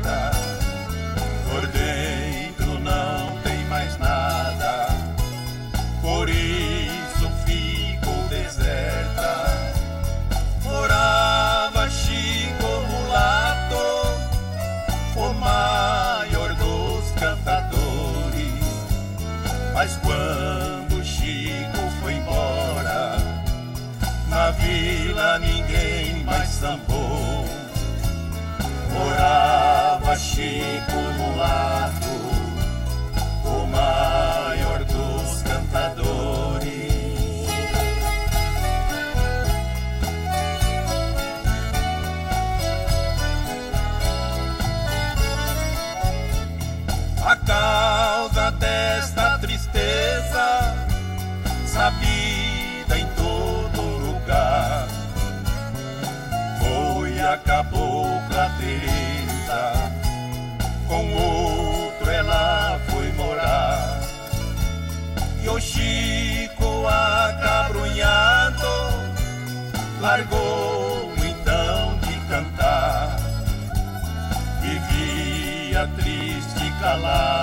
Triste 76.95 77.34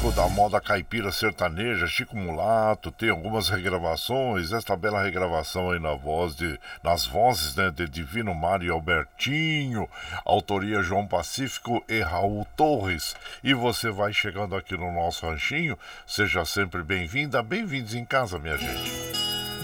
clássico 0.00 0.12
da 0.12 0.28
moda 0.28 0.60
caipira 0.60 1.12
sertaneja, 1.12 1.86
Chico 1.86 2.16
Mulato, 2.16 2.90
tem 2.90 3.10
algumas 3.10 3.48
regravações, 3.48 4.52
esta 4.52 4.76
bela 4.76 5.02
regravação 5.02 5.70
aí 5.70 5.78
na 5.78 5.94
voz 5.94 6.34
de, 6.34 6.58
nas 6.82 7.04
vozes 7.04 7.54
né, 7.54 7.70
de 7.70 7.88
Divino 7.88 8.34
Mário 8.34 8.66
e 8.66 8.70
Albertinho, 8.70 9.88
autoria 10.24 10.82
João 10.82 11.06
Pacífico 11.06 11.84
e 11.88 12.00
Raul 12.00 12.46
Torres. 12.56 13.14
E 13.44 13.52
você 13.52 13.90
vai 13.90 14.12
chegando 14.12 14.56
aqui 14.56 14.76
no 14.76 14.92
nosso 14.92 15.26
ranchinho, 15.26 15.78
seja 16.06 16.44
sempre 16.44 16.82
bem-vinda, 16.82 17.42
bem-vindos 17.42 17.94
em 17.94 18.04
casa, 18.04 18.38
minha 18.38 18.56
gente. 18.56 18.90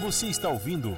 Você 0.01 0.27
está 0.27 0.49
ouvindo 0.49 0.95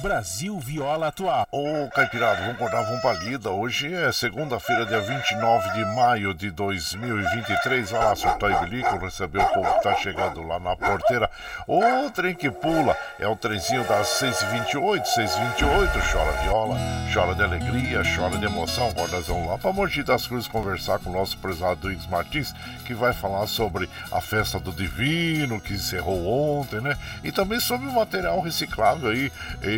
Brasil 0.00 0.58
Viola 0.58 1.08
Atual. 1.08 1.46
Ô, 1.50 1.88
Caipirada, 1.94 2.40
vamos 2.40 2.54
acordar, 2.54 2.82
vamos 2.82 3.00
pra 3.00 3.12
lida. 3.12 3.50
Hoje 3.50 3.92
é 3.92 4.10
segunda-feira, 4.10 4.86
dia 4.86 5.00
29 5.00 5.70
de 5.70 5.84
maio 5.94 6.34
de 6.34 6.50
2023. 6.50 7.90
Vai 7.90 8.04
lá, 8.04 8.16
soltar 8.16 8.50
e 8.50 8.66
bilico, 8.66 8.96
receber 8.98 9.40
o 9.40 9.48
povo 9.48 9.74
que 9.74 9.82
tá 9.82 9.94
chegando 9.96 10.42
lá 10.42 10.58
na 10.58 10.74
porteira. 10.76 11.30
Ô, 11.66 12.10
trem 12.10 12.34
que 12.34 12.50
pula, 12.50 12.96
é 13.18 13.26
o 13.28 13.36
trenzinho 13.36 13.84
das 13.84 14.08
6h28, 14.20 15.02
6h28. 15.16 16.12
Chora 16.12 16.32
viola, 16.42 16.76
chora 17.12 17.34
de 17.34 17.42
alegria, 17.42 18.02
chora 18.16 18.38
de 18.38 18.46
emoção. 18.46 18.92
Vamos 19.26 19.48
lá 19.48 19.58
pra 19.58 19.72
Mogi 19.72 20.02
das 20.02 20.26
Cruzes 20.26 20.48
conversar 20.48 20.98
com 20.98 21.10
o 21.10 21.12
nosso 21.12 21.36
prezado 21.38 21.90
Iggs 21.90 22.08
Martins, 22.10 22.54
que 22.86 22.94
vai 22.94 23.12
falar 23.12 23.46
sobre 23.46 23.88
a 24.10 24.20
festa 24.20 24.58
do 24.58 24.72
Divino, 24.72 25.60
que 25.60 25.74
encerrou 25.74 26.60
ontem, 26.60 26.80
né? 26.80 26.96
E 27.22 27.30
também 27.30 27.60
sobre 27.60 27.88
o 27.88 27.92
material 27.92 28.40
reciclável 28.40 29.10
aí 29.10 29.32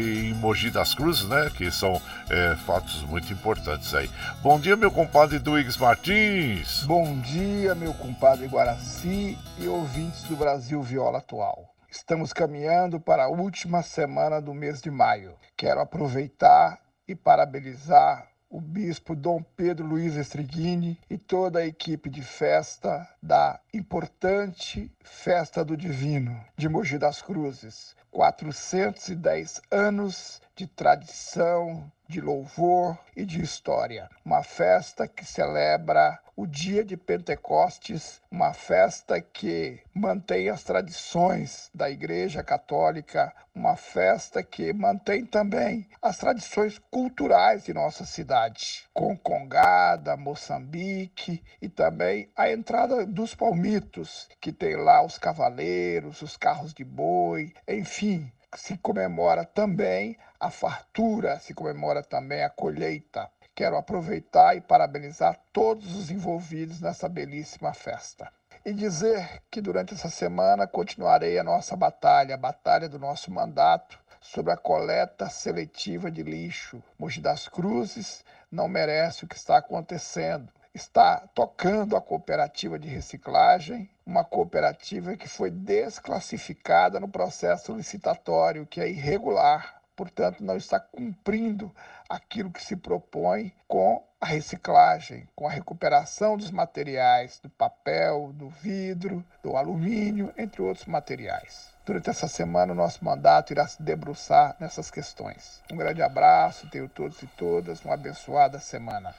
em 0.05 0.35
Mogi 0.35 0.71
das 0.71 0.95
Cruzes, 0.95 1.29
né? 1.29 1.51
Que 1.57 1.71
são 1.71 2.01
é, 2.31 2.57
fatos 2.67 3.03
muito 3.03 3.33
importantes 3.33 3.95
aí. 3.95 4.11
Bom 4.43 4.61
dia, 4.61 4.77
meu 4.77 4.91
compadre 4.91 5.39
Duígues 5.39 5.77
Martins. 5.77 6.85
Bom 6.85 7.19
dia, 7.21 7.75
meu 7.75 7.95
compadre 7.95 8.47
Guaraci 8.47 9.39
e 9.59 9.67
ouvintes 9.67 10.25
do 10.25 10.37
Brasil 10.37 10.83
Viola 10.83 11.19
Atual. 11.19 11.75
Estamos 11.91 12.33
caminhando 12.33 13.01
para 13.01 13.25
a 13.25 13.29
última 13.29 13.83
semana 13.83 14.41
do 14.41 14.53
mês 14.53 14.83
de 14.83 14.91
maio. 14.91 15.37
Quero 15.57 15.81
aproveitar 15.81 16.81
e 17.07 17.15
parabenizar 17.15 18.29
o 18.55 18.61
bispo 18.61 19.17
Dom 19.17 19.43
Pedro 19.57 19.85
Luiz 19.85 20.15
Estriguini 20.15 20.97
e 21.11 21.19
toda 21.19 21.59
a 21.59 21.67
equipe 21.67 22.09
de 22.09 22.23
festa 22.23 23.05
da 23.21 23.59
importante 23.73 24.93
Festa 25.03 25.65
do 25.65 25.77
Divino 25.77 26.41
de 26.57 26.69
Mogi 26.69 26.97
das 26.97 27.21
Cruzes. 27.21 27.97
410 28.15 29.61
anos 29.73 30.41
de 30.55 30.69
tradição, 30.69 31.91
de 32.09 32.21
louvor 32.21 32.97
e 33.17 33.25
de 33.25 33.43
história. 33.43 34.09
Uma 34.25 34.45
festa 34.45 35.09
que 35.09 35.25
celebra 35.25 36.21
o 36.37 36.47
dia 36.47 36.85
de 36.85 36.97
Pentecostes, 36.97 38.21
uma 38.31 38.53
festa 38.53 39.21
que 39.21 39.81
mantém 39.95 40.49
as 40.49 40.65
tradições 40.65 41.71
da 41.73 41.89
Igreja 41.89 42.43
Católica, 42.43 43.33
uma 43.55 43.77
festa 43.77 44.43
que 44.43 44.73
mantém 44.73 45.25
também 45.25 45.89
as 46.03 46.19
tradições 46.19 46.81
culturais 46.91 47.65
de 47.65 47.73
nossa 47.73 48.05
cidade, 48.05 48.85
com 48.93 49.17
Congada, 49.17 50.17
Moçambique 50.17 51.43
e 51.63 51.69
também 51.69 52.29
a 52.37 52.51
entrada 52.51 53.07
dos 53.07 53.35
palmitos, 53.35 54.29
que 54.41 54.53
tem 54.53 54.75
lá 54.77 55.05
os 55.05 55.19
cavaleiros, 55.19 56.21
os 56.21 56.37
carros 56.37 56.75
de 56.75 56.85
boi, 56.85 57.53
enfim, 57.69 58.31
se 58.57 58.77
comemora 58.79 59.45
também 59.45 60.17
a 60.39 60.51
fartura, 60.51 61.39
se 61.39 61.55
comemora 61.55 62.03
também 62.03 62.43
a 62.43 62.51
colheita. 62.51 63.31
Quero 63.55 63.77
aproveitar 63.77 64.57
e 64.57 64.61
parabenizar 64.61 65.39
todos 65.53 65.95
os 65.95 66.11
envolvidos 66.11 66.81
nessa 66.81 67.09
belíssima 67.09 67.73
festa. 67.73 68.33
E 68.65 68.73
dizer 68.73 69.43
que 69.51 69.61
durante 69.61 69.95
essa 69.95 70.09
semana 70.09 70.67
continuarei 70.67 71.39
a 71.39 71.45
nossa 71.45 71.77
batalha, 71.77 72.35
a 72.35 72.39
batalha 72.39 72.89
do 72.89 72.99
nosso 72.99 73.31
mandato 73.31 73.99
sobre 74.21 74.53
a 74.53 74.57
coleta 74.57 75.29
seletiva 75.29 76.11
de 76.11 76.23
lixo. 76.23 76.83
Mogi 76.99 77.21
das 77.21 77.47
Cruzes 77.47 78.25
não 78.51 78.67
merece 78.67 79.25
o 79.25 79.29
que 79.29 79.37
está 79.37 79.59
acontecendo. 79.59 80.51
Está 80.75 81.29
tocando 81.33 81.97
a 81.97 82.01
cooperativa 82.01 82.77
de 82.77 82.89
reciclagem, 82.89 83.89
uma 84.05 84.25
cooperativa 84.25 85.17
que 85.17 85.29
foi 85.29 85.51
desclassificada 85.51 86.99
no 86.99 87.09
processo 87.09 87.73
licitatório, 87.77 88.67
que 88.67 88.81
é 88.81 88.89
irregular, 88.89 89.81
portanto, 89.97 90.43
não 90.43 90.57
está 90.57 90.79
cumprindo 90.79 91.75
aquilo 92.09 92.51
que 92.51 92.63
se 92.63 92.77
propõe 92.77 93.53
com 93.67 94.05
a 94.21 94.27
reciclagem, 94.27 95.29
com 95.35 95.47
a 95.47 95.51
recuperação 95.51 96.37
dos 96.37 96.51
materiais, 96.51 97.39
do 97.41 97.51
papel, 97.51 98.33
do 98.33 98.49
vidro, 98.49 99.25
do 99.43 99.57
alumínio, 99.57 100.33
entre 100.37 100.63
outros 100.63 100.87
materiais. 100.87 101.75
Durante 101.85 102.09
essa 102.09 102.27
semana, 102.27 102.73
o 102.73 102.77
nosso 102.77 103.05
mandato 103.05 103.53
irá 103.53 103.67
se 103.67 103.83
debruçar 103.83 104.57
nessas 104.59 104.91
questões. 104.91 105.63
Um 105.71 105.77
grande 105.77 106.03
abraço, 106.03 106.71
tenho 106.71 106.89
todos 106.89 107.23
e 107.23 107.27
todas 107.27 107.85
uma 107.85 107.95
abençoada 107.95 108.59
semana. 108.59 109.15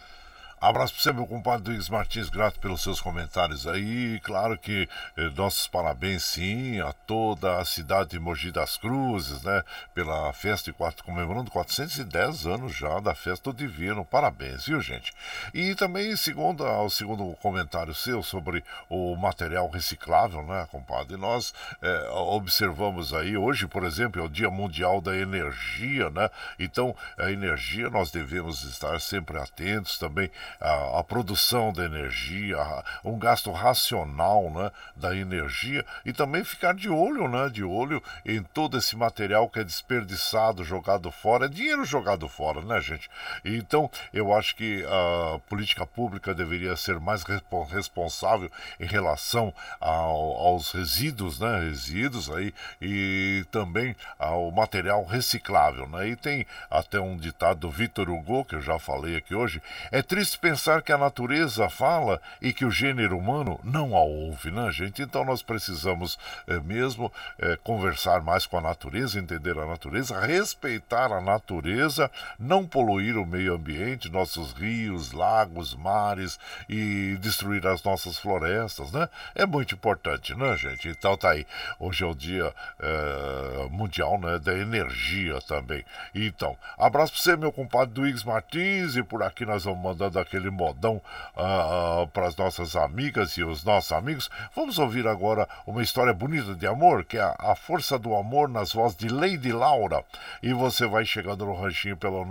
Abraço 0.60 0.94
para 0.94 1.04
você, 1.04 1.12
meu 1.12 1.28
compadre 1.28 1.74
Luiz 1.74 1.90
Martins, 1.90 2.30
grato 2.30 2.60
pelos 2.62 2.82
seus 2.82 3.02
comentários 3.02 3.68
aí. 3.68 4.20
Claro 4.22 4.58
que 4.58 4.88
eh, 5.18 5.30
nossos 5.36 5.68
parabéns, 5.68 6.24
sim, 6.24 6.80
a 6.80 6.94
toda 6.94 7.60
a 7.60 7.66
cidade 7.66 8.12
de 8.12 8.20
Mogi 8.20 8.54
das 8.54 8.78
Cruzes, 8.78 9.44
né? 9.44 9.64
Pela 9.94 10.32
festa 10.32 10.72
de 10.72 10.78
quatro, 10.78 11.04
comemorando 11.04 11.52
410 11.52 12.48
anos 12.48 12.74
já 12.74 13.02
da 13.02 13.14
festa 13.14 13.52
do 13.52 13.58
Divino. 13.58 14.06
Parabéns, 14.06 14.66
viu, 14.66 14.82
gente? 14.82 15.14
E 15.54 15.76
também, 15.76 16.16
segundo 16.16 16.64
o 16.64 16.90
segundo 16.90 17.36
comentário 17.42 17.94
seu 17.94 18.24
sobre 18.24 18.64
o 18.90 19.16
material 19.18 19.70
reciclável, 19.70 20.42
né, 20.42 20.66
compadre? 20.72 21.18
Nós 21.18 21.54
eh, 21.82 22.10
observamos 22.12 23.14
aí, 23.14 23.36
hoje, 23.36 23.68
por 23.68 23.84
exemplo, 23.84 24.22
é 24.22 24.26
o 24.26 24.30
Dia 24.30 24.50
Mundial 24.50 25.02
da 25.02 25.16
Energia, 25.16 26.10
né? 26.10 26.30
Então, 26.58 26.96
a 27.18 27.30
energia 27.30 27.90
nós 27.90 28.10
devemos 28.10 28.64
estar 28.64 29.00
sempre 29.02 29.38
atentos 29.38 29.98
também 29.98 30.32
a, 30.60 31.00
a 31.00 31.04
produção 31.04 31.72
da 31.74 31.86
energia, 31.86 32.58
um 33.04 33.18
gasto 33.18 33.52
racional 33.52 34.50
né, 34.52 34.72
da 34.96 35.16
energia 35.16 35.86
e 36.06 36.14
também 36.14 36.44
ficar 36.44 36.74
de 36.74 36.90
olho, 36.90 37.28
né, 37.28 37.50
de 37.50 37.64
olho 37.64 38.02
em 38.26 38.42
todo 38.42 38.78
esse 38.78 38.96
material 38.96 39.50
que 39.50 39.60
é 39.60 39.64
desperdiçado, 39.64 40.64
jogado 40.64 41.12
fora, 41.12 41.46
é 41.46 41.50
dinheiro 41.50 41.86
jogado 41.86 42.28
fora, 42.28 42.62
né, 42.62 42.80
gente? 42.82 43.10
Então, 43.44 43.90
eu 44.14 44.34
acho 44.34 44.56
que 44.56 44.84
a 44.86 45.40
política 45.48 45.86
pública 45.86 46.34
deveria 46.34 46.76
ser 46.76 47.00
mais 47.00 47.24
responsável 47.70 48.52
em 48.80 48.86
relação 48.86 49.54
ao, 49.80 50.38
aos 50.38 50.72
resíduos, 50.72 51.40
né, 51.40 51.60
resíduos 51.60 52.30
aí 52.30 52.54
e 52.82 53.46
também 53.52 53.96
ao 54.18 54.52
material 54.52 55.04
reciclável, 55.06 55.88
né? 55.88 56.10
E 56.10 56.16
tem 56.16 56.46
até 56.70 57.00
um 57.00 57.18
ditado 57.18 57.60
do 57.62 57.70
Vitor 57.70 58.10
Hugo 58.10 58.46
que 58.46 58.56
eu 58.56 58.62
já 58.62 58.78
falei 58.80 59.16
aqui 59.16 59.34
hoje, 59.34 59.62
é 59.92 60.02
triste 60.02 60.35
pensar 60.36 60.82
que 60.82 60.92
a 60.92 60.98
natureza 60.98 61.70
fala 61.70 62.22
e 62.42 62.54
que 62.54 62.66
o 62.66 62.72
gênero 62.72 63.18
humano 63.18 63.60
não 63.64 63.96
a 63.96 64.02
ouve, 64.02 64.52
né, 64.52 64.72
gente? 64.72 65.02
Então 65.02 65.24
nós 65.24 65.42
precisamos 65.42 66.18
é, 66.48 66.60
mesmo 66.60 67.12
é, 67.38 67.56
conversar 67.58 68.22
mais 68.22 68.46
com 68.46 68.58
a 68.58 68.62
natureza, 68.62 69.20
entender 69.20 69.58
a 69.58 69.66
natureza, 69.66 70.20
respeitar 70.20 71.12
a 71.12 71.22
natureza, 71.22 72.10
não 72.40 72.66
poluir 72.66 73.18
o 73.18 73.26
meio 73.26 73.56
ambiente, 73.56 74.12
nossos 74.12 74.54
rios, 74.54 75.12
lagos, 75.12 75.74
mares 75.76 76.40
e 76.70 77.18
destruir 77.20 77.66
as 77.68 77.84
nossas 77.84 78.18
florestas, 78.18 78.92
né? 78.92 79.10
É 79.34 79.46
muito 79.46 79.76
importante, 79.76 80.36
né, 80.36 80.56
gente? 80.58 80.88
Então 80.88 81.18
tá 81.18 81.32
aí. 81.32 81.46
Hoje 81.80 82.04
é 82.04 82.08
o 82.08 82.16
dia 82.16 82.54
é, 82.80 83.68
mundial 83.70 84.20
né, 84.20 84.40
da 84.40 84.54
energia 84.54 85.40
também. 85.42 85.84
Então, 86.14 86.58
abraço 86.78 87.14
pra 87.14 87.22
você, 87.22 87.38
meu 87.38 87.52
compadre 87.52 87.94
Duígues 87.94 88.24
Martins, 88.24 88.96
e 88.96 89.04
por 89.04 89.24
aqui 89.24 89.46
nós 89.46 89.64
vamos 89.64 89.84
mandando 89.84 90.20
aquele 90.26 90.50
modão 90.50 91.02
uh, 91.36 92.04
uh, 92.04 92.08
para 92.08 92.28
as 92.28 92.36
nossas 92.36 92.76
amigas 92.76 93.38
e 93.38 93.44
os 93.44 93.64
nossos 93.64 93.92
amigos. 93.92 94.28
Vamos 94.56 94.80
ouvir 94.80 95.08
agora 95.08 95.48
uma 95.66 95.82
história 95.82 96.14
bonita 96.14 96.54
de 96.56 96.68
amor, 96.68 97.06
que 97.06 97.18
é 97.18 97.22
a, 97.22 97.56
Força 97.56 97.98
do 97.98 98.14
Amor 98.14 98.50
nas 98.50 98.74
vozes 98.74 98.98
de 98.98 99.08
Lady 99.08 99.52
Laura. 99.52 100.04
E 100.44 100.54
você 100.54 100.86
vai 100.86 101.04
chegando 101.06 101.46
no 101.46 101.54
ranchinho 101.54 101.98
pelo 101.98 102.26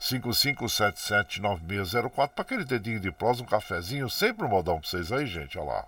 955779604 0.00 2.28
para 2.28 2.42
aquele 2.42 2.64
dedinho 2.64 3.00
de 3.00 3.10
prosa, 3.10 3.42
um 3.42 3.46
cafezinho, 3.46 4.08
sempre 4.08 4.46
um 4.46 4.48
modão 4.48 4.78
para 4.78 4.88
vocês 4.88 5.10
aí, 5.10 5.26
gente. 5.26 5.58
Olha 5.58 5.68
lá. 5.68 5.84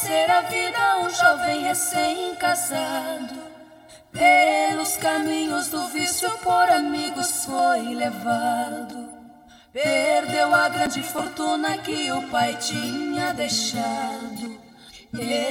Conhecer 0.00 0.30
a 0.30 0.40
vida 0.42 0.98
um 1.00 1.10
jovem 1.10 1.62
recém-casado. 1.62 3.34
Pelos 4.10 4.96
caminhos 4.96 5.68
do 5.68 5.86
vício 5.88 6.30
por 6.38 6.70
amigos 6.70 7.44
foi 7.44 7.94
levado. 7.94 9.10
Perdeu 9.72 10.52
a 10.54 10.68
grande 10.68 11.02
fortuna 11.02 11.78
que 11.78 12.12
o 12.12 12.22
pai 12.28 12.56
tinha 12.56 13.34
deixado. 13.34 14.60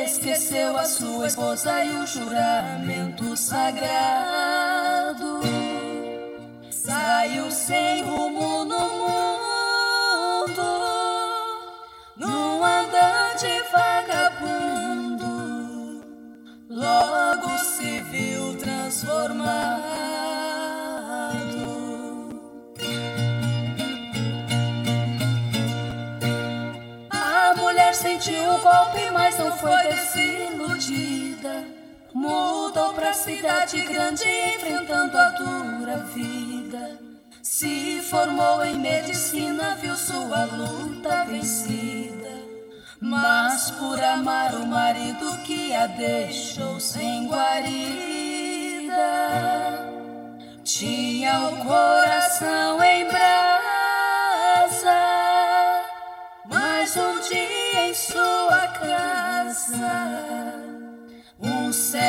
Esqueceu 0.06 0.78
a 0.78 0.86
sua 0.86 1.28
esposa 1.28 1.84
e 1.86 1.96
o 1.98 2.08
juramento 2.08 3.36
sagrado. 3.38 5.42
Saiu 6.72 7.52
sem 7.52 8.04
rumo 8.04 8.66
no 8.66 8.80
mundo, 8.80 10.64
num 12.18 12.64
andante 12.64 13.48
vagabundo, 13.72 13.99
viu 18.12 18.56
transformado. 18.58 19.50
A 27.10 27.54
mulher 27.56 27.94
sentiu 27.94 28.54
o 28.54 28.62
golpe, 28.62 29.12
mas 29.12 29.38
não 29.38 29.56
foi 29.58 29.84
desiludida. 29.84 31.66
Mudou 32.14 32.94
pra 32.94 33.14
cidade 33.14 33.82
grande, 33.82 34.26
enfrentando 34.56 35.18
a 35.18 35.30
dura 35.30 35.98
vida. 36.14 37.00
Se 37.44 38.02
formou 38.02 38.64
em 38.64 38.78
medicina, 38.78 39.76
viu 39.76 39.96
sua 39.96 40.46
luta 40.46 41.26
vencida. 41.26 42.39
Mas 43.02 43.72
por 43.72 43.98
amar 44.04 44.54
o 44.56 44.66
marido 44.66 45.38
que 45.46 45.74
a 45.74 45.88
deixou 45.88 46.82
sem 46.82 47.28
guarida, 47.30 47.74
tinha 50.66 51.40
o 51.48 51.56
coração 51.64 52.84
em 52.84 53.06
brasa. 53.06 53.30
Mas 56.46 56.98
um 56.98 57.22
dia 57.22 57.88
em 57.88 57.94
sua 57.94 58.68
casa, 58.68 59.78
um 61.40 61.72
cego 61.72 62.09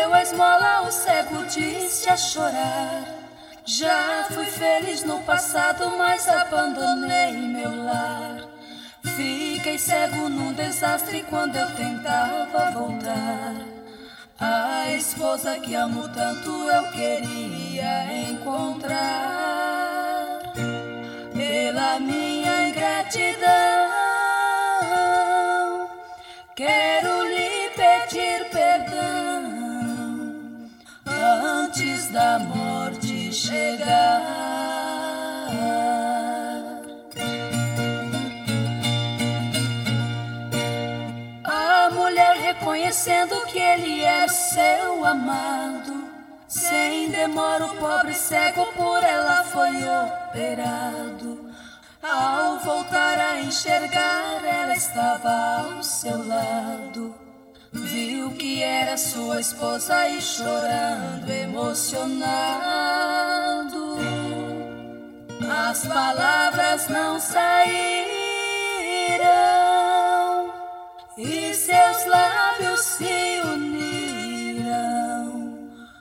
recebeu 0.00 0.14
a 0.14 0.22
esmola, 0.22 0.82
o 0.82 0.90
cego 0.90 1.44
disse 1.44 2.08
a 2.08 2.16
chorar. 2.16 3.04
Já 3.64 4.26
fui 4.30 4.46
feliz 4.46 5.04
no 5.04 5.20
passado, 5.20 5.90
mas 5.96 6.26
abandonei 6.28 7.32
meu 7.32 7.84
lar. 7.84 8.40
Fiquei 9.02 9.78
cego 9.78 10.28
num 10.28 10.52
desastre 10.52 11.24
quando 11.28 11.56
eu 11.56 11.74
tentava 11.74 12.70
voltar. 12.70 13.54
A 14.38 14.90
esposa 14.92 15.58
que 15.58 15.74
amo 15.74 16.08
tanto 16.08 16.50
eu 16.50 16.90
queria 16.92 18.30
encontrar. 18.30 18.98
Pela 21.34 22.00
minha 22.00 22.68
ingratidão, 22.68 23.50
quero 26.56 27.19
da 32.10 32.38
morte 32.40 33.32
chegar. 33.32 34.20
A 41.44 41.90
mulher 41.92 42.36
reconhecendo 42.36 43.34
que 43.46 43.58
ele 43.58 44.02
é 44.02 44.26
seu 44.28 45.04
amado, 45.04 46.04
sem 46.48 47.10
demora 47.10 47.66
o 47.66 47.76
pobre 47.76 48.14
cego 48.14 48.66
por 48.76 49.02
ela 49.02 49.44
foi 49.44 49.76
operado. 49.76 51.50
Ao 52.02 52.58
voltar 52.60 53.18
a 53.18 53.40
enxergar, 53.40 54.44
ela 54.44 54.74
estava 54.74 55.76
ao 55.76 55.82
seu 55.82 56.26
lado. 56.26 57.29
Viu 57.72 58.32
que 58.32 58.62
era 58.62 58.96
sua 58.96 59.40
esposa 59.40 60.08
e 60.08 60.20
chorando, 60.20 61.30
emocionado. 61.30 62.50
As 65.48 65.86
palavras 65.86 66.88
não 66.88 67.20
saíram 67.20 67.60
e 71.16 71.54
seus 71.54 72.06
lábios 72.06 72.80
se 72.80 73.40
uniram 73.44 74.68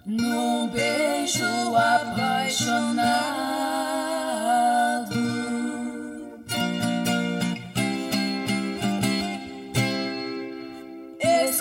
num 0.07 0.67
beijo 0.69 1.75
apaixonado. 1.75 3.48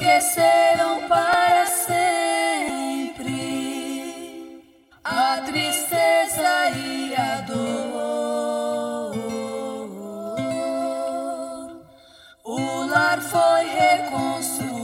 Esqueceram 0.09 1.07
para 1.07 1.67
sempre 1.67 3.29
a 5.05 5.43
tristeza 5.45 6.71
e 6.75 7.15
a 7.15 7.43
dor. 7.43 9.15
O 12.43 12.87
lar 12.87 13.21
foi 13.21 13.67
reconstruído 13.67 14.79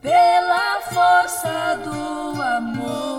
pela 0.00 0.80
força 0.92 1.76
do 1.84 2.40
amor. 2.40 3.10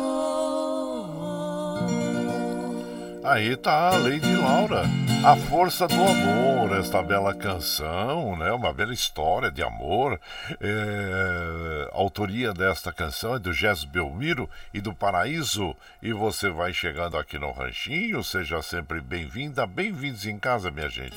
Aí 3.25 3.57
tá 3.57 3.89
a 3.89 3.97
Lady 3.97 4.35
Laura, 4.35 4.83
A 5.23 5.35
Força 5.35 5.87
do 5.87 5.93
Amor, 5.93 6.75
esta 6.79 7.03
bela 7.03 7.35
canção, 7.35 8.35
né? 8.35 8.51
Uma 8.51 8.73
bela 8.73 8.91
história 8.91 9.51
de 9.51 9.61
amor. 9.61 10.19
É... 10.59 11.89
A 11.93 11.95
autoria 11.95 12.51
desta 12.51 12.91
canção 12.91 13.35
é 13.35 13.39
do 13.39 13.53
Jess 13.53 13.83
Belmiro 13.83 14.49
e 14.73 14.81
do 14.81 14.95
Paraíso. 14.95 15.75
E 16.01 16.11
você 16.11 16.49
vai 16.49 16.73
chegando 16.73 17.17
aqui 17.17 17.37
no 17.37 17.51
Ranchinho, 17.51 18.23
seja 18.23 18.63
sempre 18.63 18.99
bem-vinda, 18.99 19.67
bem-vindos 19.67 20.25
em 20.25 20.39
casa, 20.39 20.71
minha 20.71 20.89
gente. 20.89 21.15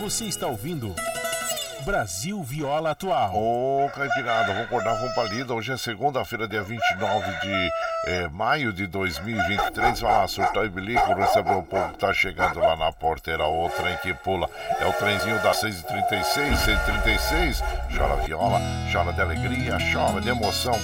Você 0.00 0.24
está 0.24 0.48
ouvindo 0.48 0.92
Brasil 1.88 2.42
Viola 2.42 2.90
Atual. 2.90 3.34
Ô, 3.34 3.86
oh, 3.86 3.88
Caipirada, 3.88 4.52
vamos 4.52 4.64
acordar, 4.64 4.92
vamos 4.92 5.14
palida. 5.14 5.54
Hoje 5.54 5.72
é 5.72 5.76
segunda-feira, 5.78 6.46
dia 6.46 6.62
29 6.62 7.40
de 7.40 7.70
é, 8.04 8.28
maio 8.28 8.74
de 8.74 8.86
2023. 8.86 9.98
Vai 9.98 10.12
lá, 10.12 10.28
surtar 10.28 10.66
e 10.66 10.68
bilico, 10.68 11.14
receber 11.14 11.54
o 11.54 11.62
povo 11.62 11.88
que 11.92 11.98
tá 11.98 12.12
chegando 12.12 12.60
lá 12.60 12.76
na 12.76 12.92
porteira. 12.92 13.46
O 13.46 13.70
trem 13.70 13.96
que 14.02 14.12
pula 14.12 14.50
é 14.78 14.84
o 14.84 14.92
trenzinho 14.92 15.42
das 15.42 15.62
6h36, 15.62 16.58
6h36. 16.58 17.64
Chora 17.96 18.16
viola, 18.16 18.60
chora 18.92 19.10
de 19.14 19.22
alegria, 19.22 19.78
chora 19.90 20.20
de 20.20 20.28
emoção. 20.28 20.78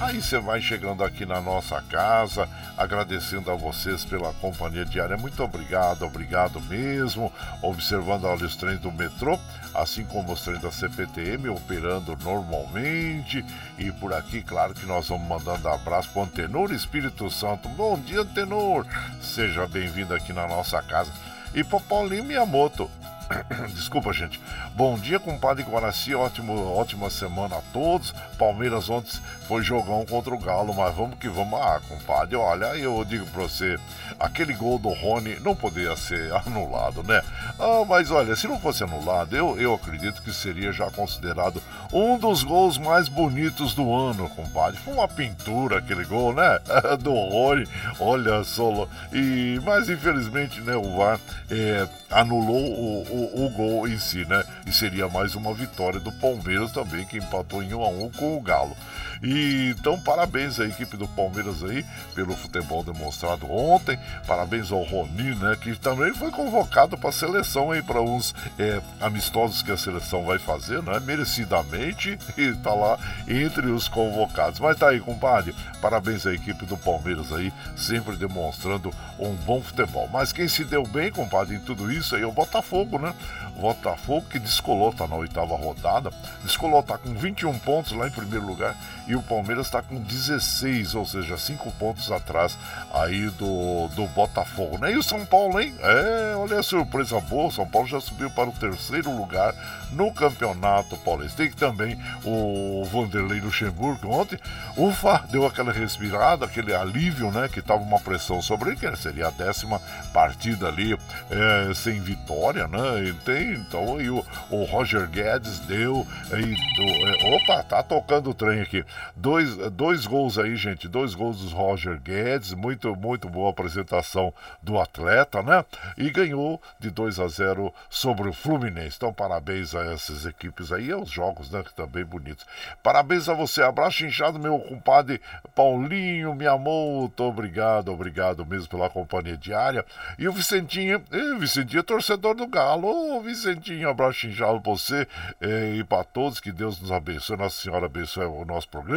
Aí 0.00 0.22
você 0.22 0.38
vai 0.38 0.62
chegando 0.62 1.04
aqui 1.04 1.26
na 1.26 1.42
nossa 1.42 1.78
casa, 1.82 2.48
agradecendo 2.74 3.50
a 3.50 3.54
vocês 3.54 4.02
pela 4.02 4.32
companhia 4.32 4.82
diária. 4.82 5.14
Muito 5.14 5.42
obrigado, 5.42 6.06
obrigado 6.06 6.58
mesmo. 6.62 7.30
Observando 7.60 8.26
ali 8.26 8.44
os 8.44 8.56
trens 8.56 8.80
do 8.80 8.90
metrô, 8.90 9.38
assim 9.74 10.02
como 10.04 10.32
os 10.32 10.40
trens 10.40 10.62
da 10.62 10.72
CPTM 10.72 11.50
operando 11.50 12.16
normalmente. 12.22 13.44
E 13.78 13.92
por 13.92 14.14
aqui, 14.14 14.42
claro 14.42 14.72
que 14.72 14.86
nós 14.86 15.06
vamos 15.06 15.28
mandando 15.28 15.68
abraço 15.68 16.08
para 16.08 16.22
o 16.22 16.24
Antenor 16.24 16.72
Espírito 16.72 17.30
Santo. 17.30 17.68
Bom 17.68 18.00
dia, 18.00 18.22
Antenor! 18.22 18.86
Seja 19.20 19.68
bem-vindo 19.68 20.14
aqui 20.14 20.32
na 20.32 20.48
nossa 20.48 20.80
casa. 20.80 21.12
E 21.54 21.62
para 21.62 21.78
Paulinho 21.78 22.24
Miyamoto. 22.24 22.90
Desculpa, 23.74 24.12
gente. 24.12 24.40
Bom 24.74 24.98
dia, 24.98 25.18
compadre 25.18 25.62
Guaraci. 25.62 26.14
Ótimo, 26.14 26.74
ótima 26.76 27.08
semana 27.10 27.56
a 27.56 27.62
todos. 27.72 28.12
Palmeiras 28.38 28.88
ontem 28.88 29.20
foi 29.46 29.62
jogão 29.62 30.04
contra 30.04 30.34
o 30.34 30.38
Galo, 30.38 30.74
mas 30.74 30.94
vamos 30.94 31.18
que 31.18 31.28
vamos. 31.28 31.60
Ah, 31.60 31.80
compadre, 31.88 32.36
olha, 32.36 32.66
eu 32.76 33.04
digo 33.04 33.26
pra 33.26 33.42
você, 33.42 33.78
aquele 34.18 34.54
gol 34.54 34.78
do 34.78 34.88
Rony 34.88 35.38
não 35.40 35.54
poderia 35.54 35.96
ser 35.96 36.32
anulado, 36.46 37.02
né? 37.02 37.22
Ah, 37.58 37.84
mas 37.86 38.10
olha, 38.10 38.34
se 38.34 38.48
não 38.48 38.58
fosse 38.58 38.82
anulado, 38.82 39.36
eu, 39.36 39.60
eu 39.60 39.74
acredito 39.74 40.22
que 40.22 40.32
seria 40.32 40.72
já 40.72 40.90
considerado 40.90 41.62
um 41.92 42.18
dos 42.18 42.42
gols 42.42 42.78
mais 42.78 43.08
bonitos 43.08 43.74
do 43.74 43.94
ano, 43.94 44.28
compadre. 44.30 44.78
Foi 44.80 44.94
uma 44.94 45.08
pintura 45.08 45.78
aquele 45.78 46.04
gol, 46.04 46.32
né? 46.32 46.58
do 47.00 47.12
Rony. 47.12 47.66
Olha 47.98 48.42
só. 48.44 48.88
E, 49.12 49.60
mas 49.64 49.88
infelizmente, 49.88 50.60
né, 50.60 50.76
o 50.76 50.96
VAR 50.96 51.20
é, 51.50 51.88
anulou 52.10 52.56
o, 52.56 53.02
o 53.10 53.19
o, 53.22 53.50
gol 53.50 53.88
em 53.88 53.98
si, 53.98 54.24
né? 54.24 54.42
E 54.66 54.72
seria 54.72 55.08
mais 55.08 55.34
uma 55.34 55.52
vitória 55.52 56.00
do 56.00 56.12
Palmeiras 56.12 56.72
também, 56.72 57.04
que 57.04 57.18
empatou 57.18 57.62
em 57.62 57.74
1 57.74 57.82
a 57.82 57.88
1 57.88 58.10
com 58.10 58.36
o 58.36 58.40
Galo. 58.40 58.76
E 59.22 59.74
então, 59.76 60.00
parabéns 60.00 60.58
à 60.58 60.66
equipe 60.66 60.96
do 60.96 61.06
Palmeiras 61.08 61.62
aí 61.62 61.84
pelo 62.14 62.34
futebol 62.34 62.82
demonstrado 62.82 63.50
ontem. 63.50 63.98
Parabéns 64.26 64.72
ao 64.72 64.82
Roni, 64.82 65.34
né? 65.34 65.56
Que 65.60 65.76
também 65.76 66.14
foi 66.14 66.30
convocado 66.30 66.96
para 66.96 67.10
a 67.10 67.12
seleção 67.12 67.70
aí, 67.70 67.82
para 67.82 68.00
uns 68.00 68.34
é, 68.58 68.80
amistosos 69.00 69.62
que 69.62 69.70
a 69.70 69.76
seleção 69.76 70.24
vai 70.24 70.38
fazer, 70.38 70.82
né? 70.82 70.98
Merecidamente, 71.00 72.18
e 72.36 72.54
tá 72.54 72.72
lá 72.72 72.98
entre 73.28 73.66
os 73.66 73.88
convocados. 73.88 74.58
Mas 74.58 74.78
tá 74.78 74.88
aí, 74.88 75.00
compadre. 75.00 75.54
Parabéns 75.82 76.26
à 76.26 76.32
equipe 76.32 76.64
do 76.64 76.76
Palmeiras 76.76 77.32
aí, 77.32 77.52
sempre 77.76 78.16
demonstrando 78.16 78.90
um 79.18 79.34
bom 79.34 79.60
futebol. 79.60 80.08
Mas 80.10 80.32
quem 80.32 80.48
se 80.48 80.64
deu 80.64 80.86
bem, 80.86 81.12
compadre, 81.12 81.56
em 81.56 81.60
tudo 81.60 81.92
isso 81.92 82.16
aí 82.16 82.22
é 82.22 82.26
o 82.26 82.32
Botafogo, 82.32 82.98
né? 82.98 83.14
Botafogo 83.60 84.26
que 84.30 84.38
descolou, 84.38 84.92
tá 84.92 85.06
na 85.06 85.16
oitava 85.16 85.54
rodada. 85.54 86.10
Descolou, 86.42 86.82
tá 86.82 86.96
com 86.96 87.12
21 87.12 87.58
pontos 87.58 87.92
lá 87.92 88.06
em 88.06 88.10
primeiro 88.10 88.46
lugar 88.46 88.74
e 89.10 89.16
o 89.16 89.22
Palmeiras 89.22 89.66
está 89.66 89.82
com 89.82 90.00
16, 90.00 90.94
ou 90.94 91.04
seja, 91.04 91.36
5 91.36 91.68
pontos 91.72 92.12
atrás 92.12 92.56
aí 92.94 93.28
do, 93.30 93.88
do 93.88 94.06
Botafogo, 94.06 94.78
né? 94.78 94.92
E 94.92 94.96
o 94.96 95.02
São 95.02 95.26
Paulo, 95.26 95.60
hein? 95.60 95.74
É, 95.80 96.36
olha 96.36 96.60
a 96.60 96.62
surpresa 96.62 97.20
boa, 97.20 97.48
o 97.48 97.50
São 97.50 97.66
Paulo 97.66 97.88
já 97.88 98.00
subiu 98.00 98.30
para 98.30 98.48
o 98.48 98.52
terceiro 98.52 99.10
lugar 99.10 99.52
no 99.90 100.12
Campeonato 100.12 100.96
Paulista. 100.98 101.38
Tem 101.42 101.50
também 101.50 102.00
o 102.24 102.84
Vanderlei 102.84 103.40
Luxemburgo 103.40 104.08
ontem, 104.08 104.38
ufa, 104.76 105.24
deu 105.28 105.44
aquela 105.44 105.72
respirada, 105.72 106.44
aquele 106.44 106.72
alívio, 106.72 107.32
né? 107.32 107.48
Que 107.48 107.60
tava 107.60 107.82
uma 107.82 107.98
pressão 107.98 108.40
sobre 108.40 108.70
ele, 108.70 108.78
que 108.78 108.96
seria 108.96 109.26
a 109.26 109.30
décima 109.30 109.80
partida 110.12 110.68
ali 110.68 110.96
é, 111.30 111.74
sem 111.74 112.00
vitória, 112.00 112.68
né? 112.68 113.08
E 113.08 113.12
tem, 113.24 113.54
então, 113.54 113.96
aí 113.96 114.08
o, 114.08 114.24
o 114.50 114.64
Roger 114.66 115.08
Guedes 115.08 115.58
deu, 115.60 116.06
aí, 116.30 116.54
do, 116.54 117.08
é, 117.08 117.34
opa, 117.34 117.62
tá 117.64 117.82
tocando 117.82 118.30
o 118.30 118.34
trem 118.34 118.60
aqui. 118.60 118.84
Dois, 119.16 119.56
dois 119.72 120.06
gols 120.06 120.38
aí, 120.38 120.56
gente, 120.56 120.88
dois 120.88 121.14
gols 121.14 121.40
do 121.40 121.54
Roger 121.54 122.00
Guedes, 122.00 122.54
muito, 122.54 122.94
muito 122.96 123.28
boa 123.28 123.50
apresentação 123.50 124.32
do 124.62 124.80
atleta, 124.80 125.42
né? 125.42 125.64
E 125.96 126.10
ganhou 126.10 126.60
de 126.78 126.90
2 126.90 127.18
a 127.20 127.28
0 127.28 127.72
sobre 127.88 128.28
o 128.28 128.32
Fluminense. 128.32 128.96
Então, 128.96 129.12
parabéns 129.12 129.74
a 129.74 129.84
essas 129.92 130.26
equipes 130.26 130.72
aí, 130.72 130.90
aos 130.90 131.10
jogos, 131.10 131.50
né? 131.50 131.62
Que 131.62 131.74
também 131.74 132.04
bonitos. 132.04 132.46
Parabéns 132.82 133.28
a 133.28 133.34
você, 133.34 133.62
abraço 133.62 134.04
inchado, 134.04 134.38
meu 134.38 134.58
compadre 134.58 135.20
Paulinho 135.54 136.34
Miyamoto. 136.34 137.24
Obrigado, 137.24 137.92
obrigado 137.92 138.44
mesmo 138.44 138.68
pela 138.68 138.90
companhia 138.90 139.36
diária. 139.36 139.84
E 140.18 140.28
o 140.28 140.32
Vicentinho, 140.32 141.02
e 141.10 141.38
Vicentinho 141.38 141.80
é 141.80 141.82
torcedor 141.82 142.34
do 142.34 142.46
Galo. 142.46 143.16
Ô, 143.16 143.20
Vicentinho, 143.20 143.88
abraço 143.88 144.26
inchado 144.26 144.60
pra 144.60 144.72
você 144.72 145.06
eh, 145.40 145.76
e 145.76 145.84
para 145.84 146.04
todos. 146.04 146.40
Que 146.40 146.52
Deus 146.52 146.80
nos 146.80 146.92
abençoe, 146.92 147.36
Nossa 147.36 147.62
Senhora 147.62 147.86
abençoe 147.86 148.24
o 148.24 148.44
nosso 148.44 148.68
programa. 148.68 148.89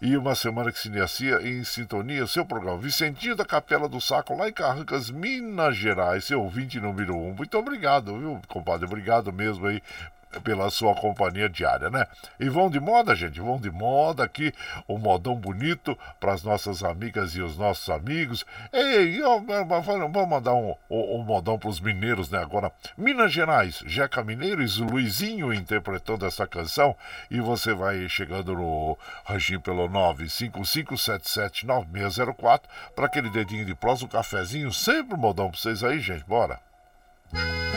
E 0.00 0.16
uma 0.16 0.34
semana 0.34 0.70
que 0.70 0.78
se 0.78 0.88
inicia 0.88 1.40
em 1.42 1.64
sintonia, 1.64 2.26
seu 2.26 2.44
programa. 2.44 2.78
Vicentinho 2.78 3.34
da 3.34 3.44
Capela 3.44 3.88
do 3.88 4.00
Saco, 4.00 4.36
lá 4.36 4.48
em 4.48 4.52
Carrancas, 4.52 5.10
Minas 5.10 5.76
Gerais, 5.76 6.24
seu 6.24 6.42
ouvinte 6.42 6.78
número 6.80 7.16
um. 7.16 7.34
Muito 7.34 7.58
obrigado, 7.58 8.18
viu, 8.18 8.40
compadre? 8.46 8.86
Obrigado 8.86 9.32
mesmo 9.32 9.66
aí 9.66 9.82
pela 10.42 10.70
sua 10.70 10.94
companhia 10.94 11.48
diária, 11.48 11.90
né? 11.90 12.06
E 12.38 12.48
vão 12.48 12.70
de 12.70 12.78
moda, 12.78 13.14
gente, 13.14 13.40
vão 13.40 13.58
de 13.58 13.70
moda 13.70 14.24
aqui, 14.24 14.52
um 14.88 14.98
modão 14.98 15.34
bonito 15.34 15.98
para 16.20 16.32
as 16.32 16.42
nossas 16.42 16.84
amigas 16.84 17.34
e 17.34 17.40
os 17.40 17.56
nossos 17.56 17.88
amigos. 17.88 18.44
Ei, 18.72 19.20
vamos 19.20 20.28
mandar 20.28 20.54
um, 20.54 20.74
um, 20.90 21.20
um 21.20 21.22
modão 21.22 21.58
para 21.58 21.68
os 21.68 21.80
mineiros, 21.80 22.30
né? 22.30 22.38
Agora, 22.38 22.70
Minas 22.96 23.32
Gerais, 23.32 23.82
Jeca 23.86 24.22
Mineiros, 24.22 24.78
Luizinho 24.78 25.52
interpretando 25.52 26.24
essa 26.26 26.46
canção 26.46 26.94
e 27.30 27.40
você 27.40 27.74
vai 27.74 28.08
chegando 28.08 28.54
no 28.54 28.96
ranchinho 29.24 29.60
pelo 29.60 29.88
955779604 29.88 32.62
para 32.94 33.06
aquele 33.06 33.30
dedinho 33.30 33.64
de 33.64 33.74
prosa, 33.74 34.04
um 34.04 34.08
cafezinho, 34.08 34.72
sempre 34.72 35.14
um 35.14 35.18
modão 35.18 35.50
para 35.50 35.58
vocês 35.58 35.82
aí, 35.82 35.98
gente, 36.00 36.24
bora! 36.24 36.60
com 37.30 37.67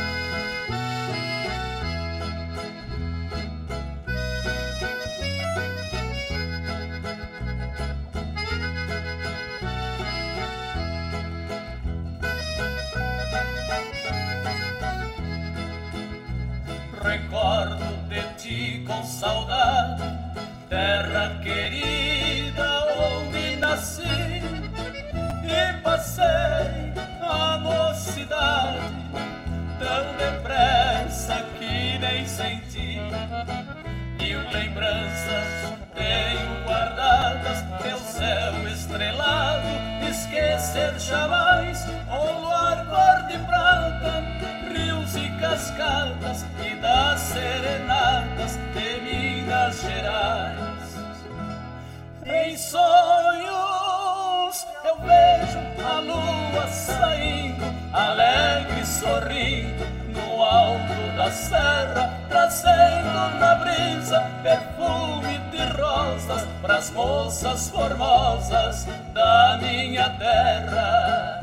pras 66.61 66.89
moças 66.91 67.69
formosas 67.69 68.87
da 69.13 69.59
minha 69.61 70.09
terra. 70.11 71.40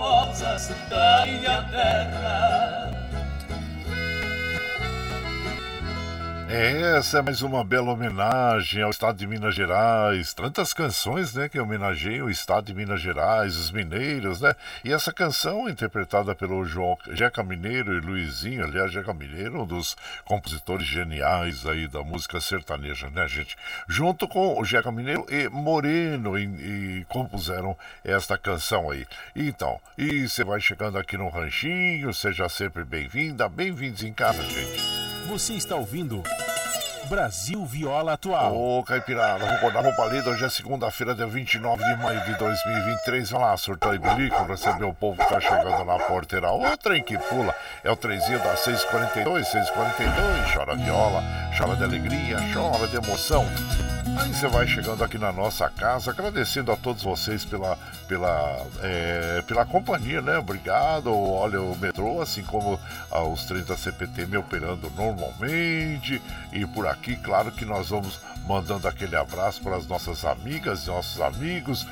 Moças 0.00 0.40
formosas 0.40 0.70
da 0.88 1.26
minha 1.26 1.60
Essa 6.52 7.18
é 7.18 7.22
mais 7.22 7.42
uma 7.42 7.62
bela 7.62 7.92
homenagem 7.92 8.82
ao 8.82 8.90
estado 8.90 9.16
de 9.16 9.24
Minas 9.24 9.54
Gerais. 9.54 10.34
Tantas 10.34 10.72
canções, 10.72 11.32
né, 11.32 11.48
que 11.48 11.60
homenageiam 11.60 12.26
o 12.26 12.30
estado 12.30 12.64
de 12.64 12.74
Minas 12.74 13.00
Gerais, 13.00 13.56
os 13.56 13.70
mineiros, 13.70 14.40
né? 14.40 14.52
E 14.84 14.92
essa 14.92 15.12
canção, 15.12 15.68
interpretada 15.68 16.34
pelo 16.34 16.64
João 16.64 16.98
Jeca 17.12 17.44
Mineiro 17.44 17.96
e 17.96 18.00
Luizinho, 18.00 18.64
aliás, 18.64 18.90
Jeca 18.90 19.14
Mineiro, 19.14 19.62
um 19.62 19.64
dos 19.64 19.96
compositores 20.24 20.88
geniais 20.88 21.64
aí 21.66 21.86
da 21.86 22.02
música 22.02 22.40
sertaneja, 22.40 23.08
né, 23.10 23.28
gente? 23.28 23.56
Junto 23.88 24.26
com 24.26 24.60
o 24.60 24.64
Jeca 24.64 24.90
Mineiro 24.90 25.24
e 25.30 25.48
Moreno, 25.48 26.36
e, 26.36 26.46
e 26.46 27.06
compuseram 27.08 27.78
esta 28.02 28.36
canção 28.36 28.90
aí. 28.90 29.06
Então, 29.36 29.80
e 29.96 30.28
você 30.28 30.42
vai 30.42 30.60
chegando 30.60 30.98
aqui 30.98 31.16
no 31.16 31.28
Ranchinho, 31.28 32.12
seja 32.12 32.48
sempre 32.48 32.82
bem-vinda, 32.82 33.48
bem-vindos 33.48 34.02
em 34.02 34.12
casa, 34.12 34.42
gente. 34.42 34.99
Você 35.30 35.54
está 35.54 35.76
ouvindo 35.76 36.24
Brasil 37.10 37.66
Viola 37.66 38.12
Atual. 38.12 38.56
Ô, 38.56 38.84
Caipirada, 38.84 39.44
vou 39.44 39.82
roupa 39.82 40.06
lida. 40.06 40.30
Hoje 40.30 40.44
é 40.44 40.48
segunda-feira, 40.48 41.12
dia 41.12 41.26
29 41.26 41.82
de 41.82 42.00
maio 42.00 42.24
de 42.24 42.38
2023. 42.38 43.30
Vai 43.30 43.40
lá, 43.40 43.56
surtou 43.56 43.92
e 43.92 43.98
bilico, 43.98 44.44
receber 44.44 44.84
o 44.84 44.94
povo 44.94 45.20
que 45.20 45.28
tá 45.28 45.40
chegando 45.40 45.84
na 45.84 45.98
porteira. 45.98 46.52
O 46.52 46.76
trem 46.76 47.02
que 47.02 47.18
pula 47.18 47.52
é 47.82 47.90
o 47.90 47.96
trenzinho 47.96 48.38
das 48.38 48.60
6h42, 48.60 49.42
6h42. 49.42 50.54
Chora 50.54 50.76
viola, 50.76 51.20
chora 51.58 51.74
de 51.74 51.82
alegria, 51.82 52.38
chora 52.54 52.86
de 52.86 52.94
emoção. 52.94 53.44
Aí 54.18 54.34
você 54.34 54.48
vai 54.48 54.66
chegando 54.66 55.04
aqui 55.04 55.16
na 55.16 55.32
nossa 55.32 55.68
casa, 55.70 56.10
agradecendo 56.10 56.72
a 56.72 56.76
todos 56.76 57.02
vocês 57.02 57.44
pela, 57.44 57.78
pela, 58.08 58.66
é, 58.82 59.42
pela 59.46 59.64
companhia, 59.64 60.20
né? 60.20 60.36
Obrigado. 60.36 61.10
Olha, 61.14 61.60
o 61.62 61.76
metrô, 61.76 62.20
assim 62.20 62.42
como 62.42 62.78
os 63.32 63.44
30 63.44 63.76
CPT 63.76 64.26
me 64.26 64.36
operando 64.36 64.90
normalmente. 64.96 66.20
E 66.52 66.66
por 66.66 66.86
aqui, 66.86 66.99
claro 67.16 67.50
que 67.50 67.64
nós 67.64 67.88
vamos 67.88 68.18
mandando 68.46 68.86
aquele 68.88 69.16
abraço 69.16 69.62
para 69.62 69.76
as 69.76 69.86
nossas 69.86 70.24
amigas 70.24 70.84
e 70.84 70.88
nossos 70.88 71.20
amigos. 71.20 71.86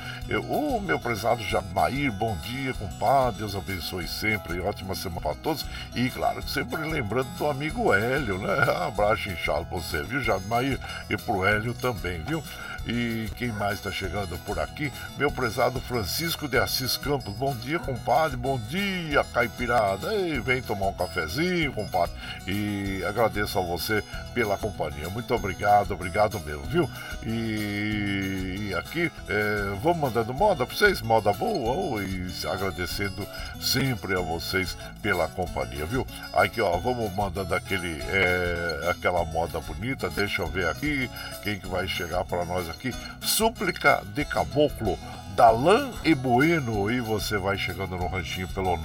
O 0.47 0.79
meu 0.79 0.99
prezado 0.99 1.43
Jamair, 1.43 2.11
bom 2.11 2.35
dia, 2.37 2.73
compadre. 2.73 3.39
Deus 3.39 3.55
abençoe 3.55 4.07
sempre. 4.07 4.59
Ótima 4.59 4.95
semana 4.95 5.21
para 5.21 5.35
todos. 5.35 5.65
E 5.95 6.09
claro 6.09 6.41
que 6.41 6.51
sempre 6.51 6.81
lembrando 6.81 7.29
do 7.37 7.49
amigo 7.49 7.93
Hélio, 7.93 8.37
né? 8.37 8.53
Abraço 8.87 9.29
inchado 9.29 9.65
para 9.65 9.77
você, 9.77 10.03
viu, 10.03 10.21
Jamair? 10.21 10.79
E 11.09 11.17
pro 11.17 11.45
Hélio 11.45 11.73
também, 11.73 12.21
viu? 12.23 12.43
E 12.87 13.29
quem 13.35 13.49
mais 13.49 13.75
está 13.75 13.91
chegando 13.91 14.37
por 14.45 14.59
aqui? 14.59 14.91
Meu 15.17 15.31
prezado 15.31 15.79
Francisco 15.81 16.47
de 16.47 16.57
Assis 16.57 16.97
Campos. 16.97 17.33
Bom 17.35 17.55
dia, 17.55 17.77
compadre. 17.79 18.37
Bom 18.37 18.59
dia, 18.69 19.23
caipirada. 19.33 20.13
Ei, 20.13 20.39
vem 20.39 20.61
tomar 20.61 20.87
um 20.87 20.93
cafezinho, 20.93 21.73
compadre. 21.73 22.15
E 22.47 23.03
agradeço 23.05 23.59
a 23.59 23.61
você 23.61 24.03
pela 24.33 24.57
companhia. 24.57 25.09
Muito 25.09 25.33
obrigado, 25.33 25.93
obrigado 25.93 26.39
mesmo, 26.39 26.63
viu? 26.63 26.89
E, 27.25 28.69
e 28.69 28.75
aqui, 28.75 29.11
é, 29.27 29.75
vamos 29.81 29.99
mandando 29.99 30.33
moda 30.33 30.65
para 30.65 30.75
vocês, 30.75 31.01
moda 31.01 31.33
boa. 31.33 32.01
E 32.03 32.27
agradecendo 32.47 33.27
sempre 33.59 34.15
a 34.15 34.21
vocês 34.21 34.77
pela 35.01 35.27
companhia, 35.27 35.85
viu? 35.85 36.07
Aqui, 36.33 36.61
ó, 36.61 36.77
vamos 36.77 37.13
mandando 37.13 37.53
aquele, 37.53 38.01
é, 38.01 38.89
aquela 38.89 39.25
moda 39.25 39.59
bonita. 39.59 40.09
Deixa 40.09 40.41
eu 40.41 40.47
ver 40.47 40.67
aqui 40.67 41.09
quem 41.43 41.59
que 41.59 41.67
vai 41.67 41.87
chegar 41.87 42.23
para 42.23 42.45
nós 42.45 42.68
aqui. 42.71 42.93
Súplica 43.21 44.03
de 44.13 44.25
Caboclo. 44.25 44.99
Dalan 45.35 45.91
e 46.03 46.13
Bueno. 46.13 46.91
E 46.91 46.99
você 46.99 47.37
vai 47.37 47.57
chegando 47.57 47.95
no 47.95 48.07
ranchinho 48.07 48.47
pelo 48.49 48.77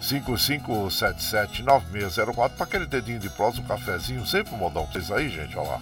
955779604 0.00 2.50
para 2.50 2.64
aquele 2.64 2.86
dedinho 2.86 3.18
de 3.18 3.30
prosa, 3.30 3.60
um 3.60 3.64
cafezinho. 3.64 4.26
Sempre 4.26 4.54
um 4.54 4.58
modão. 4.58 4.86
Vocês 4.86 5.10
aí, 5.10 5.28
gente, 5.28 5.56
olha 5.56 5.70
lá. 5.70 5.80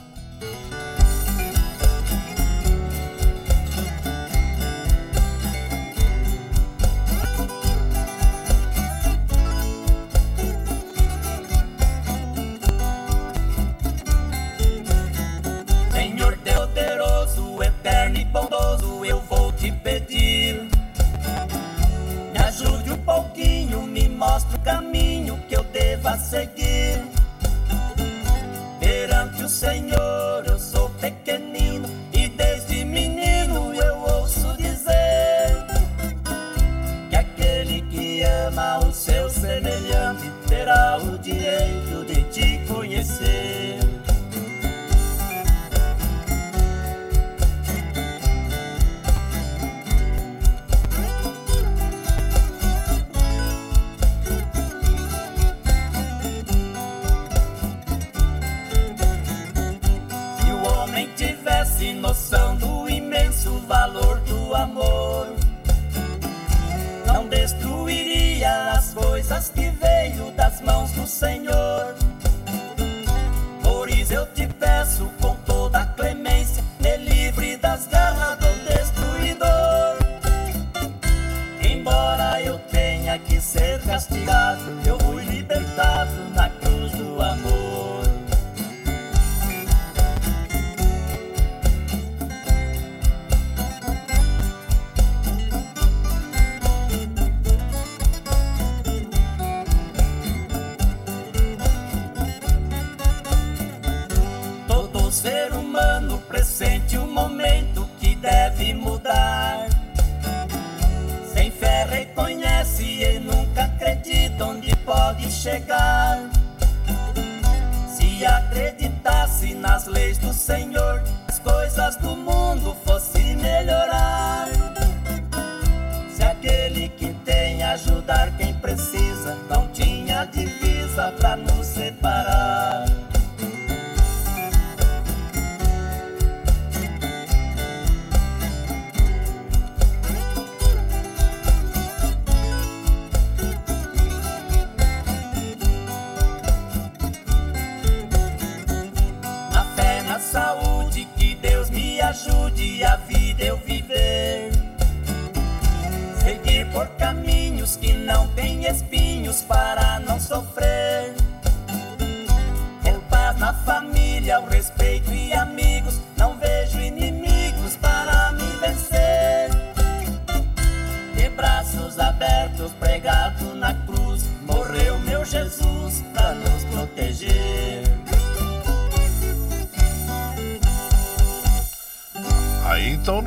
Destruiria 67.29 68.73
as 68.73 68.95
coisas 68.95 69.49
que 69.49 69.71
veio 69.71 70.31
das 70.33 70.61
mãos 70.61 70.91
do 70.93 71.07
Senhor. 71.07 71.66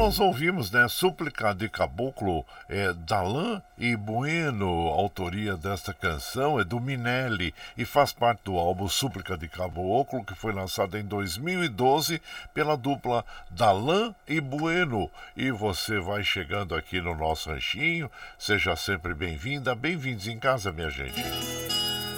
Nós 0.10 0.20
ouvimos, 0.20 0.72
né? 0.72 0.88
Súplica 0.88 1.54
de 1.54 1.70
Caboclo, 1.70 2.44
é, 2.68 2.92
Dalan 2.94 3.62
e 3.78 3.96
Bueno, 3.96 4.66
autoria 4.88 5.56
desta 5.56 5.94
canção 5.94 6.60
é 6.60 6.64
do 6.64 6.80
Minelli 6.80 7.54
e 7.78 7.86
faz 7.86 8.12
parte 8.12 8.46
do 8.46 8.58
álbum 8.58 8.90
Súplica 8.90 9.38
de 9.38 9.48
Caboclo, 9.48 10.26
que 10.26 10.34
foi 10.34 10.52
lançado 10.52 10.98
em 10.98 11.04
2012 11.04 12.20
pela 12.56 12.76
dupla 12.76 13.24
Dalan 13.52 14.16
e 14.28 14.42
Bueno. 14.42 15.12
E 15.38 15.52
você 15.52 16.00
vai 16.00 16.24
chegando 16.24 16.74
aqui 16.74 17.00
no 17.00 17.14
nosso 17.14 17.52
ranchinho, 17.52 18.10
seja 18.36 18.76
sempre 18.76 19.14
bem-vinda, 19.14 19.76
bem-vindos 19.76 20.28
em 20.28 20.40
casa, 20.40 20.72
minha 20.72 20.90
gente. 20.90 21.22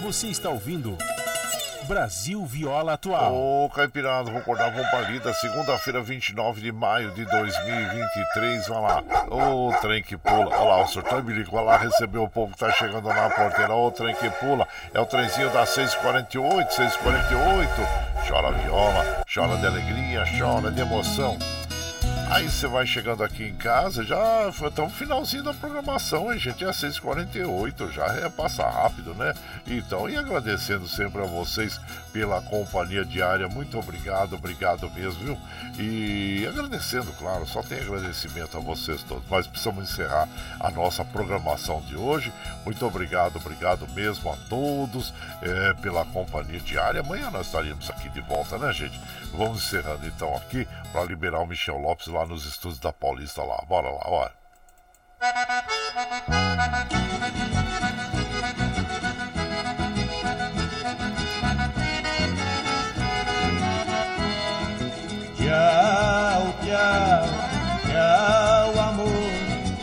Você 0.01 0.27
está 0.27 0.49
ouvindo 0.49 0.97
Brasil 1.91 2.45
Viola 2.45 2.93
Atual. 2.93 3.35
Ô, 3.35 3.69
Caipirada, 3.69 4.31
vou 4.31 4.39
acordar 4.39 4.71
com 4.73 4.81
palida, 4.91 5.33
segunda-feira, 5.33 6.01
29 6.01 6.61
de 6.61 6.71
maio 6.71 7.11
de 7.11 7.25
2023, 7.25 8.65
vai 8.69 8.81
lá. 8.81 9.03
Ô, 9.29 9.73
trem 9.81 10.01
que 10.01 10.15
pula, 10.15 10.55
olha 10.55 10.69
lá, 10.69 10.83
o 10.83 10.87
surtão 10.87 11.21
bilico, 11.21 11.51
vai 11.51 11.65
lá 11.65 11.75
receber 11.75 12.19
o 12.19 12.29
povo 12.29 12.53
que 12.53 12.59
tá 12.59 12.71
chegando 12.71 13.09
na 13.09 13.29
porteira. 13.29 13.75
Ô, 13.75 13.91
trem 13.91 14.15
que 14.15 14.29
pula, 14.29 14.65
é 14.93 15.01
o 15.01 15.05
trenzinho 15.05 15.49
das 15.49 15.67
6h48, 15.75 16.69
6h48. 16.69 18.25
Chora 18.25 18.53
viola, 18.53 19.23
chora 19.33 19.57
de 19.57 19.67
alegria, 19.67 20.23
chora 20.39 20.71
de 20.71 20.79
emoção. 20.79 21.37
Aí 22.31 22.49
você 22.49 22.65
vai 22.65 22.87
chegando 22.87 23.25
aqui 23.25 23.43
em 23.43 23.55
casa, 23.57 24.05
já 24.05 24.47
estamos 24.47 24.93
finalzinho 24.93 25.43
da 25.43 25.53
programação, 25.53 26.31
hein, 26.31 26.39
gente? 26.39 26.63
É 26.63 26.69
6h48, 26.69 27.91
já 27.91 28.05
é, 28.05 28.29
passa 28.29 28.63
rápido, 28.63 29.13
né? 29.13 29.33
Então, 29.67 30.09
e 30.09 30.15
agradecendo 30.15 30.87
sempre 30.87 31.21
a 31.21 31.25
vocês 31.25 31.77
pela 32.13 32.41
companhia 32.41 33.03
diária, 33.03 33.49
muito 33.49 33.77
obrigado, 33.77 34.33
obrigado 34.35 34.89
mesmo, 34.91 35.25
viu? 35.25 35.37
E 35.77 36.47
agradecendo, 36.47 37.11
claro, 37.19 37.45
só 37.45 37.61
tem 37.61 37.81
agradecimento 37.81 38.55
a 38.55 38.61
vocês 38.61 39.03
todos, 39.03 39.25
mas 39.29 39.45
precisamos 39.45 39.91
encerrar 39.91 40.29
a 40.57 40.71
nossa 40.71 41.03
programação 41.03 41.81
de 41.81 41.97
hoje. 41.97 42.31
Muito 42.63 42.85
obrigado, 42.85 43.35
obrigado 43.35 43.85
mesmo 43.89 44.31
a 44.31 44.37
todos 44.47 45.13
é, 45.41 45.73
pela 45.81 46.05
companhia 46.05 46.61
diária. 46.61 47.01
Amanhã 47.01 47.29
nós 47.29 47.47
estaremos 47.47 47.89
aqui 47.89 48.07
de 48.07 48.21
volta, 48.21 48.57
né, 48.57 48.71
gente? 48.71 48.97
Vamos 49.33 49.65
encerrando 49.65 50.07
então 50.07 50.33
aqui 50.37 50.65
para 50.93 51.03
liberar 51.03 51.41
o 51.41 51.45
Michel 51.47 51.77
Lopes 51.77 52.07
lá 52.07 52.20
nos 52.25 52.45
estúdios 52.45 52.79
da 52.79 52.93
Paulista 52.93 53.43
lá. 53.43 53.63
Bora 53.67 53.89
lá, 53.89 54.01
olha. 54.05 54.31
Tchau, 65.37 66.43
tchau, 66.63 67.25
tchau, 67.85 68.79
amor. 68.79 69.07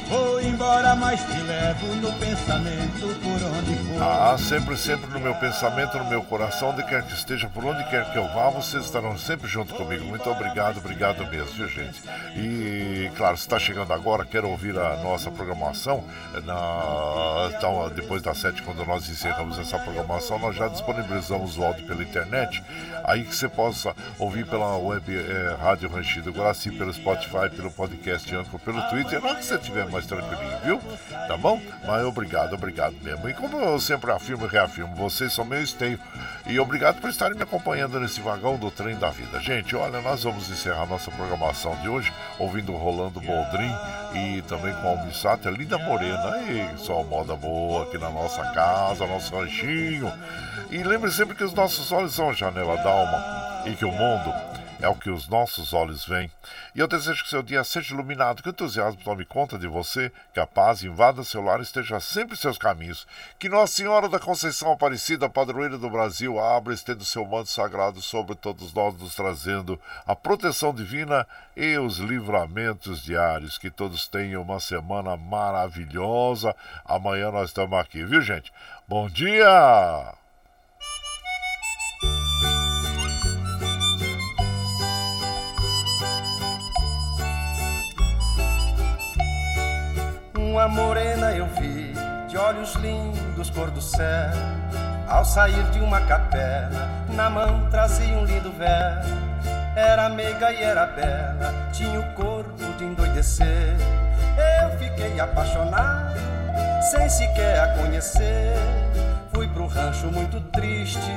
Vou 0.09 0.41
embora, 0.41 0.95
mas 0.97 1.21
te 1.25 1.41
levo 1.41 1.87
no 1.97 2.13
pensamento 2.19 3.07
por 3.23 3.43
onde 3.43 3.77
for. 3.77 3.88
Ah, 4.01 4.37
sempre, 4.39 4.77
sempre 4.77 5.11
no 5.11 5.19
meu 5.19 5.35
pensamento, 5.35 5.99
no 5.99 6.05
meu 6.05 6.23
coração, 6.23 6.71
onde 6.71 6.85
quer 6.85 7.03
que 7.03 7.13
esteja, 7.13 7.49
por 7.49 7.65
onde 7.65 7.83
quer 7.91 8.09
que 8.13 8.17
eu 8.17 8.29
vá, 8.29 8.49
vocês 8.49 8.85
estarão 8.85 9.19
sempre 9.19 9.49
junto 9.49 9.75
comigo. 9.75 10.05
Muito 10.05 10.31
obrigado, 10.31 10.79
obrigado 10.79 11.27
mesmo, 11.27 11.51
viu, 11.53 11.69
gente? 11.69 12.01
E, 12.37 13.11
claro, 13.17 13.37
se 13.37 13.43
está 13.43 13.59
chegando 13.59 13.93
agora, 13.93 14.25
quer 14.25 14.45
ouvir 14.45 14.79
a 14.79 14.99
nossa 14.99 15.33
programação, 15.33 16.05
na, 16.45 17.51
então, 17.57 17.91
depois 17.91 18.23
das 18.23 18.39
sete, 18.39 18.63
quando 18.63 18.87
nós 18.87 19.09
encerramos 19.09 19.59
essa 19.59 19.77
programação, 19.81 20.39
nós 20.39 20.55
já 20.55 20.69
disponibilizamos 20.69 21.59
o 21.59 21.65
áudio 21.65 21.85
pela 21.85 22.03
internet, 22.03 22.63
aí 23.03 23.25
que 23.25 23.35
você 23.35 23.49
possa 23.49 23.97
ouvir 24.17 24.47
pela 24.47 24.77
web 24.77 25.13
é, 25.13 25.57
Rádio 25.61 25.89
Ranchido 25.89 26.31
Guaraci, 26.31 26.71
pelo 26.71 26.95
Spotify, 26.95 27.51
pelo 27.51 27.71
podcast 27.73 28.33
Anchor, 28.33 28.61
pelo 28.61 28.81
Twitter, 28.91 29.25
hora 29.25 29.35
que 29.35 29.45
você 29.45 29.57
estiver 29.57 29.91
mais 29.91 30.07
tranquilinho, 30.07 30.59
viu? 30.65 30.81
Tá 31.27 31.37
bom? 31.37 31.61
Mas 31.85 32.05
obrigado, 32.05 32.55
obrigado 32.55 32.95
mesmo. 33.03 33.29
E 33.29 33.35
como 33.35 33.59
eu 33.59 33.81
sempre 33.89 34.13
afirmo 34.13 34.45
e 34.45 34.49
reafirmo, 34.49 34.95
vocês 34.95 35.33
são 35.33 35.47
meu 35.47 35.63
esteio. 35.63 35.99
E 36.47 36.61
obrigado 36.61 37.01
por 37.01 37.09
estarem 37.09 37.35
me 37.35 37.43
acompanhando 37.43 37.99
nesse 37.99 38.21
vagão 38.21 38.59
do 38.59 38.71
trem 38.71 38.95
da 38.97 39.09
vida. 39.09 39.41
Gente, 39.41 39.75
olha, 39.75 40.03
nós 40.03 40.25
vamos 40.25 40.51
encerrar 40.51 40.85
nossa 40.85 41.11
programação 41.11 41.75
de 41.77 41.89
hoje 41.89 42.13
ouvindo 42.39 42.73
Rolando 42.73 43.19
Boldrin 43.19 43.75
e 44.15 44.43
também 44.43 44.75
com 44.75 44.89
a 44.89 44.91
Almissata 44.91 45.49
Linda 45.49 45.79
Morena. 45.79 46.37
E 46.43 46.79
só 46.79 47.03
moda 47.03 47.35
boa 47.35 47.85
aqui 47.85 47.97
na 47.97 48.11
nossa 48.11 48.43
casa, 48.53 49.07
nosso 49.07 49.35
ranchinho. 49.35 50.13
E 50.71 50.83
lembre 50.83 51.11
sempre 51.11 51.35
que 51.35 51.45
os 51.45 51.55
nossos 51.55 51.91
olhos 51.91 52.15
são 52.15 52.29
a 52.29 52.35
janela 52.35 52.77
da 52.77 52.91
alma 52.91 53.63
e 53.65 53.75
que 53.75 53.87
o 53.87 53.91
mundo 53.91 54.58
é 54.81 54.89
o 54.89 54.95
que 54.95 55.11
os 55.11 55.29
nossos 55.29 55.73
olhos 55.73 56.05
veem. 56.07 56.31
E 56.75 56.79
eu 56.79 56.87
desejo 56.87 57.23
que 57.23 57.31
seu 57.31 57.43
dia 57.43 57.65
seja 57.65 57.95
iluminado, 57.95 58.43
que 58.43 58.49
o 58.49 58.51
entusiasmo 58.51 59.01
tome 59.03 59.25
conta 59.25 59.59
de 59.59 59.67
você, 59.67 60.13
que 60.33 60.41
a 60.41 60.47
paz 60.47 60.83
invada 60.83 61.25
seu 61.25 61.43
lar 61.43 61.59
e 61.61 61.63
esteja 61.63 61.99
sempre 62.01 62.35
em 62.35 62.39
seus 62.39 62.59
caminhos. 62.59 63.07
Que 63.39 63.49
Nossa 63.49 63.75
Senhora 63.75 64.09
da 64.09 64.19
Conceição 64.19 64.73
Aparecida, 64.73 65.29
padroeira 65.29 65.77
do 65.77 65.91
Brasil, 65.91 66.39
abra 66.39 66.73
e 66.73 66.77
estenda 66.77 67.05
seu 67.05 67.25
manto 67.27 67.51
sagrado 67.51 68.01
sobre 68.01 68.35
todos 68.35 68.73
nós, 68.73 68.97
nos 68.99 69.15
trazendo 69.15 69.81
a 70.07 70.15
proteção 70.15 70.73
divina 70.73 71.27
e 71.57 71.77
os 71.79 71.99
livramentos 71.99 73.03
diários. 73.03 73.59
Que 73.59 73.71
todos 73.71 74.07
tenham 74.07 74.43
uma 74.43 74.61
semana 74.61 75.17
maravilhosa. 75.17 76.55
Amanhã 76.85 77.31
nós 77.31 77.51
estamos 77.51 77.79
aqui, 77.79 78.05
viu, 78.05 78.21
gente? 78.21 78.53
Bom 78.87 79.09
dia! 79.09 80.18
Uma 90.51 90.67
morena 90.67 91.31
eu 91.33 91.47
vi, 91.61 91.93
de 92.27 92.39
olhos 92.39 92.75
lindos, 92.77 93.51
cor 93.51 93.71
do 93.71 93.83
céu. 93.83 94.33
Ao 95.07 95.23
sair 95.23 95.63
de 95.71 95.79
uma 95.79 96.01
capela, 96.01 96.89
na 97.11 97.29
mão 97.29 97.69
trazia 97.71 98.17
um 98.17 98.25
lindo 98.25 98.51
véu. 98.53 98.97
Era 99.77 100.09
meiga 100.09 100.51
e 100.51 100.63
era 100.63 100.87
bela, 100.87 101.53
tinha 101.71 102.01
o 102.01 102.15
corpo 102.15 102.65
de 102.79 102.85
endoidecer. 102.85 103.77
Eu 104.63 104.71
fiquei 104.79 105.21
apaixonado, 105.21 106.19
sem 106.91 107.09
sequer 107.11 107.61
a 107.61 107.69
conhecer. 107.75 108.55
Fui 109.35 109.47
pro 109.49 109.67
rancho 109.67 110.07
muito 110.07 110.41
triste, 110.51 111.13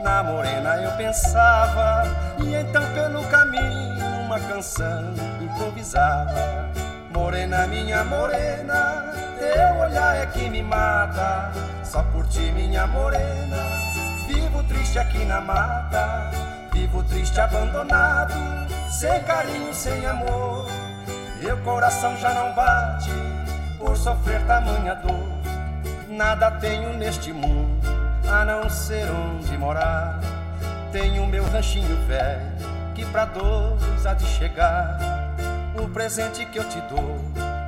na 0.00 0.22
morena 0.22 0.76
eu 0.76 0.92
pensava. 0.92 2.04
E 2.38 2.54
então 2.54 2.84
pelo 2.94 3.24
caminho 3.24 4.06
uma 4.24 4.38
canção 4.38 5.12
improvisava. 5.42 6.87
Morena, 7.18 7.66
minha 7.66 8.04
morena, 8.04 9.12
teu 9.40 9.80
olhar 9.80 10.16
é 10.18 10.26
que 10.26 10.48
me 10.48 10.62
mata. 10.62 11.50
Só 11.82 12.00
por 12.12 12.24
ti, 12.28 12.52
minha 12.52 12.86
morena, 12.86 13.56
vivo 14.28 14.62
triste 14.62 15.00
aqui 15.00 15.24
na 15.24 15.40
mata. 15.40 16.30
Vivo 16.72 17.02
triste, 17.02 17.40
abandonado, 17.40 18.34
sem 18.88 19.20
carinho, 19.24 19.74
sem 19.74 20.06
amor. 20.06 20.64
Meu 21.42 21.56
coração 21.58 22.16
já 22.18 22.32
não 22.32 22.54
bate 22.54 23.10
por 23.78 23.96
sofrer 23.96 24.40
tamanha 24.46 24.94
dor. 24.94 25.28
Nada 26.08 26.52
tenho 26.52 26.92
neste 26.92 27.32
mundo 27.32 27.84
a 28.30 28.44
não 28.44 28.70
ser 28.70 29.10
onde 29.10 29.58
morar. 29.58 30.20
Tenho 30.92 31.26
meu 31.26 31.44
ranchinho 31.50 31.96
velho 32.06 32.52
que 32.94 33.04
pra 33.06 33.24
dois 33.24 34.06
há 34.06 34.14
de 34.14 34.24
chegar. 34.24 35.17
O 35.80 35.88
presente 35.88 36.44
que 36.44 36.58
eu 36.58 36.68
te 36.68 36.80
dou 36.82 37.20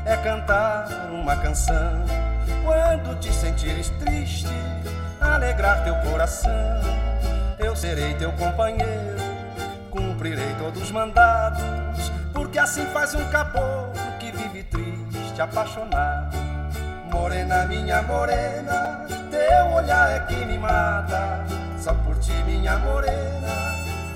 é 0.04 0.16
cantar 0.16 0.88
uma 1.12 1.36
canção. 1.36 2.04
Quando 2.64 3.18
te 3.20 3.32
sentires 3.32 3.88
triste, 4.00 4.48
alegrar 5.20 5.84
teu 5.84 5.94
coração. 6.10 6.50
Eu 7.58 7.76
serei 7.76 8.14
teu 8.14 8.32
companheiro, 8.32 9.16
cumprirei 9.90 10.52
todos 10.58 10.82
os 10.82 10.90
mandados, 10.90 12.10
porque 12.32 12.58
assim 12.58 12.84
faz 12.86 13.14
um 13.14 13.24
caboclo 13.30 13.92
que 14.18 14.32
vive 14.32 14.64
triste, 14.64 15.40
apaixonado. 15.40 16.36
Morena, 17.12 17.64
minha 17.66 18.02
morena, 18.02 19.06
teu 19.30 19.72
olhar 19.72 20.10
é 20.10 20.20
que 20.26 20.44
me 20.44 20.58
mata. 20.58 21.44
Só 21.78 21.94
por 21.94 22.18
ti, 22.18 22.32
minha 22.44 22.76
morena, 22.78 23.48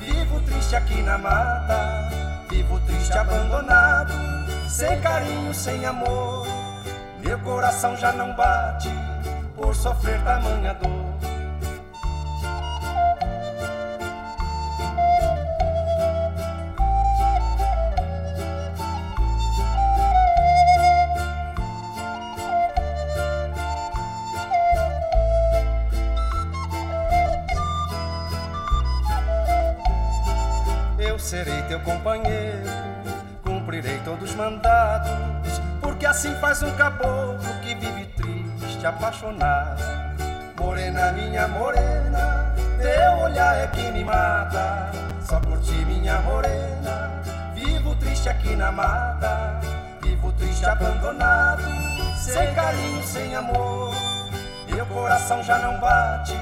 vivo 0.00 0.40
triste 0.40 0.74
aqui 0.74 1.00
na 1.00 1.16
mata. 1.16 2.03
Vivo 2.54 2.78
triste, 2.86 3.12
abandonado, 3.18 4.14
sem 4.68 5.00
carinho, 5.00 5.52
sem 5.52 5.84
amor. 5.84 6.46
Meu 7.18 7.36
coração 7.40 7.96
já 7.96 8.12
não 8.12 8.32
bate 8.36 8.88
por 9.56 9.74
sofrer 9.74 10.22
tamanha 10.22 10.72
dor. 10.74 11.03
Companheiro, 31.84 32.70
cumprirei 33.42 33.98
todos 34.04 34.30
os 34.30 34.36
mandados, 34.36 35.10
porque 35.80 36.06
assim 36.06 36.34
faz 36.36 36.62
um 36.62 36.74
caboclo 36.76 37.38
que 37.62 37.74
vive 37.74 38.06
triste, 38.06 38.86
apaixonado. 38.86 39.82
Morena, 40.58 41.12
minha 41.12 41.46
morena, 41.46 42.54
teu 42.80 43.18
olhar 43.18 43.56
é 43.56 43.66
que 43.68 43.90
me 43.92 44.02
mata. 44.02 44.90
Só 45.20 45.38
por 45.40 45.60
ti, 45.60 45.72
minha 45.84 46.18
morena, 46.20 47.22
vivo 47.54 47.94
triste 47.96 48.28
aqui 48.28 48.56
na 48.56 48.72
mata. 48.72 49.60
Vivo 50.02 50.32
triste, 50.32 50.64
abandonado, 50.64 51.62
sem 52.16 52.52
carinho, 52.54 53.02
sem 53.02 53.34
amor. 53.34 53.94
Meu 54.68 54.86
coração 54.86 55.42
já 55.42 55.58
não 55.58 55.78
bate 55.78 56.34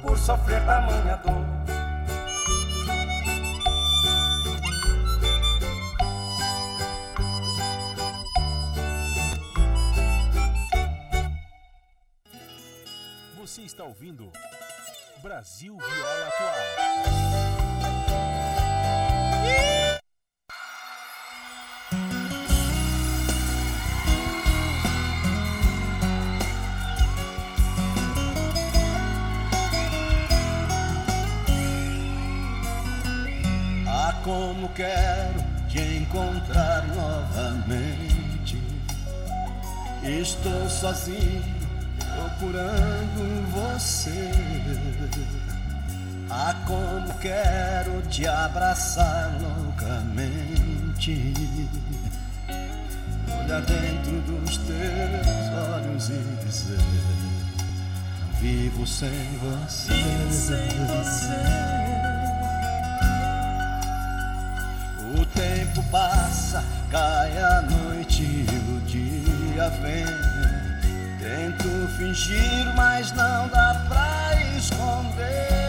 por 0.00 0.16
sofrer 0.16 0.64
tamanha 0.64 1.18
dor. 1.24 1.55
Ouvindo 13.96 14.30
Brasil 15.22 15.74
Viola 15.74 16.28
Atual. 16.28 16.54
Ah, 33.88 34.20
como 34.22 34.68
quero 34.74 35.42
te 35.70 35.80
encontrar 35.96 36.86
novamente. 36.88 38.56
Estou 40.02 40.68
sozinho 40.68 41.55
procurando 42.16 43.50
você. 43.50 44.30
Ah, 46.30 46.54
como 46.66 47.14
quero 47.18 48.02
te 48.08 48.26
abraçar 48.26 49.32
loucamente. 49.40 51.34
Olhar 53.28 53.60
dentro 53.62 54.20
dos 54.22 54.56
teus 54.58 55.26
olhos 55.74 56.08
e 56.08 56.44
dizer: 56.44 56.78
Vivo 58.40 58.86
sem 58.86 59.38
você. 59.38 59.92
O 65.14 65.24
tempo 65.26 65.82
passa, 65.90 66.64
cai 66.90 67.38
a 67.38 67.62
noite 67.62 68.22
e 68.22 68.76
o 68.76 68.80
dia 68.80 69.68
vem. 69.82 70.35
Tento 71.26 71.88
fingir, 71.98 72.72
mas 72.76 73.10
não 73.10 73.48
dá 73.48 73.82
pra 73.88 74.40
esconder. 74.56 75.65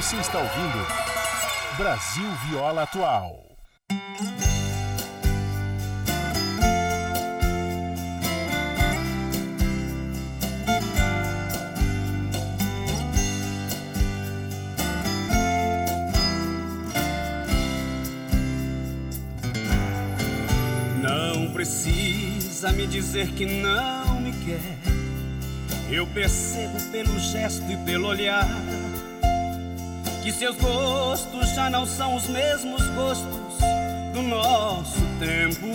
Você 0.00 0.16
está 0.16 0.38
ouvindo 0.38 0.86
Brasil 1.76 2.24
Viola 2.46 2.84
Atual. 2.84 3.44
Não 21.02 21.52
precisa 21.52 22.72
me 22.72 22.86
dizer 22.86 23.32
que 23.32 23.44
não 23.44 24.18
me 24.18 24.32
quer. 24.32 24.78
Eu 25.90 26.06
percebo 26.06 26.80
pelo 26.90 27.18
gesto 27.18 27.70
e 27.70 27.76
pelo 27.84 28.08
olhar 28.08 28.48
que 30.30 30.38
seus 30.38 30.56
gostos 30.58 31.48
já 31.56 31.68
não 31.68 31.84
são 31.84 32.14
os 32.14 32.28
mesmos 32.28 32.86
gostos 32.90 33.58
do 34.12 34.22
nosso 34.22 35.00
tempo. 35.18 35.66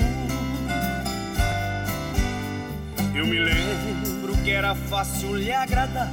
Eu 3.13 3.27
me 3.27 3.37
lembro 3.37 4.37
que 4.43 4.51
era 4.51 4.73
fácil 4.73 5.35
lhe 5.35 5.51
agradar 5.51 6.09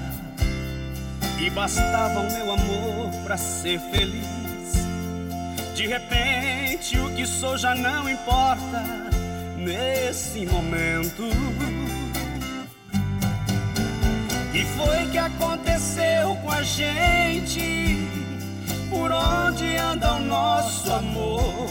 e 1.40 1.48
bastava 1.50 2.18
o 2.18 2.32
meu 2.32 2.52
amor 2.52 3.12
para 3.22 3.36
ser 3.36 3.78
feliz. 3.92 4.26
De 5.76 5.86
repente, 5.86 6.98
o 6.98 7.14
que 7.14 7.24
sou 7.24 7.56
já 7.56 7.76
não 7.76 8.10
importa 8.10 8.82
nesse 9.56 10.46
momento. 10.46 11.22
E 14.52 14.64
foi 14.76 15.06
que 15.12 15.18
aconteceu 15.18 16.34
com 16.42 16.50
a 16.50 16.62
gente? 16.64 18.11
Por 19.02 19.10
onde 19.10 19.76
anda 19.78 20.12
o 20.12 20.20
nosso 20.20 20.92
amor? 20.92 21.66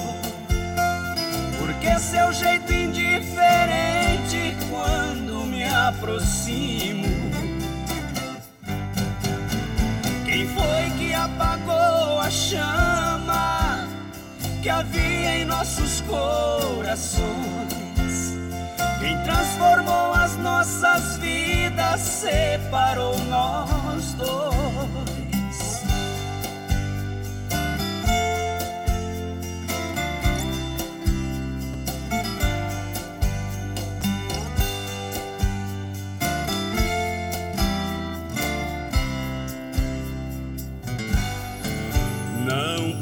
Porque 1.57 1.97
seu 1.97 2.33
jeito 2.33 2.73
indiferente 2.73 4.57
quando 4.69 5.45
me 5.45 5.63
aproximo. 5.63 7.07
Quem 10.25 10.45
foi 10.49 10.89
que 10.97 11.13
apagou 11.13 12.19
a 12.19 12.29
chama 12.29 13.87
que 14.61 14.69
havia 14.69 15.37
em 15.37 15.45
nossos 15.45 16.01
corações? 16.01 17.23
Quem 18.99 19.17
transformou 19.23 20.13
as 20.15 20.35
nossas 20.35 21.15
vidas, 21.19 22.01
separou 22.01 23.17
nós 23.29 24.15
dois. 24.15 25.10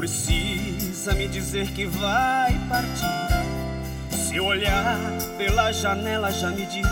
Precisa 0.09 1.13
me 1.13 1.27
dizer 1.27 1.67
que 1.71 1.85
vai 1.85 2.53
partir. 2.67 3.29
Seu 4.09 4.45
olhar 4.45 4.97
pela 5.37 5.71
janela 5.71 6.31
já 6.31 6.49
me 6.49 6.65
diz 6.65 6.87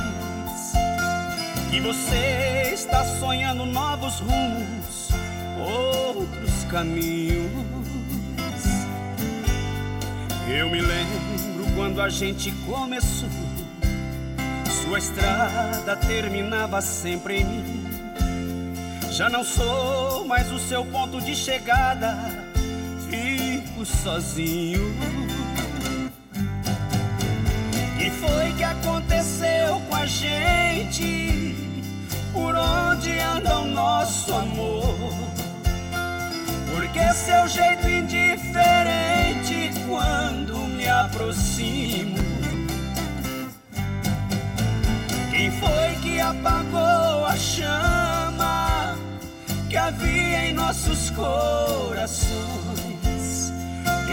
que 1.72 1.80
você 1.80 2.72
está 2.74 3.04
sonhando 3.04 3.66
novos 3.66 4.20
rumos, 4.20 5.10
outros 5.60 6.64
caminhos. 6.70 7.52
Eu 10.48 10.70
me 10.70 10.80
lembro 10.80 11.76
quando 11.76 12.02
a 12.02 12.10
gente 12.10 12.52
começou, 12.66 13.30
sua 14.84 15.00
estrada 15.00 15.96
terminava 15.96 16.82
sempre 16.82 17.42
em 17.42 17.44
mim. 17.44 17.88
Já 19.12 19.30
não 19.30 19.44
sou 19.44 20.26
mais 20.26 20.52
o 20.52 20.60
seu 20.60 20.86
ponto 20.86 21.20
de 21.20 21.36
chegada, 21.36 22.47
fico 23.10 23.86
sozinho. 23.86 24.94
E 28.00 28.10
foi 28.12 28.54
que 28.54 28.64
aconteceu 28.64 29.82
com 29.90 29.96
a 29.96 30.06
gente? 30.06 31.56
Por 32.34 32.56
onde 32.56 33.20
anda 33.20 33.60
o 33.60 33.68
nosso 33.68 34.34
amor? 34.34 34.96
Porque 36.74 37.14
seu 37.14 37.48
jeito 37.48 37.90
indiferente 37.90 39.72
quando 39.88 40.58
me 40.68 40.88
aproximo. 40.88 42.18
Quem 45.32 45.52
foi 45.52 45.96
que 46.02 46.20
apagou 46.20 47.26
a 47.26 47.36
chama 47.36 48.98
que 49.70 49.78
havia 49.78 50.50
em 50.50 50.54
nossos 50.54 51.10
corações? 51.12 52.87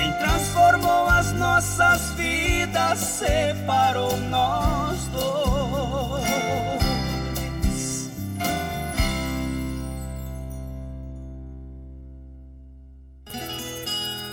Quem 0.05 0.13
transformou 0.19 1.09
as 1.09 1.33
nossas 1.33 2.11
vidas, 2.13 2.99
separou 2.99 4.15
nós 4.19 5.07
dois. 5.07 6.25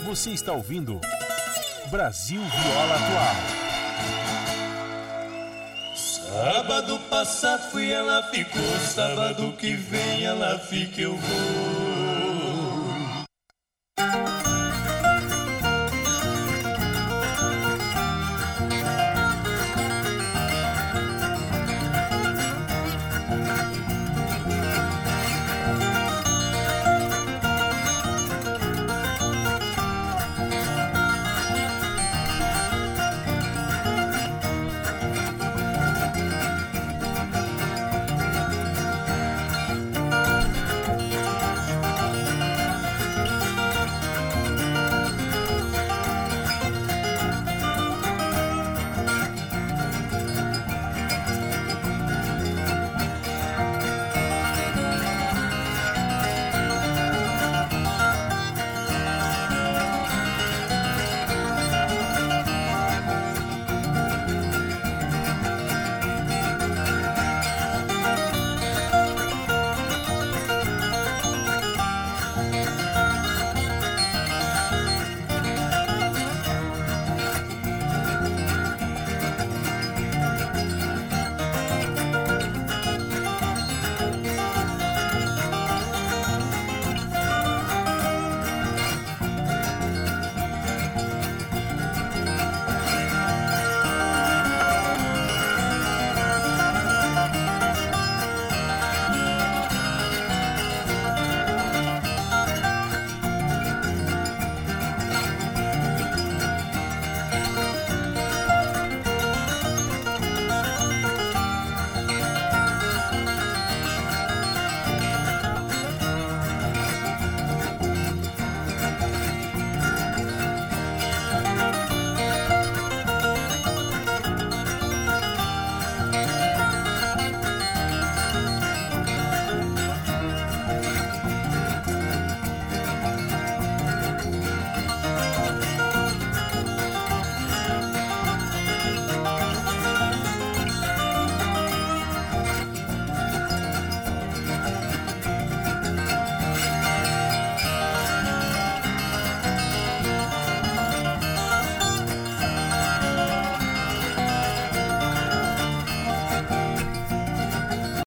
Você 0.04 0.32
está 0.32 0.52
ouvindo 0.52 1.00
Brasil 1.90 2.42
Viola 2.42 2.94
Atual. 2.96 3.36
Sábado 5.96 6.98
passado 7.08 7.70
fui, 7.70 7.90
ela 7.90 8.22
ficou. 8.24 8.78
Sábado 8.78 9.54
que 9.56 9.74
vem 9.74 10.26
ela 10.26 10.58
fica, 10.58 11.00
eu 11.00 11.16
vou. 11.16 11.81